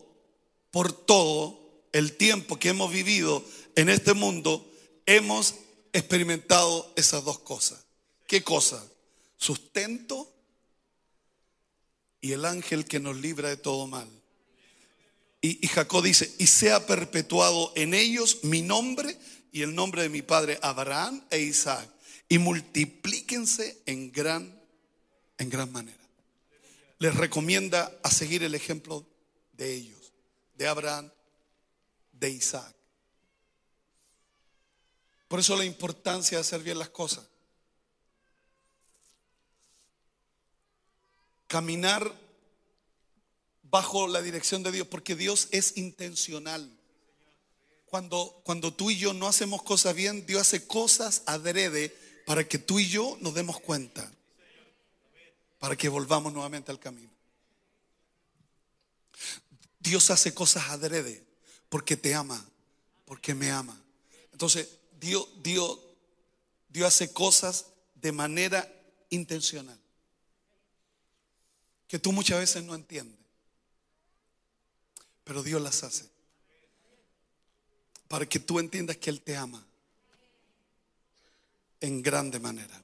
por 0.72 0.94
todo 0.94 1.60
el 1.92 2.16
tiempo 2.16 2.58
que 2.58 2.70
hemos 2.70 2.92
vivido 2.92 3.44
en 3.76 3.90
este 3.90 4.14
mundo, 4.14 4.72
hemos 5.06 5.56
experimentado 5.92 6.92
esas 6.96 7.24
dos 7.24 7.40
cosas. 7.40 7.86
¿Qué 8.28 8.44
cosa? 8.44 8.84
Sustento 9.38 10.32
y 12.22 12.32
el 12.32 12.46
ángel 12.46 12.86
que 12.86 13.00
nos 13.00 13.18
libra 13.18 13.50
de 13.50 13.58
todo 13.58 13.88
mal. 13.88 14.08
Y, 15.42 15.64
y 15.64 15.68
Jacob 15.68 16.02
dice, 16.02 16.34
y 16.40 16.48
sea 16.48 16.88
perpetuado 16.88 17.74
en 17.76 17.94
ellos 17.94 18.40
mi 18.44 18.62
nombre 18.62 19.18
y 19.54 19.62
el 19.62 19.74
nombre 19.74 20.02
de 20.02 20.10
mi 20.10 20.24
padre 20.24 20.60
Abraham 20.62 21.24
e 21.30 21.40
Isaac 21.40 21.88
y 22.28 22.40
multiplíquense 22.40 23.82
en 23.86 24.12
gran 24.12 24.62
en 25.38 25.50
gran 25.50 25.72
manera. 25.72 26.04
Les 26.98 27.16
recomienda 27.16 27.92
a 28.02 28.10
seguir 28.10 28.44
el 28.44 28.56
ejemplo 28.56 29.06
de 29.54 29.74
ellos, 29.74 30.12
de 30.56 30.68
Abraham, 30.68 31.12
de 32.14 32.30
Isaac. 32.30 32.74
Por 35.28 35.40
eso 35.40 35.56
la 35.56 35.66
importancia 35.66 36.38
de 36.38 36.42
hacer 36.42 36.64
bien 36.64 36.80
las 36.80 36.90
cosas. 36.90 37.26
Caminar 41.48 42.12
bajo 43.64 44.08
la 44.08 44.22
dirección 44.22 44.64
de 44.64 44.72
Dios, 44.72 44.88
porque 44.88 45.16
Dios 45.16 45.48
es 45.52 45.78
intencional. 45.78 46.72
Cuando, 47.94 48.42
cuando 48.44 48.74
tú 48.74 48.90
y 48.90 48.98
yo 48.98 49.14
no 49.14 49.28
hacemos 49.28 49.62
cosas 49.62 49.94
bien, 49.94 50.26
Dios 50.26 50.42
hace 50.42 50.66
cosas 50.66 51.22
adrede 51.28 51.96
para 52.26 52.44
que 52.44 52.58
tú 52.58 52.80
y 52.80 52.90
yo 52.90 53.20
nos 53.22 53.36
demos 53.36 53.60
cuenta. 53.60 54.12
Para 55.60 55.76
que 55.76 55.90
volvamos 55.90 56.34
nuevamente 56.34 56.72
al 56.72 56.80
camino. 56.80 57.12
Dios 59.78 60.10
hace 60.10 60.34
cosas 60.34 60.70
adrede 60.70 61.24
porque 61.70 61.96
te 61.96 62.16
ama, 62.16 62.44
porque 63.06 63.36
me 63.36 63.52
ama. 63.52 63.80
Entonces, 64.32 64.70
Dios, 65.00 65.28
Dios, 65.44 65.80
Dios 66.70 66.88
hace 66.88 67.14
cosas 67.14 67.68
de 67.94 68.12
manera 68.12 68.68
intencional. 69.12 69.80
Que 71.88 72.00
tú 72.00 72.12
muchas 72.12 72.40
veces 72.40 72.64
no 72.64 72.74
entiendes. 72.74 73.20
Pero 75.24 75.44
Dios 75.44 75.62
las 75.62 75.84
hace 75.84 76.13
para 78.08 78.28
que 78.28 78.40
tú 78.40 78.60
entiendas 78.60 78.98
que 78.98 79.10
Él 79.10 79.22
te 79.22 79.36
ama 79.36 79.66
en 81.84 82.02
grande 82.02 82.40
manera. 82.40 82.82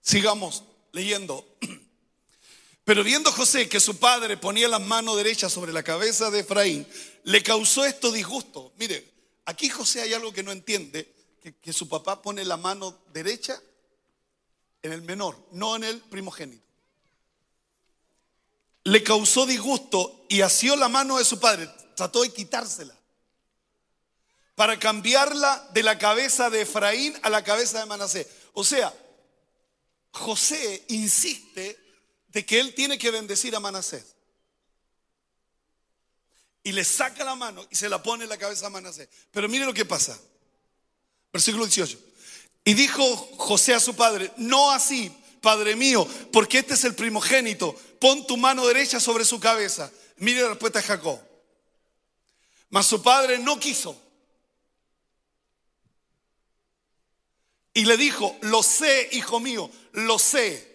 Sigamos 0.00 0.64
leyendo. 0.92 1.46
Pero 2.84 3.04
viendo 3.04 3.30
José 3.30 3.68
que 3.68 3.78
su 3.78 3.98
padre 3.98 4.36
ponía 4.36 4.68
la 4.68 4.78
mano 4.78 5.14
derecha 5.16 5.50
sobre 5.50 5.72
la 5.72 5.82
cabeza 5.82 6.30
de 6.30 6.40
Efraín, 6.40 6.86
le 7.24 7.42
causó 7.42 7.84
esto 7.84 8.10
disgusto. 8.10 8.72
Mire, 8.78 9.06
aquí 9.44 9.68
José 9.68 10.00
hay 10.00 10.14
algo 10.14 10.32
que 10.32 10.42
no 10.42 10.50
entiende, 10.50 11.12
que, 11.42 11.54
que 11.54 11.72
su 11.72 11.88
papá 11.88 12.22
pone 12.22 12.44
la 12.44 12.56
mano 12.56 12.98
derecha 13.12 13.60
en 14.82 14.92
el 14.92 15.02
menor, 15.02 15.36
no 15.52 15.76
en 15.76 15.84
el 15.84 16.00
primogénito. 16.00 16.64
Le 18.84 19.02
causó 19.02 19.44
disgusto 19.44 20.24
y 20.28 20.40
asió 20.40 20.74
la 20.74 20.88
mano 20.88 21.18
de 21.18 21.24
su 21.24 21.38
padre, 21.38 21.68
trató 21.94 22.22
de 22.22 22.32
quitársela 22.32 22.99
para 24.60 24.78
cambiarla 24.78 25.70
de 25.72 25.82
la 25.82 25.96
cabeza 25.96 26.50
de 26.50 26.60
Efraín 26.60 27.18
a 27.22 27.30
la 27.30 27.42
cabeza 27.42 27.78
de 27.78 27.86
Manasés. 27.86 28.26
O 28.52 28.62
sea, 28.62 28.92
José 30.10 30.84
insiste 30.88 31.78
de 32.28 32.44
que 32.44 32.60
él 32.60 32.74
tiene 32.74 32.98
que 32.98 33.10
bendecir 33.10 33.56
a 33.56 33.60
Manasés. 33.60 34.04
y 36.62 36.72
le 36.72 36.84
saca 36.84 37.24
la 37.24 37.34
mano 37.34 37.66
y 37.70 37.74
se 37.74 37.88
la 37.88 38.02
pone 38.02 38.24
en 38.24 38.28
la 38.28 38.36
cabeza 38.36 38.66
a 38.66 38.68
Manasés. 38.68 39.08
Pero 39.30 39.48
mire 39.48 39.64
lo 39.64 39.72
que 39.72 39.86
pasa. 39.86 40.20
Versículo 41.32 41.64
18. 41.64 41.98
Y 42.66 42.74
dijo 42.74 43.02
José 43.38 43.72
a 43.72 43.80
su 43.80 43.96
padre, 43.96 44.30
no 44.36 44.72
así, 44.72 45.10
padre 45.40 45.74
mío, 45.74 46.06
porque 46.34 46.58
este 46.58 46.74
es 46.74 46.84
el 46.84 46.94
primogénito, 46.94 47.74
pon 47.98 48.26
tu 48.26 48.36
mano 48.36 48.66
derecha 48.66 49.00
sobre 49.00 49.24
su 49.24 49.40
cabeza. 49.40 49.90
Mire 50.18 50.42
la 50.42 50.48
respuesta 50.50 50.80
de 50.80 50.86
Jacob. 50.86 51.18
Mas 52.68 52.84
su 52.84 53.02
padre 53.02 53.38
no 53.38 53.58
quiso. 53.58 54.09
Y 57.72 57.84
le 57.84 57.96
dijo, 57.96 58.36
lo 58.42 58.62
sé, 58.62 59.08
hijo 59.12 59.40
mío, 59.40 59.70
lo 59.92 60.18
sé. 60.18 60.68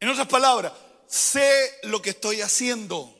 En 0.00 0.08
otras 0.08 0.28
palabras, 0.28 0.72
sé 1.06 1.78
lo 1.82 2.00
que 2.00 2.10
estoy 2.10 2.40
haciendo. 2.40 3.14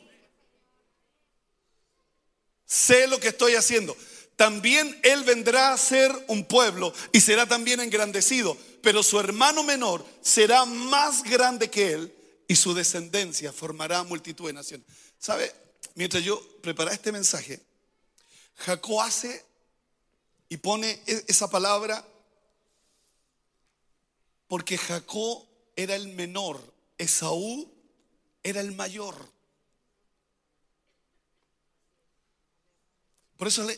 Sé 2.64 3.06
lo 3.06 3.18
que 3.18 3.28
estoy 3.28 3.54
haciendo. 3.54 3.96
También 4.36 4.98
él 5.02 5.24
vendrá 5.24 5.72
a 5.72 5.78
ser 5.78 6.12
un 6.28 6.44
pueblo 6.44 6.92
y 7.12 7.20
será 7.20 7.46
también 7.46 7.80
engrandecido, 7.80 8.56
pero 8.82 9.02
su 9.02 9.18
hermano 9.18 9.64
menor 9.64 10.06
será 10.20 10.64
más 10.64 11.24
grande 11.24 11.70
que 11.70 11.92
él 11.92 12.14
y 12.46 12.54
su 12.54 12.72
descendencia 12.72 13.52
formará 13.52 14.04
multitud 14.04 14.46
de 14.46 14.52
naciones. 14.52 14.86
¿Sabe? 15.18 15.52
Mientras 15.96 16.22
yo 16.22 16.40
preparaba 16.62 16.94
este 16.94 17.10
mensaje, 17.10 17.60
Jacob 18.58 19.00
hace 19.00 19.44
y 20.48 20.56
pone 20.58 21.02
e-, 21.06 21.24
esa 21.26 21.50
palabra 21.50 22.06
porque 24.48 24.78
Jacob 24.78 25.46
era 25.76 25.94
el 25.94 26.08
menor, 26.08 26.60
Esaú 26.96 27.70
era 28.42 28.60
el 28.60 28.72
mayor. 28.72 29.14
Por 33.36 33.46
eso 33.46 33.68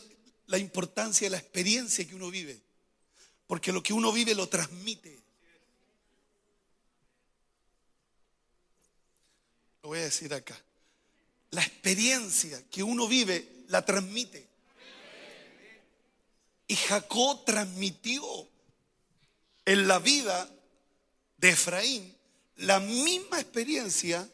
la 0.47 0.57
importancia 0.57 1.25
de 1.25 1.31
la 1.31 1.37
experiencia 1.37 2.07
que 2.07 2.15
uno 2.15 2.31
vive, 2.31 2.59
porque 3.45 3.71
lo 3.71 3.83
que 3.83 3.93
uno 3.93 4.11
vive 4.11 4.33
lo 4.33 4.47
transmite. 4.47 5.19
Lo 9.83 9.89
voy 9.89 9.99
a 9.99 10.03
decir 10.03 10.33
acá. 10.33 10.59
La 11.51 11.61
experiencia 11.61 12.63
que 12.69 12.81
uno 12.81 13.07
vive 13.07 13.65
la 13.67 13.83
transmite. 13.83 14.47
Y 16.67 16.75
Jacob 16.75 17.43
transmitió 17.43 18.23
en 19.65 19.87
la 19.87 19.99
vida 19.99 20.49
de 21.41 21.49
Efraín 21.49 22.15
la 22.57 22.79
misma 22.79 23.41
experiencia 23.41 24.29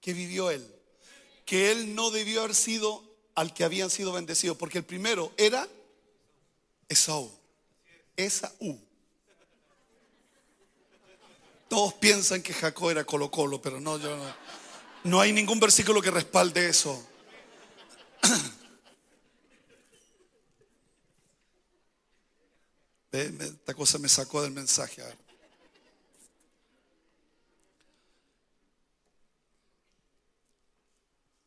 que 0.00 0.14
vivió 0.14 0.50
él. 0.50 0.64
Que 1.44 1.72
él 1.72 1.96
no 1.96 2.10
debió 2.10 2.40
haber 2.40 2.54
sido 2.54 3.04
al 3.34 3.52
que 3.52 3.64
habían 3.64 3.90
sido 3.90 4.12
bendecidos, 4.12 4.56
porque 4.56 4.78
el 4.78 4.84
primero 4.84 5.32
era 5.36 5.68
Esaú. 6.88 7.30
Esaú. 8.16 8.80
Todos 11.68 11.92
piensan 11.94 12.42
que 12.42 12.54
Jacob 12.54 12.90
era 12.90 13.04
Colo 13.04 13.30
Colo, 13.30 13.60
pero 13.60 13.80
no, 13.80 13.98
yo 13.98 14.16
no. 14.16 14.34
No 15.02 15.18
hay 15.20 15.32
ningún 15.32 15.58
versículo 15.58 16.02
que 16.02 16.10
respalde 16.10 16.68
eso. 16.68 17.02
Esta 23.10 23.74
cosa 23.74 23.98
me 23.98 24.08
sacó 24.08 24.42
del 24.42 24.52
mensaje. 24.52 25.02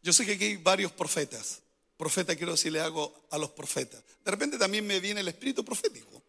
Yo 0.04 0.12
sé 0.12 0.26
que 0.26 0.34
aquí 0.34 0.44
hay 0.44 0.58
varios 0.58 0.92
profetas. 0.92 1.62
Profeta 1.98 2.36
quiero 2.36 2.52
decirle 2.52 2.82
algo 2.82 3.26
a 3.32 3.38
los 3.38 3.52
profetas. 3.52 4.04
De 4.24 4.32
repente 4.32 4.58
también 4.58 4.86
me 4.86 5.00
viene 5.00 5.22
el 5.22 5.28
espíritu 5.30 5.63
profético. 5.63 6.22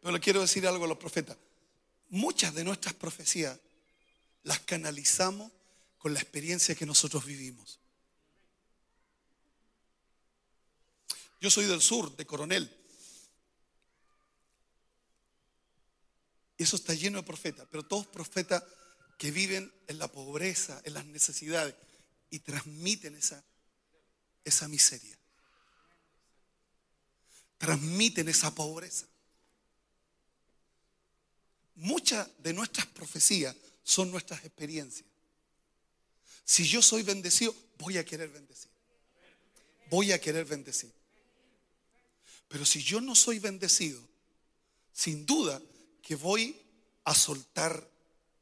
Pero 0.00 0.20
quiero 0.20 0.40
decir 0.40 0.66
algo 0.66 0.84
a 0.84 0.88
los 0.88 0.98
profetas. 0.98 1.36
Muchas 2.10 2.54
de 2.54 2.62
nuestras 2.62 2.94
profecías 2.94 3.58
las 4.44 4.60
canalizamos 4.60 5.50
con 5.98 6.14
la 6.14 6.20
experiencia 6.20 6.74
que 6.76 6.86
nosotros 6.86 7.24
vivimos. 7.24 7.80
Yo 11.40 11.50
soy 11.50 11.64
del 11.64 11.80
sur, 11.80 12.14
de 12.14 12.24
Coronel. 12.24 12.70
Eso 16.56 16.76
está 16.76 16.94
lleno 16.94 17.18
de 17.18 17.24
profetas, 17.24 17.66
pero 17.70 17.84
todos 17.84 18.06
profetas 18.06 18.62
que 19.18 19.30
viven 19.30 19.72
en 19.88 19.98
la 19.98 20.08
pobreza, 20.08 20.80
en 20.84 20.94
las 20.94 21.04
necesidades 21.06 21.74
y 22.34 22.40
transmiten 22.40 23.14
esa, 23.14 23.44
esa 24.44 24.66
miseria. 24.66 25.16
Transmiten 27.58 28.28
esa 28.28 28.52
pobreza. 28.52 29.06
Muchas 31.76 32.28
de 32.42 32.52
nuestras 32.52 32.86
profecías 32.88 33.54
son 33.84 34.10
nuestras 34.10 34.44
experiencias. 34.44 35.06
Si 36.44 36.66
yo 36.66 36.82
soy 36.82 37.04
bendecido, 37.04 37.54
voy 37.78 37.98
a 37.98 38.04
querer 38.04 38.30
bendecir. 38.30 38.72
Voy 39.88 40.10
a 40.10 40.20
querer 40.20 40.44
bendecir. 40.44 40.92
Pero 42.48 42.66
si 42.66 42.82
yo 42.82 43.00
no 43.00 43.14
soy 43.14 43.38
bendecido, 43.38 44.04
sin 44.92 45.24
duda 45.24 45.62
que 46.02 46.16
voy 46.16 46.60
a 47.04 47.14
soltar 47.14 47.88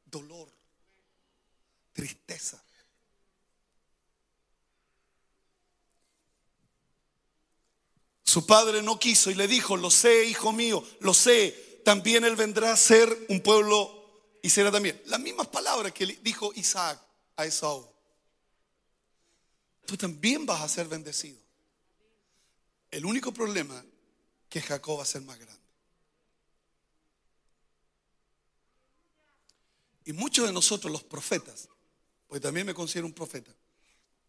dolor, 0.07 0.51
tristeza. 1.93 2.63
Su 8.33 8.47
padre 8.47 8.81
no 8.81 8.97
quiso 8.97 9.29
y 9.29 9.35
le 9.35 9.47
dijo, 9.47 9.77
lo 9.77 9.91
sé, 9.91 10.25
hijo 10.25 10.51
mío, 10.51 10.83
lo 11.01 11.13
sé, 11.13 11.81
también 11.85 12.23
él 12.23 12.35
vendrá 12.35 12.73
a 12.73 12.75
ser 12.75 13.27
un 13.29 13.41
pueblo 13.41 14.39
y 14.41 14.49
será 14.49 14.71
también. 14.71 14.99
Las 15.05 15.19
mismas 15.19 15.49
palabras 15.49 15.91
que 15.91 16.07
dijo 16.07 16.51
Isaac 16.55 16.99
a 17.35 17.45
Esaú. 17.45 17.87
Tú 19.85 19.95
también 19.97 20.47
vas 20.47 20.63
a 20.63 20.67
ser 20.67 20.87
bendecido. 20.87 21.37
El 22.89 23.05
único 23.05 23.31
problema 23.31 23.85
que 24.49 24.61
Jacob 24.63 24.97
va 24.97 25.03
a 25.03 25.05
ser 25.05 25.21
más 25.21 25.37
grande. 25.37 25.63
Y 30.05 30.13
muchos 30.13 30.47
de 30.47 30.53
nosotros, 30.53 30.91
los 30.91 31.03
profetas, 31.03 31.69
pues 32.27 32.41
también 32.41 32.65
me 32.65 32.73
considero 32.73 33.05
un 33.05 33.13
profeta, 33.13 33.53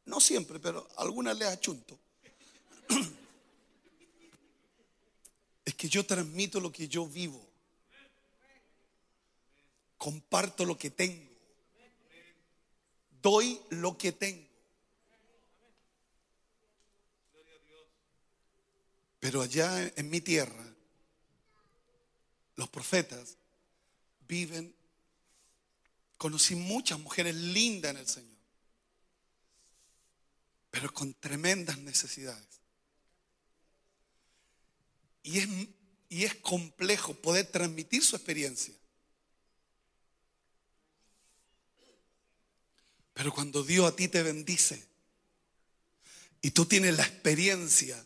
no 0.04 0.20
siempre, 0.20 0.60
pero 0.60 0.86
algunas 0.98 1.38
les 1.38 1.48
achunto, 1.48 1.98
que 5.74 5.88
yo 5.88 6.04
transmito 6.04 6.60
lo 6.60 6.72
que 6.72 6.88
yo 6.88 7.06
vivo, 7.06 7.46
comparto 9.98 10.64
lo 10.64 10.76
que 10.76 10.90
tengo, 10.90 11.30
doy 13.22 13.60
lo 13.70 13.96
que 13.96 14.12
tengo. 14.12 14.44
Pero 19.20 19.40
allá 19.40 19.92
en 19.96 20.10
mi 20.10 20.20
tierra, 20.20 20.64
los 22.56 22.68
profetas 22.68 23.36
viven 24.28 24.74
Conocí 26.24 26.54
muchas 26.54 26.98
mujeres 26.98 27.34
lindas 27.34 27.90
en 27.90 27.96
el 27.98 28.06
Señor, 28.06 28.38
pero 30.70 30.92
con 30.92 31.12
tremendas 31.12 31.76
necesidades. 31.78 32.62
Y 35.24 35.40
es, 35.40 35.48
y 36.08 36.24
es 36.24 36.36
complejo 36.36 37.14
poder 37.14 37.46
transmitir 37.46 38.04
su 38.04 38.14
experiencia. 38.14 38.74
Pero 43.14 43.32
cuando 43.32 43.64
Dios 43.64 43.90
a 43.90 43.96
ti 43.96 44.06
te 44.06 44.22
bendice 44.22 44.86
y 46.42 46.50
tú 46.50 46.66
tienes 46.66 46.96
la 46.96 47.04
experiencia 47.04 48.04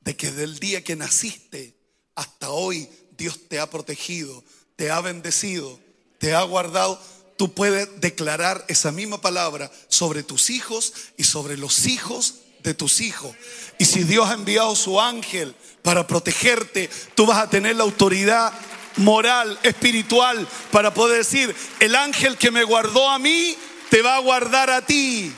de 0.00 0.16
que 0.16 0.30
del 0.30 0.58
día 0.58 0.84
que 0.84 0.96
naciste 0.96 1.74
hasta 2.14 2.50
hoy 2.50 2.88
Dios 3.16 3.48
te 3.48 3.58
ha 3.58 3.70
protegido, 3.70 4.44
te 4.76 4.90
ha 4.90 5.00
bendecido, 5.00 5.80
te 6.18 6.34
ha 6.34 6.42
guardado, 6.42 7.00
tú 7.38 7.54
puedes 7.54 8.00
declarar 8.00 8.64
esa 8.68 8.92
misma 8.92 9.20
palabra 9.20 9.70
sobre 9.88 10.22
tus 10.22 10.50
hijos 10.50 10.92
y 11.16 11.24
sobre 11.24 11.56
los 11.56 11.86
hijos 11.86 12.40
de 12.62 12.74
tus 12.74 13.00
hijos. 13.00 13.34
Y 13.78 13.84
si 13.84 14.04
Dios 14.04 14.28
ha 14.28 14.34
enviado 14.34 14.74
su 14.76 15.00
ángel 15.00 15.54
para 15.82 16.06
protegerte, 16.06 16.90
tú 17.14 17.26
vas 17.26 17.38
a 17.38 17.50
tener 17.50 17.76
la 17.76 17.84
autoridad 17.84 18.52
moral, 18.96 19.58
espiritual, 19.62 20.46
para 20.70 20.92
poder 20.92 21.18
decir, 21.18 21.54
el 21.80 21.94
ángel 21.94 22.36
que 22.36 22.50
me 22.50 22.64
guardó 22.64 23.08
a 23.08 23.18
mí, 23.18 23.56
te 23.88 24.02
va 24.02 24.16
a 24.16 24.20
guardar 24.20 24.70
a 24.70 24.84
ti. 24.84 25.32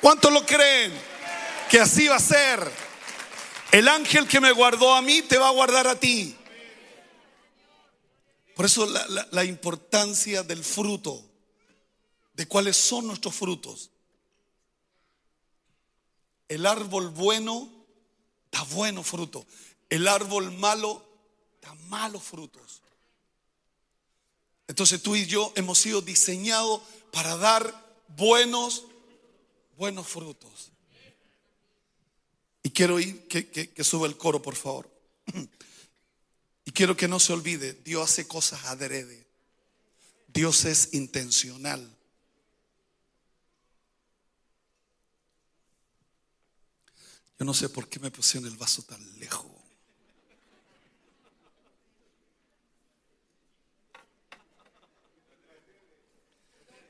¿Cuántos 0.00 0.32
lo 0.32 0.46
creen? 0.46 0.92
Que 1.68 1.80
así 1.80 2.08
va 2.08 2.16
a 2.16 2.20
ser. 2.20 2.70
El 3.70 3.88
ángel 3.88 4.26
que 4.26 4.40
me 4.40 4.52
guardó 4.52 4.94
a 4.94 5.02
mí, 5.02 5.22
te 5.22 5.38
va 5.38 5.48
a 5.48 5.52
guardar 5.52 5.86
a 5.86 5.98
ti. 5.98 6.36
Por 8.54 8.66
eso 8.66 8.86
la, 9.30 9.44
importancia 9.44 10.42
del 10.42 10.64
fruto, 10.64 11.24
de 12.34 12.46
cuáles 12.46 12.76
son 12.76 13.06
nuestros 13.06 13.34
frutos. 13.34 13.90
El 16.50 16.66
árbol 16.66 17.10
bueno 17.10 17.70
da 18.50 18.62
bueno 18.64 19.02
fruto. 19.04 19.46
El 19.88 20.08
árbol 20.08 20.50
malo 20.58 21.06
da 21.62 21.72
malos 21.88 22.24
frutos. 22.24 22.82
Entonces 24.66 25.00
tú 25.00 25.14
y 25.14 25.26
yo 25.26 25.52
hemos 25.54 25.78
sido 25.78 26.02
diseñados 26.02 26.82
para 27.12 27.36
dar 27.36 27.94
buenos, 28.16 28.84
buenos 29.78 30.08
frutos. 30.08 30.72
Y 32.64 32.70
quiero 32.70 32.98
ir, 32.98 33.28
que, 33.28 33.48
que, 33.48 33.70
que 33.70 33.84
suba 33.84 34.08
el 34.08 34.16
coro, 34.16 34.42
por 34.42 34.56
favor. 34.56 34.90
Y 36.62 36.72
quiero 36.72 36.96
que 36.96 37.08
no 37.08 37.18
se 37.18 37.32
olvide, 37.32 37.72
Dios 37.72 38.08
hace 38.08 38.28
cosas 38.28 38.66
adrede. 38.66 39.26
Dios 40.28 40.66
es 40.66 40.92
intencional. 40.92 41.96
Yo 47.40 47.46
no 47.46 47.54
sé 47.54 47.70
por 47.70 47.88
qué 47.88 47.98
me 47.98 48.10
pusieron 48.10 48.50
el 48.50 48.58
vaso 48.58 48.82
tan 48.82 49.00
lejos. 49.18 49.50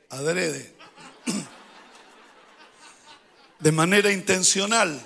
Adrede. 0.09 0.75
De 3.61 3.71
manera 3.71 4.11
intencional. 4.11 5.01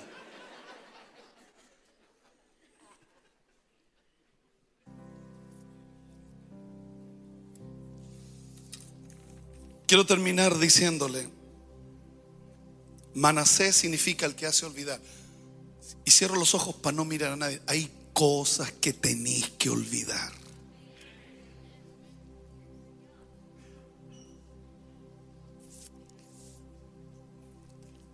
Quiero 9.85 10.07
terminar 10.07 10.57
diciéndole, 10.57 11.29
Manasés 13.13 13.75
significa 13.75 14.25
el 14.25 14.33
que 14.33 14.47
hace 14.47 14.65
olvidar. 14.65 14.99
Y 16.05 16.11
cierro 16.11 16.35
los 16.35 16.55
ojos 16.55 16.75
para 16.75 16.95
no 16.95 17.03
mirar 17.03 17.33
a 17.33 17.35
nadie. 17.35 17.61
Hay 17.67 17.91
cosas 18.13 18.71
que 18.71 18.93
tenéis 18.93 19.49
que 19.57 19.69
olvidar. 19.69 20.31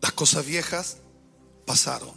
Las 0.01 0.13
cosas 0.13 0.45
viejas 0.45 0.97
pasaron. 1.65 2.15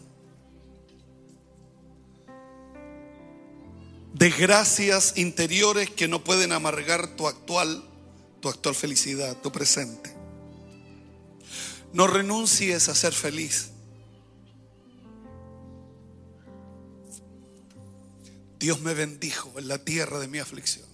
Desgracias 4.14 5.14
interiores 5.16 5.90
que 5.90 6.08
no 6.08 6.22
pueden 6.24 6.52
amargar 6.52 7.16
tu 7.16 7.26
actual 7.26 7.84
tu 8.44 8.50
actual 8.50 8.74
felicidad, 8.74 9.40
tu 9.40 9.50
presente. 9.50 10.14
No 11.94 12.06
renuncies 12.06 12.90
a 12.90 12.94
ser 12.94 13.14
feliz. 13.14 13.70
Dios 18.64 18.80
me 18.80 18.94
bendijo 18.94 19.52
en 19.58 19.68
la 19.68 19.76
tierra 19.76 20.18
de 20.18 20.26
mi 20.26 20.38
aflicción. 20.38 20.86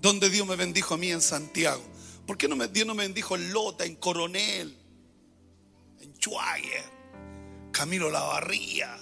¿Dónde 0.00 0.30
Dios 0.30 0.46
me 0.46 0.56
bendijo 0.56 0.94
a 0.94 0.96
mí 0.96 1.10
en 1.12 1.20
Santiago? 1.20 1.82
¿Por 2.26 2.38
qué 2.38 2.48
no 2.48 2.56
me, 2.56 2.68
Dios 2.68 2.86
no 2.86 2.94
me 2.94 3.02
bendijo 3.02 3.36
en 3.36 3.52
Lota, 3.52 3.84
en 3.84 3.96
Coronel, 3.96 4.74
en 6.00 6.14
Chuague, 6.14 6.84
Camilo 7.70 8.10
Lavarría, 8.10 8.98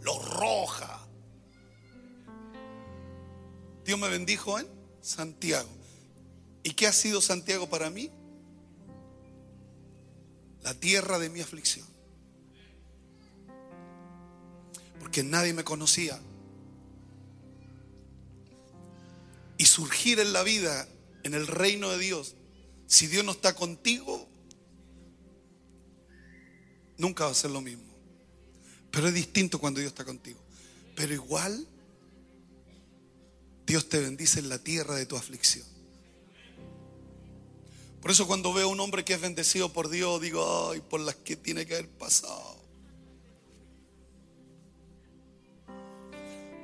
Los 0.00 0.30
Rojas? 0.30 0.98
Dios 3.84 3.98
me 3.98 4.08
bendijo 4.08 4.58
en 4.58 4.66
Santiago. 5.02 5.68
¿Y 6.62 6.70
qué 6.70 6.86
ha 6.86 6.92
sido 6.94 7.20
Santiago 7.20 7.68
para 7.68 7.90
mí? 7.90 8.10
La 10.62 10.72
tierra 10.72 11.18
de 11.18 11.28
mi 11.28 11.42
aflicción. 11.42 11.91
Porque 15.02 15.24
nadie 15.24 15.52
me 15.52 15.64
conocía. 15.64 16.20
Y 19.58 19.64
surgir 19.64 20.20
en 20.20 20.32
la 20.32 20.44
vida, 20.44 20.88
en 21.24 21.34
el 21.34 21.48
reino 21.48 21.90
de 21.90 21.98
Dios, 21.98 22.36
si 22.86 23.08
Dios 23.08 23.24
no 23.24 23.32
está 23.32 23.56
contigo, 23.56 24.28
nunca 26.98 27.24
va 27.24 27.32
a 27.32 27.34
ser 27.34 27.50
lo 27.50 27.60
mismo. 27.60 27.82
Pero 28.92 29.08
es 29.08 29.14
distinto 29.14 29.58
cuando 29.58 29.80
Dios 29.80 29.90
está 29.90 30.04
contigo. 30.04 30.38
Pero 30.94 31.12
igual 31.12 31.66
Dios 33.66 33.88
te 33.88 33.98
bendice 33.98 34.38
en 34.38 34.50
la 34.50 34.60
tierra 34.60 34.94
de 34.94 35.04
tu 35.04 35.16
aflicción. 35.16 35.66
Por 38.00 38.12
eso 38.12 38.28
cuando 38.28 38.52
veo 38.52 38.68
a 38.68 38.72
un 38.72 38.78
hombre 38.78 39.04
que 39.04 39.14
es 39.14 39.20
bendecido 39.20 39.72
por 39.72 39.88
Dios, 39.88 40.20
digo, 40.20 40.70
ay, 40.70 40.80
por 40.80 41.00
las 41.00 41.16
que 41.16 41.34
tiene 41.34 41.66
que 41.66 41.74
haber 41.74 41.88
pasado. 41.88 42.61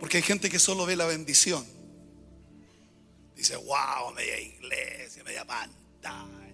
Porque 0.09 0.17
hay 0.17 0.23
gente 0.23 0.49
que 0.49 0.59
solo 0.59 0.87
ve 0.87 0.97
la 0.97 1.05
bendición. 1.05 1.67
Dice, 3.37 3.57
wow, 3.57 4.15
media 4.17 4.41
iglesia, 4.41 5.23
media 5.23 5.45
pantalla. 5.45 6.49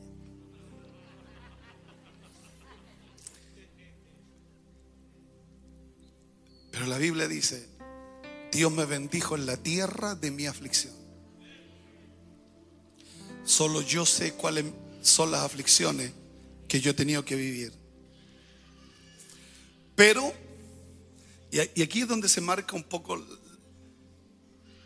Pero 6.72 6.86
la 6.86 6.98
Biblia 6.98 7.28
dice, 7.28 7.68
Dios 8.50 8.72
me 8.72 8.86
bendijo 8.86 9.36
en 9.36 9.46
la 9.46 9.56
tierra 9.56 10.16
de 10.16 10.32
mi 10.32 10.46
aflicción. 10.48 10.92
Solo 13.44 13.82
yo 13.82 14.04
sé 14.04 14.32
cuáles 14.32 14.64
son 15.00 15.30
las 15.30 15.42
aflicciones 15.42 16.10
que 16.66 16.80
yo 16.80 16.90
he 16.90 16.94
tenido 16.94 17.24
que 17.24 17.36
vivir. 17.36 17.72
Pero, 19.94 20.34
y 21.52 21.82
aquí 21.82 22.00
es 22.00 22.08
donde 22.08 22.28
se 22.28 22.40
marca 22.40 22.74
un 22.74 22.82
poco 22.82 23.43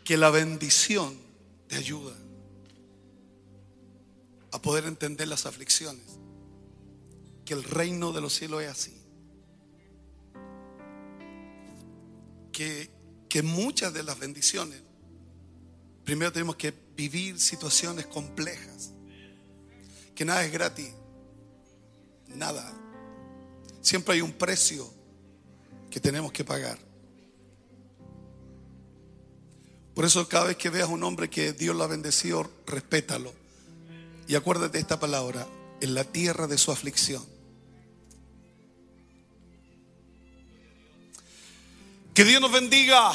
que 0.09 0.17
la 0.17 0.31
bendición 0.31 1.15
te 1.67 1.75
ayuda 1.75 2.15
a 4.51 4.59
poder 4.59 4.85
entender 4.85 5.27
las 5.27 5.45
aflicciones. 5.45 6.03
Que 7.45 7.53
el 7.53 7.63
reino 7.63 8.11
de 8.11 8.19
los 8.19 8.33
cielos 8.33 8.63
es 8.63 8.69
así. 8.69 8.99
Que 12.51 12.89
que 13.29 13.43
muchas 13.43 13.93
de 13.93 14.01
las 14.01 14.17
bendiciones, 14.17 14.81
primero 16.03 16.33
tenemos 16.33 16.55
que 16.55 16.73
vivir 16.95 17.39
situaciones 17.39 18.07
complejas, 18.07 18.89
que 20.15 20.25
nada 20.25 20.43
es 20.43 20.51
gratis, 20.51 20.89
nada. 22.29 22.73
Siempre 23.79 24.15
hay 24.15 24.21
un 24.21 24.33
precio 24.33 24.91
que 25.91 25.99
tenemos 25.99 26.31
que 26.31 26.43
pagar. 26.43 26.88
Por 29.99 30.05
eso 30.05 30.29
cada 30.29 30.45
vez 30.45 30.55
que 30.55 30.69
veas 30.69 30.87
un 30.87 31.03
hombre 31.03 31.29
que 31.29 31.51
Dios 31.51 31.75
lo 31.75 31.83
ha 31.83 31.87
bendecido, 31.87 32.49
respétalo. 32.65 33.33
Y 34.29 34.35
acuérdate 34.35 34.77
de 34.77 34.79
esta 34.79 34.97
palabra, 34.97 35.45
en 35.81 35.93
la 35.93 36.05
tierra 36.05 36.47
de 36.47 36.57
su 36.57 36.71
aflicción 36.71 37.21
Que 42.13 42.23
Dios 42.23 42.39
nos 42.39 42.49
bendiga. 42.49 43.11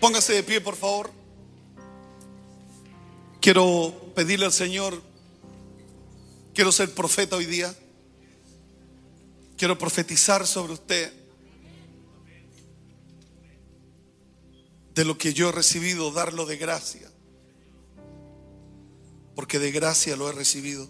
Póngase 0.00 0.32
de 0.32 0.42
pie, 0.42 0.62
por 0.62 0.76
favor. 0.76 1.10
Quiero 3.42 4.10
pedirle 4.14 4.46
al 4.46 4.52
Señor, 4.54 5.02
quiero 6.54 6.72
ser 6.72 6.94
profeta 6.94 7.36
hoy 7.36 7.44
día. 7.44 7.76
Quiero 9.58 9.76
profetizar 9.76 10.46
sobre 10.46 10.72
usted 10.72 11.12
de 14.98 15.04
lo 15.04 15.16
que 15.16 15.32
yo 15.32 15.50
he 15.50 15.52
recibido, 15.52 16.10
darlo 16.10 16.44
de 16.44 16.56
gracia. 16.56 17.08
Porque 19.36 19.60
de 19.60 19.70
gracia 19.70 20.16
lo 20.16 20.28
he 20.28 20.32
recibido. 20.32 20.88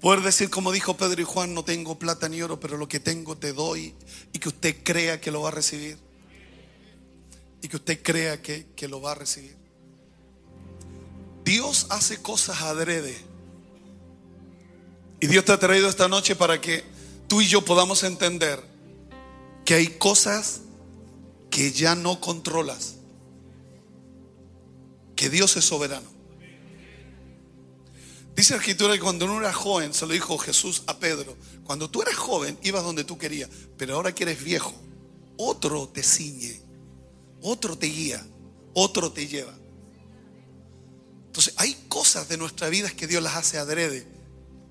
Poder 0.00 0.20
decir 0.20 0.48
como 0.48 0.70
dijo 0.70 0.96
Pedro 0.96 1.20
y 1.20 1.24
Juan, 1.24 1.54
no 1.54 1.64
tengo 1.64 1.98
plata 1.98 2.28
ni 2.28 2.40
oro, 2.40 2.60
pero 2.60 2.76
lo 2.76 2.86
que 2.86 3.00
tengo 3.00 3.36
te 3.36 3.52
doy 3.52 3.96
y 4.32 4.38
que 4.38 4.46
usted 4.46 4.76
crea 4.84 5.20
que 5.20 5.32
lo 5.32 5.42
va 5.42 5.48
a 5.48 5.50
recibir. 5.50 5.98
Y 7.62 7.66
que 7.66 7.74
usted 7.74 8.00
crea 8.00 8.40
que, 8.40 8.68
que 8.76 8.86
lo 8.86 9.00
va 9.00 9.10
a 9.10 9.16
recibir. 9.16 9.56
Dios 11.44 11.88
hace 11.90 12.22
cosas 12.22 12.62
adrede. 12.62 13.18
Y 15.18 15.26
Dios 15.26 15.44
te 15.44 15.50
ha 15.50 15.58
traído 15.58 15.88
esta 15.88 16.06
noche 16.06 16.36
para 16.36 16.60
que 16.60 16.84
tú 17.26 17.40
y 17.40 17.48
yo 17.48 17.64
podamos 17.64 18.04
entender 18.04 18.62
que 19.64 19.74
hay 19.74 19.88
cosas 19.88 20.60
que 21.50 21.72
ya 21.72 21.94
no 21.94 22.20
controlas. 22.20 22.94
Que 25.16 25.28
Dios 25.28 25.56
es 25.56 25.64
soberano. 25.64 26.08
Dice 28.34 28.54
la 28.54 28.60
escritura 28.60 28.94
que 28.94 29.00
cuando 29.00 29.26
uno 29.26 29.40
era 29.40 29.52
joven, 29.52 29.92
se 29.92 30.06
lo 30.06 30.14
dijo 30.14 30.38
Jesús 30.38 30.84
a 30.86 30.98
Pedro, 30.98 31.36
cuando 31.64 31.90
tú 31.90 32.00
eras 32.00 32.14
joven 32.14 32.58
ibas 32.62 32.84
donde 32.84 33.04
tú 33.04 33.18
querías, 33.18 33.50
pero 33.76 33.96
ahora 33.96 34.14
que 34.14 34.22
eres 34.22 34.42
viejo, 34.42 34.72
otro 35.36 35.88
te 35.88 36.02
ciñe, 36.02 36.62
otro 37.42 37.76
te 37.76 37.88
guía, 37.88 38.24
otro 38.72 39.12
te 39.12 39.26
lleva. 39.26 39.52
Entonces 41.26 41.52
hay 41.58 41.74
cosas 41.88 42.28
de 42.28 42.38
nuestra 42.38 42.68
vida 42.68 42.88
que 42.90 43.06
Dios 43.06 43.22
las 43.22 43.36
hace 43.36 43.58
adrede, 43.58 44.06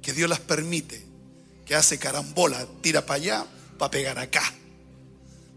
que 0.02 0.14
Dios 0.14 0.30
las 0.30 0.40
permite, 0.40 1.06
que 1.66 1.76
hace 1.76 2.00
carambola, 2.00 2.66
tira 2.82 3.06
para 3.06 3.22
allá 3.22 3.48
para 3.78 3.92
pegar 3.92 4.18
acá. 4.18 4.54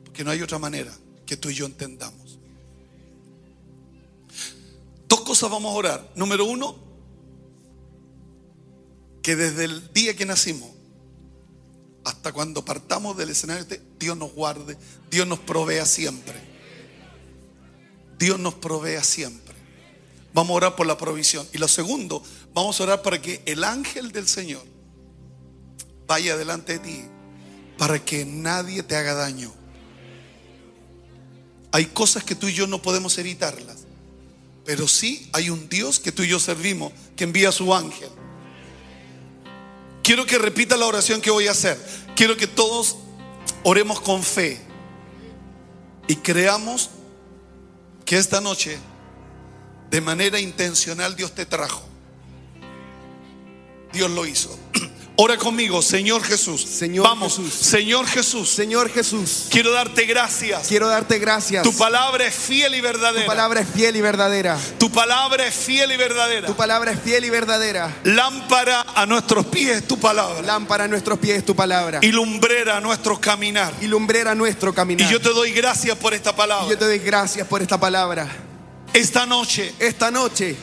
Porque 0.05 0.23
no 0.23 0.33
hay 0.33 0.43
otra 0.43 0.59
manera 0.59 0.93
que 1.33 1.39
tú 1.39 1.49
y 1.49 1.55
yo 1.55 1.65
entendamos. 1.65 2.39
Dos 5.09 5.23
cosas 5.23 5.51
vamos 5.51 5.73
a 5.73 5.79
orar. 5.79 6.13
Número 6.15 6.45
uno, 6.45 6.77
que 9.23 9.35
desde 9.35 9.65
el 9.65 9.91
día 9.95 10.15
que 10.15 10.27
nacimos 10.27 10.69
hasta 12.05 12.35
cuando 12.35 12.67
partamos 12.67 13.17
del 13.17 13.31
escenario, 13.31 13.65
Dios 13.99 14.15
nos 14.15 14.35
guarde, 14.35 14.77
Dios 15.11 15.27
nos 15.27 15.39
provea 15.39 15.87
siempre. 15.87 16.39
Dios 18.19 18.39
nos 18.39 18.53
provea 18.53 19.03
siempre. 19.03 19.55
Vamos 20.35 20.51
a 20.51 20.57
orar 20.57 20.77
por 20.77 20.87
la 20.87 20.99
provisión. 20.99 21.49
Y 21.55 21.57
lo 21.57 21.67
segundo, 21.67 22.23
vamos 22.53 22.79
a 22.79 22.83
orar 22.83 23.01
para 23.01 23.23
que 23.23 23.41
el 23.47 23.65
ángel 23.65 24.13
del 24.13 24.29
Señor 24.29 24.67
vaya 26.07 26.37
delante 26.37 26.75
de 26.75 26.79
ti, 26.81 27.05
para 27.79 28.05
que 28.05 28.27
nadie 28.27 28.83
te 28.83 28.97
haga 28.97 29.15
daño. 29.15 29.62
Hay 31.73 31.87
cosas 31.87 32.23
que 32.23 32.35
tú 32.35 32.49
y 32.49 32.53
yo 32.53 32.67
no 32.67 32.83
podemos 32.83 33.17
evitarlas, 33.19 33.79
pero 34.65 34.87
sí 34.87 35.29
hay 35.33 35.51
un 35.51 35.69
Dios 35.69 35.99
que 35.99 36.13
tú 36.13 36.23
y 36.23 36.29
yo 36.29 36.39
servimos, 36.39 36.93
que 37.17 37.25
envía 37.25 37.49
a 37.49 37.53
su 37.53 37.75
ángel. 37.75 38.11
Quiero 40.03 40.27
que 40.27 40.39
repita 40.39 40.77
la 40.77 40.87
oración 40.87 41.21
que 41.21 41.31
voy 41.31 41.47
a 41.47 41.53
hacer. 41.53 41.79
Quiero 42.15 42.37
que 42.37 42.47
todos 42.47 42.97
oremos 43.63 44.01
con 44.01 44.23
fe 44.23 44.61
y 46.09 46.17
creamos 46.17 46.91
que 48.05 48.19
esta 48.19 48.41
noche 48.41 48.79
de 49.91 50.01
manera 50.01 50.41
intencional 50.41 51.17
Dios 51.17 51.35
te 51.35 51.47
trajo. 51.47 51.83
Dios 53.93 54.11
lo 54.11 54.27
hizo. 54.27 54.59
Ora 55.25 55.37
conmigo, 55.37 55.81
Señor 55.83 56.25
Jesús. 56.25 56.63
Señor 56.63 57.05
Vamos, 57.07 57.37
Jesús. 57.37 57.55
Señor 57.55 58.07
Jesús. 58.09 58.49
Señor 58.51 58.91
Jesús, 58.91 59.47
Quiero 59.51 59.71
darte 59.71 60.05
gracias. 60.05 60.67
quiero 60.67 60.89
darte 60.89 61.21
gracias. 61.21 61.63
Tu 61.63 61.73
palabra 61.79 62.27
es 62.27 62.35
fiel 62.35 62.75
y 62.75 62.79
Tu 62.79 62.83
verdadera. 62.83 63.27
palabra 63.27 63.61
es 63.61 63.69
fiel 63.69 63.95
y 63.95 64.01
verdadera. 64.01 64.59
Tu 64.81 64.91
palabra 64.91 65.47
es 65.47 65.55
fiel 65.55 65.93
y 65.93 65.97
verdadera. 65.97 66.49
Tu 66.49 66.57
palabra 66.57 66.91
es 66.91 67.01
fiel 67.01 67.25
y 67.25 67.31
verdadera. 67.31 67.97
Lámpara 68.03 68.85
a 68.97 69.07
nuestros 69.07 69.47
pies 69.47 69.87
tu 69.87 69.97
palabra. 69.97 70.43
Lámpara 70.43 70.85
a 70.85 70.89
nuestros 70.89 71.21
pies 71.21 71.47
tu 71.47 71.55
palabra. 71.55 72.01
Y 72.03 72.11
lumbrera 72.11 72.79
a 72.79 72.81
nuestro 72.81 73.21
caminar. 73.21 73.73
Y 73.81 73.87
lumbrera 73.87 74.35
nuestro 74.35 74.75
caminar. 74.75 75.09
Y 75.09 75.13
yo 75.13 75.21
te 75.21 75.29
doy 75.29 75.53
gracias 75.53 75.97
por 75.99 76.15
esta 76.15 76.31
Y 76.31 76.35
palabra. 76.35 76.69
yo 76.69 76.77
te 76.77 76.85
doy 76.85 76.99
gracias 76.99 77.47
por 77.47 77.63
esta 77.63 77.79
palabra. 77.79 78.27
Esta 78.93 79.25
noche, 79.25 79.73
Esta 79.79 80.11
noche, 80.11 80.57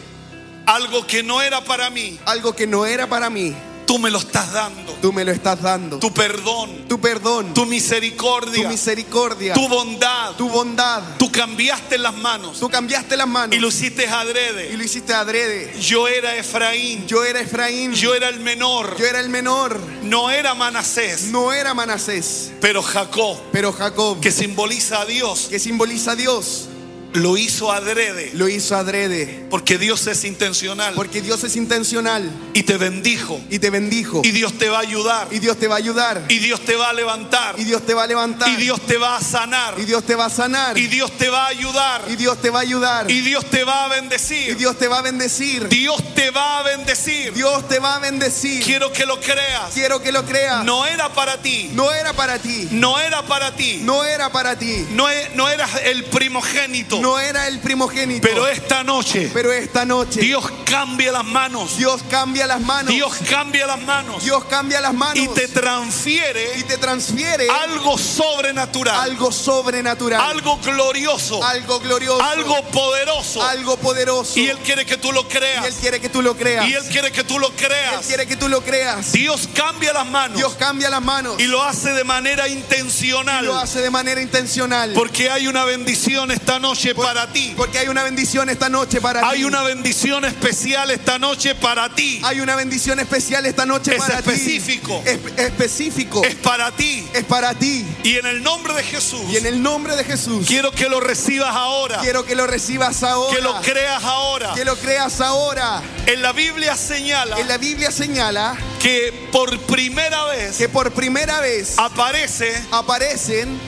algo 0.66 1.08
que 1.08 1.24
no 1.24 1.42
era 1.42 1.64
para 1.64 1.90
mí, 1.90 2.20
algo 2.26 2.54
que 2.54 2.68
no 2.68 2.86
era 2.86 3.08
para 3.08 3.30
mí, 3.30 3.56
tú 3.90 3.98
me 3.98 4.12
lo 4.12 4.20
estás 4.20 4.54
dando. 4.54 4.94
tú 5.02 5.12
me 5.12 5.26
lo 5.26 5.32
estás 5.32 5.60
dando. 5.64 5.98
Tu 5.98 6.14
perdón, 6.14 6.86
Tu 6.88 7.02
perdón, 7.02 7.56
tu 7.56 7.64
tu 7.64 7.66
misericordia, 7.66 8.70
misericordia, 8.70 9.56
tu 9.56 9.68
bondad. 9.68 10.36
tu 10.36 10.48
bondad. 10.48 11.02
Tú 11.18 11.32
cambiaste 11.32 11.98
las 11.98 12.14
manos. 12.14 12.60
Tú 12.60 12.70
cambiaste 12.70 13.18
las 13.18 13.28
manos. 13.28 13.56
Y 13.56 13.60
lo 13.60 13.70
hiciste 13.70 14.04
y 14.04 14.08
adrede. 14.08 14.78
lo 14.78 14.84
hiciste 14.84 15.12
adrede. 15.16 15.74
Yo 15.82 16.08
era 16.08 16.36
Efraín, 16.36 17.08
Yo 17.08 17.24
era 17.26 17.40
Efraín, 17.40 17.94
yo 17.94 18.14
era 18.14 18.30
el 18.30 18.40
menor, 18.40 18.96
yo 18.96 19.08
era 19.08 19.22
el 19.22 19.30
menor, 19.30 19.80
no 20.04 20.30
era 20.30 20.54
Manasés, 20.54 21.24
no 21.32 21.52
era 21.52 21.74
Manasés, 21.74 22.52
pero 22.62 22.84
Jacob, 22.84 23.40
pero 23.52 23.74
Jacob, 23.74 24.20
que 24.20 24.32
simboliza 24.32 25.02
a 25.02 25.06
Dios, 25.06 25.48
que 25.50 25.58
simboliza 25.58 26.12
a 26.12 26.16
Dios, 26.16 26.69
lo 27.14 27.38
hizo 27.38 27.72
adrede. 27.72 28.32
lo 28.34 28.48
hizo 28.50 28.76
adrede. 28.76 29.46
Porque 29.50 29.78
Dios 29.78 30.06
es 30.08 30.24
intencional 30.26 30.94
Porque 30.94 31.22
Dios 31.22 31.44
es 31.44 31.56
intencional 31.56 32.30
y 32.54 32.64
te 32.64 32.78
bendijo. 32.78 33.42
y 33.50 33.60
te 33.60 33.70
bendijo. 33.70 34.22
Y 34.24 34.32
Dios 34.32 34.58
te 34.58 34.70
va 34.70 34.78
a 34.78 34.82
ayudar. 34.82 35.28
Y 35.32 35.40
Dios 35.40 35.58
te 35.58 35.68
va 35.68 35.76
a 35.76 35.78
ayudar. 35.80 36.24
Y 36.28 36.40
Dios 36.40 36.62
te 36.66 36.76
va 36.76 36.90
a 36.90 36.94
levantar. 36.94 37.56
Y 37.60 37.64
Dios 37.64 37.86
te 37.86 37.94
va 37.94 38.04
a 38.04 38.08
levantar. 38.08 38.50
Y 38.50 38.56
Dios 38.58 38.82
te 38.86 38.98
va 38.98 39.18
a 39.18 39.22
sanar. 39.22 39.74
Y 39.80 39.86
Dios 39.86 40.04
te 40.04 40.16
va 40.16 40.26
a 40.26 40.30
sanar. 40.30 40.78
Y 40.78 40.88
Dios 40.88 41.12
te 41.18 41.30
va 41.30 41.46
a 41.46 41.48
ayudar. 41.48 42.04
Y 42.08 42.16
Dios 42.16 42.40
te 42.42 42.50
va 42.50 42.60
a 42.60 42.62
ayudar. 42.62 43.10
Y 43.10 43.22
Dios 43.22 43.46
te 43.50 43.64
va 43.64 43.86
a 43.86 43.88
Y 43.88 43.92
bendecir. 44.02 44.58
Dios 44.58 44.78
te 44.78 44.88
va 44.88 45.00
a 45.00 45.02
bendecir. 45.02 45.68
Dios 45.70 46.14
te 46.16 46.30
va 46.32 46.60
a 46.60 46.64
bendecir. 46.64 47.34
Dios 47.34 47.68
te 47.68 47.80
va 47.80 47.96
a 47.96 48.00
bendecir. 48.00 48.64
Quiero 48.64 48.92
que 48.94 49.06
lo 49.06 49.20
creas. 49.20 49.74
Quiero 49.74 50.02
que 50.02 50.12
lo 50.12 50.26
creas. 50.26 50.64
No 50.64 50.86
era 50.86 51.10
para 51.14 51.42
ti. 51.42 51.70
No 51.74 51.92
era 51.92 52.14
para 52.14 52.40
ti. 52.40 52.68
No 52.72 53.00
era 53.00 53.24
para 53.24 53.56
ti. 53.56 53.80
No 53.84 54.06
era 54.06 54.32
para 54.32 54.58
ti. 54.58 54.86
E- 55.10 55.32
no 55.36 55.50
eras 55.50 55.72
el 55.86 56.04
primogénito. 56.06 56.99
No 57.02 57.20
era 57.20 57.48
el 57.48 57.60
primogénito. 57.60 58.28
Pero 58.28 58.48
esta 58.48 58.84
noche 58.84 59.30
Pero 59.34 59.52
esta 59.52 59.86
noche 59.86 60.22
Dios 60.22 60.46
cambia 60.66 61.12
las 61.12 61.26
manos. 61.26 61.78
Dios 61.78 62.02
cambia 62.10 62.48
las 62.48 62.62
manos. 62.62 62.94
Dios 62.94 63.14
cambia 63.30 63.68
las 63.68 63.82
manos. 63.82 64.24
Dios 64.24 64.44
cambia 64.46 64.82
las 64.82 64.94
manos. 64.94 65.18
Y 65.18 65.28
te 65.30 65.48
transfiere 65.48 66.58
y 66.60 66.64
te 66.64 66.78
transfiere 66.78 67.48
algo 67.50 67.98
sobrenatural. 67.98 69.00
algo 69.00 69.32
sobrenatural. 69.32 70.22
Algo 70.22 70.58
glorioso. 70.58 71.44
algo 71.44 71.80
glorioso. 71.80 72.24
Algo 72.24 72.62
poderoso. 72.72 73.44
algo 73.44 73.78
poderoso. 73.78 74.40
Y 74.40 74.48
Él 74.48 74.58
quiere 74.60 74.86
que 74.86 74.98
tú 74.98 75.12
lo 75.12 75.22
Y 75.22 75.26
creas. 75.26 75.66
Él 75.66 75.74
quiere 75.76 76.00
que 76.00 76.10
tú 76.10 76.22
lo 76.22 76.36
creas. 76.36 76.68
Y 76.68 76.74
Él 76.74 76.84
quiere 76.92 77.12
que 77.12 77.24
tú 77.24 77.40
lo 77.40 77.48
Él 77.48 77.54
creas. 77.56 78.06
quiere 78.06 78.28
que 78.28 78.36
tú 78.36 78.48
lo 78.48 78.62
creas. 78.62 79.12
Dios 79.12 79.50
cambia 79.54 79.94
las 79.94 80.06
manos. 80.08 80.38
Dios 80.38 80.54
cambia 80.56 80.90
las 80.90 81.02
manos 81.02 81.40
Y 81.40 81.44
lo 81.46 81.64
hace 81.64 81.92
de 81.92 82.04
manera 82.04 82.48
y 82.48 82.54
intencional. 82.54 83.46
lo 83.46 83.58
hace 83.58 83.82
de 83.82 83.90
manera 83.90 84.22
intencional. 84.22 84.94
Porque 84.94 85.30
hay 85.30 85.48
una 85.48 85.66
bendición 85.66 86.32
esta 86.32 86.60
noche 86.60 86.89
para 86.96 87.28
ti. 87.32 87.54
Porque 87.56 87.80
hay 87.80 87.88
una 87.88 88.04
bendición 88.04 88.50
esta 88.50 88.70
noche 88.70 89.02
para 89.02 89.28
Hay 89.28 89.40
ti. 89.40 89.44
una 89.46 89.64
bendición 89.64 90.26
especial 90.26 90.92
esta 90.92 91.18
noche 91.20 91.56
para 91.56 91.94
ti. 91.94 92.22
Hay 92.24 92.40
una 92.42 92.56
bendición 92.56 93.00
especial 93.00 93.46
esta 93.46 93.66
noche 93.66 93.96
Es 93.96 93.98
para 94.00 94.20
específico. 94.20 95.02
ti. 95.06 95.10
Es 95.12 95.46
específico. 95.46 96.24
Es 96.24 96.36
para 96.36 96.72
ti. 96.72 97.08
Es 97.14 97.24
para 97.26 97.54
ti. 97.54 97.86
Y 98.04 98.18
en 98.18 98.26
el 98.26 98.44
nombre 98.44 98.74
de 98.74 98.84
Jesús, 98.84 99.22
Y 99.32 99.38
en 99.38 99.46
el 99.46 99.62
nombre 99.62 99.96
de 99.96 100.04
Jesús, 100.04 100.46
quiero 100.48 100.72
que 100.72 100.90
lo 100.90 101.00
recibas 101.00 101.56
ahora. 101.56 102.00
quiero 102.02 102.26
que 102.26 102.36
lo 102.36 102.48
recibas 102.48 103.04
ahora. 103.04 103.36
Que 103.36 103.42
lo 103.42 103.62
creas 103.62 104.04
ahora. 104.04 104.54
Que 104.56 104.66
lo 104.66 104.76
creas 104.78 105.22
ahora. 105.22 105.82
En 106.06 106.22
la 106.22 106.32
Biblia 106.34 106.76
señala 106.76 107.40
En 107.40 107.48
la 107.48 107.58
Biblia 107.58 107.92
señala 107.92 108.56
que 108.82 109.28
por 109.32 109.60
primera 109.62 110.26
vez 110.26 110.58
que 110.58 110.70
por 110.70 110.92
primera 110.92 111.40
vez 111.42 111.78
aparece 111.78 112.54
aparecen 112.72 113.60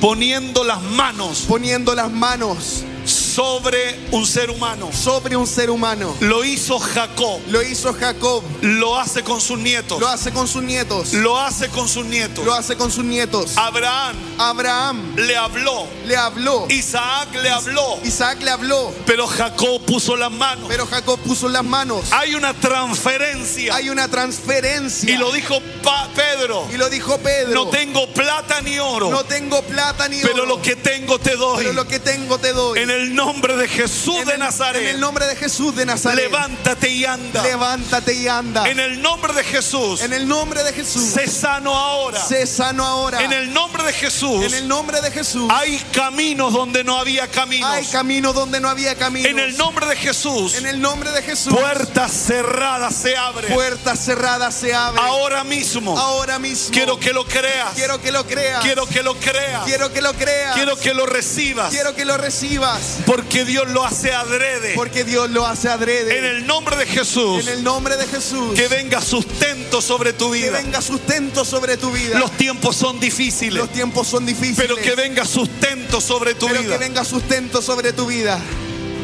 poniendo 0.00 0.64
las 0.64 0.82
manos 0.82 1.44
poniendo 1.48 1.94
las 1.94 2.10
manos 2.10 2.84
sobre 3.30 3.98
un 4.10 4.26
ser 4.26 4.50
humano. 4.50 4.90
sobre 4.92 5.36
un 5.36 5.46
ser 5.46 5.70
humano. 5.70 6.14
Lo 6.20 6.44
hizo 6.44 6.78
Jacob. 6.78 7.40
Lo 7.48 7.62
hizo 7.62 7.92
Jacob, 7.94 8.42
Lo 8.60 8.98
hace 8.98 9.22
con 9.22 9.40
sus 9.40 9.58
nietos. 9.58 10.00
lo 10.00 10.08
hace 10.08 10.32
con 10.32 10.48
sus 10.48 10.62
nietos, 10.62 11.12
Lo 11.14 11.38
hace 11.38 11.68
con 11.68 11.88
sus 11.88 12.04
nietos. 12.04 12.44
lo 12.44 12.52
hace 12.54 12.76
con 12.76 12.90
sus 12.90 13.04
nietos. 13.04 13.56
Abraham 13.56 14.16
Abraham 14.38 15.14
le 15.16 15.36
habló. 15.36 15.86
le 16.06 16.16
habló, 16.16 16.66
Isaac 16.70 17.28
le 17.42 17.50
habló. 17.50 17.98
Isaac 18.04 18.40
le 18.42 18.50
habló, 18.50 18.92
Pero 19.06 19.26
Jacob 19.26 19.80
puso 19.86 20.16
las 20.16 20.30
manos. 20.32 20.66
pero 20.68 20.86
Jacob 20.86 21.18
puso 21.20 21.48
las 21.48 21.64
manos. 21.64 22.12
Hay 22.12 22.34
una 22.34 22.52
transferencia. 22.54 23.74
Hay 23.74 23.90
una 23.90 24.08
transferencia. 24.08 25.10
Y 25.12 25.16
lo 25.16 25.30
dijo 25.32 25.60
Pa- 25.82 26.08
Pedro. 26.14 26.66
Y 26.72 26.76
lo 26.76 26.88
dijo 26.90 27.18
Pedro. 27.18 27.52
No 27.64 27.70
tengo 27.70 28.06
plata 28.12 28.60
ni 28.60 28.78
oro. 28.78 29.10
No 29.10 29.24
tengo 29.24 29.62
plata 29.62 30.08
ni 30.08 30.20
Pero 30.20 30.34
oro, 30.42 30.46
lo 30.46 30.62
que 30.62 30.76
tengo 30.76 31.18
te 31.18 31.36
doy. 31.36 31.58
pero 31.58 31.72
lo 31.72 31.86
que 31.86 31.98
tengo 32.00 32.38
te 32.38 32.52
doy. 32.52 32.78
En 32.80 32.90
el 32.90 33.14
nombre 33.20 33.56
de 33.56 33.68
Jesús 33.68 34.16
En 34.16 34.26
de 34.26 34.34
el- 34.34 34.38
Nazaret. 34.40 34.82
En 34.82 34.88
el 34.88 35.00
nombre 35.00 35.26
de 35.26 35.36
Jesús 35.36 35.74
de 35.76 35.84
Nazaret. 35.84 36.16
Levántate 36.24 36.88
y 36.88 37.04
anda. 37.04 37.42
Levántate 37.42 38.14
y 38.14 38.28
anda. 38.28 38.68
En 38.68 38.80
el 38.80 39.00
nombre 39.02 39.32
de 39.34 39.44
Jesús. 39.44 40.00
En 40.00 40.12
el 40.12 40.26
nombre 40.26 40.62
de 40.62 40.72
Jesús. 40.72 41.02
Sé 41.12 41.26
sano 41.28 41.74
ahora. 41.76 42.22
Sé 42.24 42.46
sano 42.46 42.84
ahora. 42.84 43.22
En 43.22 43.32
el 43.32 43.52
nombre 43.52 43.82
de 43.84 43.92
Jesús. 43.92 44.44
En 44.44 44.54
el 44.54 44.66
nombre 44.68 45.00
de 45.02 45.10
Jesús. 45.10 45.50
Hay 45.52 45.78
caminos 45.92 46.52
donde 46.52 46.82
no 46.82 46.98
había 46.98 47.28
caminos. 47.28 47.70
Hay 47.70 47.84
camino 47.86 48.32
donde 48.32 48.58
no 48.60 48.68
había 48.70 48.94
camino. 48.94 49.28
En 49.28 49.38
el 49.38 49.56
nombre 49.58 49.86
de 49.86 49.96
Jesús. 49.96 50.54
En 50.54 50.66
el 50.66 50.80
nombre 50.80 51.10
de 51.10 51.22
Jesús. 51.22 51.52
Puertas 51.52 52.10
cerradas 52.12 52.94
se 52.94 53.16
abren. 53.16 53.52
Puertas 53.52 53.98
cerradas 54.02 54.54
se 54.54 54.74
abren. 54.74 55.04
Ahora 55.04 55.44
mismo. 55.44 55.98
Ahora 55.98 56.38
mismo. 56.38 56.70
Quiero 56.72 56.98
que 56.98 57.12
lo 57.12 57.26
creas. 57.26 57.74
Quiero 57.74 58.00
que 58.00 58.10
lo 58.12 58.26
creas. 58.26 58.62
Quiero 58.62 58.86
que 58.86 59.02
lo 59.02 59.14
creas. 59.14 59.64
Quiero 59.64 59.92
que 59.92 60.00
lo 60.00 60.12
creas. 60.14 60.54
Quiero 60.54 60.76
que 60.76 60.94
lo 60.94 61.06
recibas. 61.06 61.70
Quiero 61.70 61.94
que 61.94 62.04
lo 62.04 62.16
recibas. 62.16 62.80
Porque 63.10 63.44
Dios 63.44 63.68
lo 63.70 63.84
hace 63.84 64.12
adrede. 64.12 64.74
Porque 64.76 65.02
Dios 65.02 65.28
lo 65.30 65.44
hace 65.44 65.68
adrede. 65.68 66.16
En 66.16 66.24
el 66.26 66.46
nombre 66.46 66.76
de 66.76 66.86
Jesús. 66.86 67.48
En 67.48 67.54
el 67.54 67.64
nombre 67.64 67.96
de 67.96 68.06
Jesús. 68.06 68.54
Que 68.54 68.68
venga 68.68 69.00
sustento 69.00 69.82
sobre 69.82 70.12
tu 70.12 70.30
Que 70.30 70.38
vida. 70.38 70.52
venga 70.52 70.80
sustento 70.80 71.44
sobre 71.44 71.76
tu 71.76 71.90
vida. 71.90 72.20
Los 72.20 72.30
tiempos 72.36 72.76
son 72.76 73.00
difíciles. 73.00 73.54
Los 73.58 73.72
tiempos 73.72 74.06
son 74.06 74.24
difíciles. 74.24 74.58
Pero 74.58 74.76
que 74.76 74.94
venga 74.94 75.24
sustento 75.24 76.00
sobre 76.00 76.34
tu 76.34 76.46
pero 76.46 76.60
vida. 76.60 76.78
que 76.78 76.78
venga 76.78 77.04
sustento 77.04 77.60
sobre 77.60 77.92
tu 77.92 78.06
vida. 78.06 78.40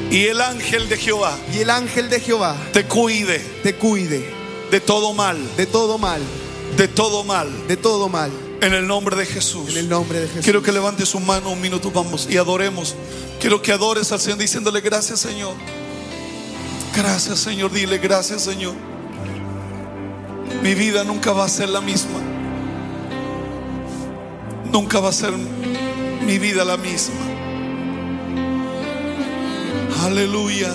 Y 0.09 0.27
el 0.27 0.41
ángel 0.41 0.89
de 0.89 0.99
Jehová 0.99 1.37
Y 1.53 1.59
el 1.59 1.71
ángel 1.71 2.09
de 2.09 2.21
Jehová 2.21 2.55
te 2.73 2.85
cuide 2.85 3.41
te 3.65 3.75
cuide 3.75 4.33
de 4.71 4.79
todo 4.79 5.15
mal. 5.15 5.37
de 5.57 5.67
todo 5.67 5.99
mal. 5.99 6.23
De 6.77 6.87
todo 6.87 7.25
mal. 7.25 7.67
De 7.67 7.77
todo 7.77 8.09
mal. 8.09 8.31
En 8.61 8.75
el 8.75 8.87
nombre 8.87 9.17
de 9.17 9.27
Jesús. 9.27 9.71
En 9.71 9.79
el 9.79 9.89
nombre 9.89 10.21
de 10.21 10.29
Jesús. 10.29 10.45
Quiero 10.45 10.63
que 10.63 10.73
levante 10.73 11.05
su 11.07 11.21
mano 11.21 11.51
un 11.51 11.61
minuto, 11.61 11.91
vamos, 11.91 12.27
y 12.31 12.37
adoremos. 12.37 12.95
Quiero 13.41 13.61
que 13.63 13.73
adores 13.73 14.13
al 14.13 14.21
Señor 14.21 14.39
diciéndole 14.39 14.81
gracias, 14.81 15.21
Señor. 15.21 15.55
Gracias, 16.95 17.39
Señor. 17.39 17.71
Dile 17.71 17.99
gracias, 17.99 18.43
Señor. 18.43 18.75
mi 20.63 20.75
vida 20.75 21.05
nunca 21.05 21.33
va 21.33 21.45
a 21.45 21.49
ser 21.49 21.69
la 21.69 21.81
misma. 21.81 22.19
Nunca 24.73 25.01
va 25.01 25.11
a 25.11 25.13
ser 25.13 25.33
mi 25.33 26.39
vida 26.39 26.65
la 26.65 26.77
misma. 26.77 27.15
Aleluya. 30.05 30.73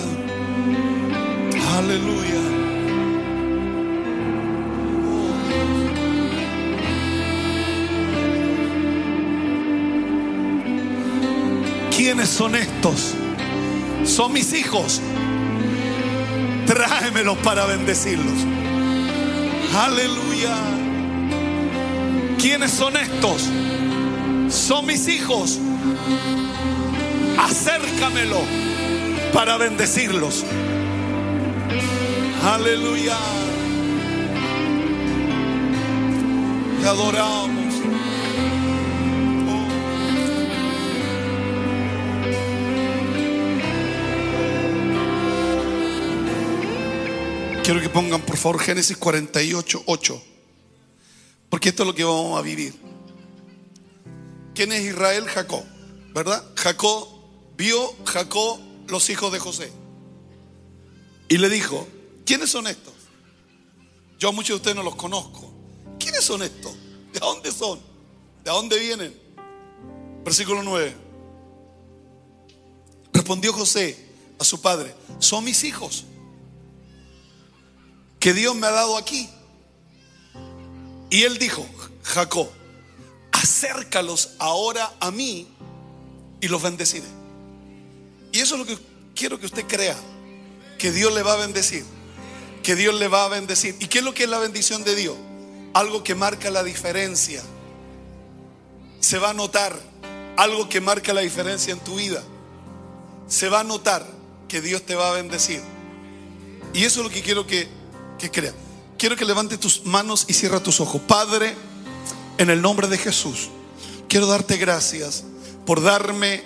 Aleluya. 1.76 2.61
¿Quiénes 12.12 12.28
son 12.28 12.54
estos? 12.54 13.14
Son 14.04 14.34
mis 14.34 14.52
hijos. 14.52 15.00
Tráemelos 16.66 17.38
para 17.38 17.64
bendecirlos. 17.64 18.34
Aleluya. 19.74 20.54
¿Quiénes 22.38 22.70
son 22.70 22.98
estos? 22.98 23.48
Son 24.50 24.84
mis 24.84 25.08
hijos. 25.08 25.58
Acércamelo 27.38 28.42
para 29.32 29.56
bendecirlos. 29.56 30.44
Aleluya. 32.44 33.16
Te 36.82 36.88
adoramos. 36.88 37.61
Quiero 47.72 47.88
que 47.88 47.88
pongan 47.88 48.20
por 48.20 48.36
favor 48.36 48.60
Génesis 48.60 48.98
48, 48.98 49.84
8. 49.86 50.22
Porque 51.48 51.70
esto 51.70 51.84
es 51.84 51.86
lo 51.86 51.94
que 51.94 52.04
vamos 52.04 52.38
a 52.38 52.42
vivir. 52.42 52.74
¿Quién 54.54 54.72
es 54.72 54.84
Israel? 54.84 55.24
Jacob, 55.24 55.64
¿verdad? 56.12 56.44
Jacob 56.54 57.08
vio 57.56 57.94
Jacob 58.04 58.60
los 58.88 59.08
hijos 59.08 59.32
de 59.32 59.38
José. 59.38 59.72
Y 61.30 61.38
le 61.38 61.48
dijo, 61.48 61.88
¿quiénes 62.26 62.50
son 62.50 62.66
estos? 62.66 62.92
Yo 64.18 64.28
a 64.28 64.32
muchos 64.32 64.48
de 64.50 64.56
ustedes 64.56 64.76
no 64.76 64.82
los 64.82 64.96
conozco. 64.96 65.50
¿Quiénes 65.98 66.22
son 66.24 66.42
estos? 66.42 66.74
¿De 67.14 67.20
dónde 67.20 67.50
son? 67.50 67.80
¿De 68.44 68.50
dónde 68.50 68.78
vienen? 68.78 69.18
Versículo 70.22 70.62
9. 70.62 70.94
Respondió 73.14 73.50
José 73.54 74.10
a 74.38 74.44
su 74.44 74.60
padre, 74.60 74.94
son 75.18 75.42
mis 75.42 75.64
hijos 75.64 76.04
que 78.22 78.32
Dios 78.32 78.54
me 78.54 78.68
ha 78.68 78.70
dado 78.70 78.96
aquí. 78.96 79.28
Y 81.10 81.24
él 81.24 81.38
dijo, 81.38 81.66
Jacob, 82.04 82.48
acércalos 83.32 84.34
ahora 84.38 84.94
a 85.00 85.10
mí 85.10 85.48
y 86.40 86.46
los 86.46 86.62
bendeciré. 86.62 87.08
Y 88.30 88.38
eso 88.38 88.54
es 88.54 88.60
lo 88.60 88.66
que 88.66 88.78
quiero 89.16 89.40
que 89.40 89.46
usted 89.46 89.66
crea, 89.66 89.96
que 90.78 90.92
Dios 90.92 91.12
le 91.12 91.24
va 91.24 91.32
a 91.32 91.36
bendecir, 91.36 91.84
que 92.62 92.76
Dios 92.76 92.94
le 92.94 93.08
va 93.08 93.24
a 93.24 93.28
bendecir. 93.28 93.74
¿Y 93.80 93.88
qué 93.88 93.98
es 93.98 94.04
lo 94.04 94.14
que 94.14 94.22
es 94.22 94.30
la 94.30 94.38
bendición 94.38 94.84
de 94.84 94.94
Dios? 94.94 95.16
Algo 95.74 96.04
que 96.04 96.14
marca 96.14 96.48
la 96.52 96.62
diferencia. 96.62 97.42
Se 99.00 99.18
va 99.18 99.30
a 99.30 99.34
notar 99.34 99.76
algo 100.36 100.68
que 100.68 100.80
marca 100.80 101.12
la 101.12 101.22
diferencia 101.22 101.72
en 101.72 101.80
tu 101.80 101.96
vida. 101.96 102.22
Se 103.26 103.48
va 103.48 103.60
a 103.60 103.64
notar 103.64 104.06
que 104.46 104.60
Dios 104.60 104.86
te 104.86 104.94
va 104.94 105.08
a 105.08 105.12
bendecir. 105.12 105.60
Y 106.72 106.84
eso 106.84 107.00
es 107.00 107.06
lo 107.06 107.12
que 107.12 107.22
quiero 107.22 107.48
que 107.48 107.81
que 108.22 108.30
crea. 108.30 108.54
Quiero 108.96 109.16
que 109.16 109.24
levante 109.24 109.58
tus 109.58 109.84
manos 109.84 110.26
y 110.28 110.32
cierra 110.32 110.62
tus 110.62 110.80
ojos. 110.80 111.02
Padre, 111.02 111.56
en 112.38 112.50
el 112.50 112.62
nombre 112.62 112.86
de 112.86 112.96
Jesús, 112.96 113.50
quiero 114.08 114.28
darte 114.28 114.56
gracias 114.58 115.24
por 115.66 115.82
darme 115.82 116.44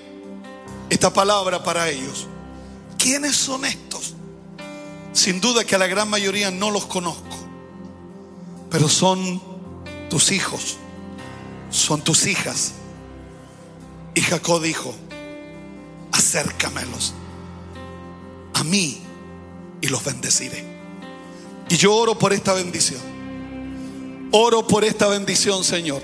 esta 0.89 1.13
palabra 1.13 1.63
para 1.63 1.91
ellos. 1.91 2.27
¿Quiénes 2.99 3.37
son 3.37 3.67
estos? 3.67 4.15
Sin 5.13 5.41
duda 5.41 5.65
que 5.65 5.75
a 5.75 5.79
la 5.79 5.87
gran 5.87 6.09
mayoría 6.09 6.51
no 6.51 6.71
los 6.71 6.87
conozco, 6.87 7.37
pero 8.71 8.89
son 8.89 9.43
tus 10.09 10.33
hijos, 10.33 10.79
son 11.71 12.03
tus 12.03 12.27
hijas. 12.27 12.73
Y 14.15 14.23
Jacob 14.23 14.63
dijo, 14.63 14.95
acércamelos 16.13 17.13
a 18.55 18.65
mí 18.65 19.03
y 19.83 19.89
los 19.89 20.03
bendeciré. 20.03 20.76
Y 21.69 21.77
yo 21.77 21.95
oro 21.95 22.17
por 22.17 22.33
esta 22.33 22.53
bendición. 22.55 23.01
Oro 24.31 24.67
por 24.67 24.85
esta 24.85 25.09
bendición, 25.09 25.65
Señor, 25.65 26.03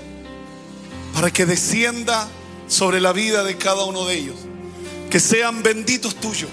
para 1.13 1.31
que 1.31 1.45
descienda 1.45 2.27
sobre 2.67 2.99
la 2.99 3.13
vida 3.13 3.43
de 3.43 3.57
cada 3.57 3.83
uno 3.85 4.05
de 4.05 4.15
ellos. 4.15 4.35
Que 5.09 5.19
sean 5.19 5.63
benditos 5.63 6.15
tuyos. 6.15 6.49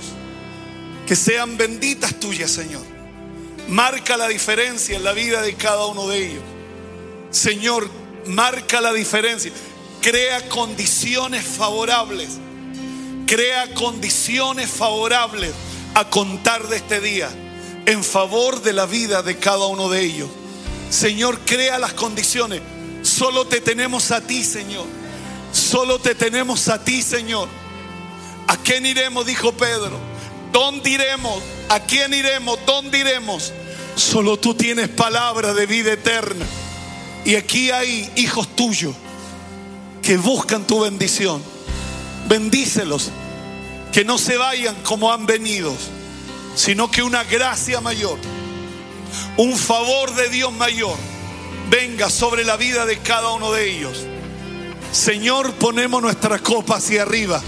Que 1.06 1.16
sean 1.16 1.56
benditas 1.56 2.20
tuyas, 2.20 2.50
Señor. 2.50 2.82
Marca 3.68 4.16
la 4.16 4.28
diferencia 4.28 4.96
en 4.96 5.04
la 5.04 5.12
vida 5.12 5.42
de 5.42 5.54
cada 5.54 5.86
uno 5.86 6.06
de 6.08 6.26
ellos. 6.26 6.42
Señor, 7.30 7.88
marca 8.26 8.80
la 8.80 8.92
diferencia. 8.92 9.52
Crea 10.00 10.48
condiciones 10.48 11.44
favorables. 11.44 12.38
Crea 13.26 13.72
condiciones 13.74 14.70
favorables 14.70 15.52
a 15.94 16.08
contar 16.10 16.68
de 16.68 16.76
este 16.76 17.00
día 17.00 17.30
en 17.86 18.04
favor 18.04 18.62
de 18.62 18.72
la 18.72 18.86
vida 18.86 19.22
de 19.22 19.38
cada 19.38 19.66
uno 19.66 19.88
de 19.88 20.04
ellos. 20.04 20.28
Señor, 20.90 21.38
crea 21.40 21.78
las 21.78 21.92
condiciones. 21.92 22.60
Solo 23.02 23.46
te 23.46 23.60
tenemos 23.60 24.10
a 24.10 24.20
ti, 24.20 24.44
Señor. 24.44 24.86
Solo 25.52 25.98
te 25.98 26.14
tenemos 26.14 26.68
a 26.68 26.82
ti, 26.82 27.02
Señor. 27.02 27.48
¿A 28.46 28.56
quién 28.56 28.86
iremos? 28.86 29.26
Dijo 29.26 29.52
Pedro. 29.52 29.98
¿Dónde 30.52 30.90
iremos? 30.90 31.42
¿A 31.68 31.80
quién 31.80 32.12
iremos? 32.12 32.58
¿Dónde 32.66 32.98
iremos? 32.98 33.52
Solo 33.94 34.36
tú 34.36 34.54
tienes 34.54 34.88
palabra 34.88 35.54
de 35.54 35.66
vida 35.66 35.92
eterna. 35.92 36.44
Y 37.24 37.36
aquí 37.36 37.70
hay 37.70 38.10
hijos 38.16 38.48
tuyos 38.56 38.94
que 40.02 40.16
buscan 40.16 40.66
tu 40.66 40.80
bendición. 40.80 41.42
Bendícelos. 42.28 43.10
Que 43.92 44.04
no 44.04 44.18
se 44.18 44.36
vayan 44.36 44.74
como 44.82 45.12
han 45.12 45.26
venido 45.26 45.72
sino 46.54 46.90
que 46.90 47.02
una 47.02 47.24
gracia 47.24 47.80
mayor, 47.80 48.18
un 49.36 49.56
favor 49.56 50.14
de 50.14 50.28
Dios 50.28 50.52
mayor 50.52 50.96
venga 51.70 52.10
sobre 52.10 52.44
la 52.44 52.56
vida 52.56 52.84
de 52.86 52.98
cada 52.98 53.32
uno 53.32 53.52
de 53.52 53.70
ellos. 53.70 54.06
Señor, 54.92 55.54
ponemos 55.54 56.02
nuestra 56.02 56.38
copa 56.40 56.76
hacia 56.76 57.02
arriba, 57.02 57.40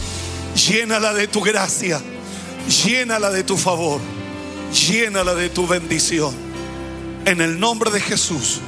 llénala 0.54 1.12
de 1.12 1.26
tu 1.26 1.40
gracia, 1.40 2.00
llénala 2.84 3.30
de 3.30 3.42
tu 3.42 3.56
favor, 3.56 4.00
llénala 4.72 5.34
de 5.34 5.50
tu 5.50 5.66
bendición. 5.66 6.34
En 7.24 7.40
el 7.40 7.58
nombre 7.58 7.90
de 7.90 8.00
Jesús, 8.00 8.60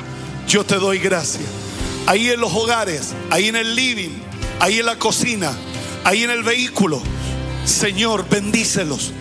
yo 0.49 0.65
te 0.65 0.77
doy 0.77 0.99
gracias. 0.99 1.45
Ahí 2.07 2.29
en 2.31 2.41
los 2.41 2.53
hogares, 2.53 3.15
ahí 3.31 3.49
en 3.49 3.57
el 3.57 3.75
living, 3.75 4.11
ahí 4.61 4.81
en 4.81 4.87
la 4.87 4.99
cocina, 4.99 5.53
ahí 6.05 6.25
en 6.25 6.31
el 6.31 6.43
vehículo. 6.43 7.01
Señor, 7.65 8.29
bendícelos 8.29 9.13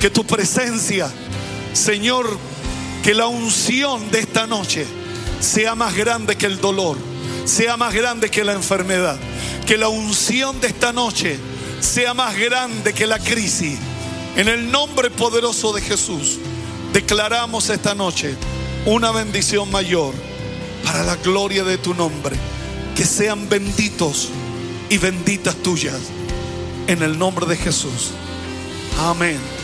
que 0.00 0.10
tu 0.10 0.24
presencia, 0.24 1.10
Señor, 1.72 2.38
que 3.02 3.14
la 3.14 3.26
unción 3.26 4.10
de 4.10 4.20
esta 4.20 4.46
noche 4.46 4.86
sea 5.40 5.74
más 5.74 5.96
grande 5.96 6.36
que 6.36 6.46
el 6.46 6.60
dolor, 6.60 6.96
sea 7.44 7.76
más 7.76 7.94
grande 7.94 8.30
que 8.30 8.44
la 8.44 8.52
enfermedad. 8.52 9.18
Que 9.66 9.76
la 9.76 9.88
unción 9.88 10.60
de 10.60 10.68
esta 10.68 10.92
noche 10.92 11.38
sea 11.80 12.14
más 12.14 12.38
grande 12.38 12.92
que 12.92 13.06
la 13.06 13.18
crisis. 13.18 13.78
En 14.36 14.48
el 14.48 14.70
nombre 14.70 15.10
poderoso 15.10 15.72
de 15.72 15.82
Jesús, 15.82 16.38
declaramos 16.92 17.68
esta 17.68 17.94
noche 17.94 18.34
una 18.86 19.10
bendición 19.10 19.70
mayor 19.70 20.14
para 20.84 21.02
la 21.02 21.16
gloria 21.16 21.64
de 21.64 21.76
tu 21.76 21.92
nombre. 21.94 22.36
Que 22.94 23.04
sean 23.04 23.48
benditos 23.48 24.30
y 24.88 24.98
benditas 24.98 25.56
tuyas. 25.56 25.98
En 26.86 27.02
el 27.02 27.18
nombre 27.18 27.46
de 27.46 27.56
Jesús. 27.56 28.12
Amén. 28.98 29.57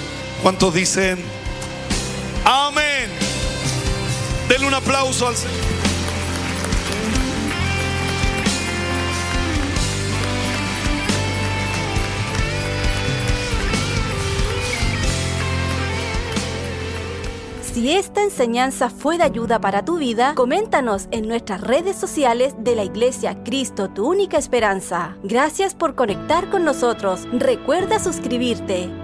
¿Cuántos 0.44 0.74
dicen 0.74 1.18
amén? 2.44 3.08
Denle 4.46 4.66
un 4.66 4.74
aplauso 4.74 5.26
al 5.26 5.34
Señor. 5.34 5.54
Si 17.62 17.90
esta 17.92 18.22
enseñanza 18.22 18.90
fue 18.90 19.16
de 19.16 19.24
ayuda 19.24 19.62
para 19.62 19.86
tu 19.86 19.96
vida, 19.96 20.34
coméntanos 20.34 21.08
en 21.10 21.26
nuestras 21.26 21.62
redes 21.62 21.96
sociales 21.96 22.54
de 22.58 22.76
la 22.76 22.84
Iglesia 22.84 23.42
Cristo, 23.44 23.88
tu 23.88 24.06
única 24.06 24.36
esperanza. 24.36 25.16
Gracias 25.22 25.74
por 25.74 25.94
conectar 25.94 26.50
con 26.50 26.64
nosotros. 26.64 27.26
Recuerda 27.32 27.98
suscribirte. 27.98 29.03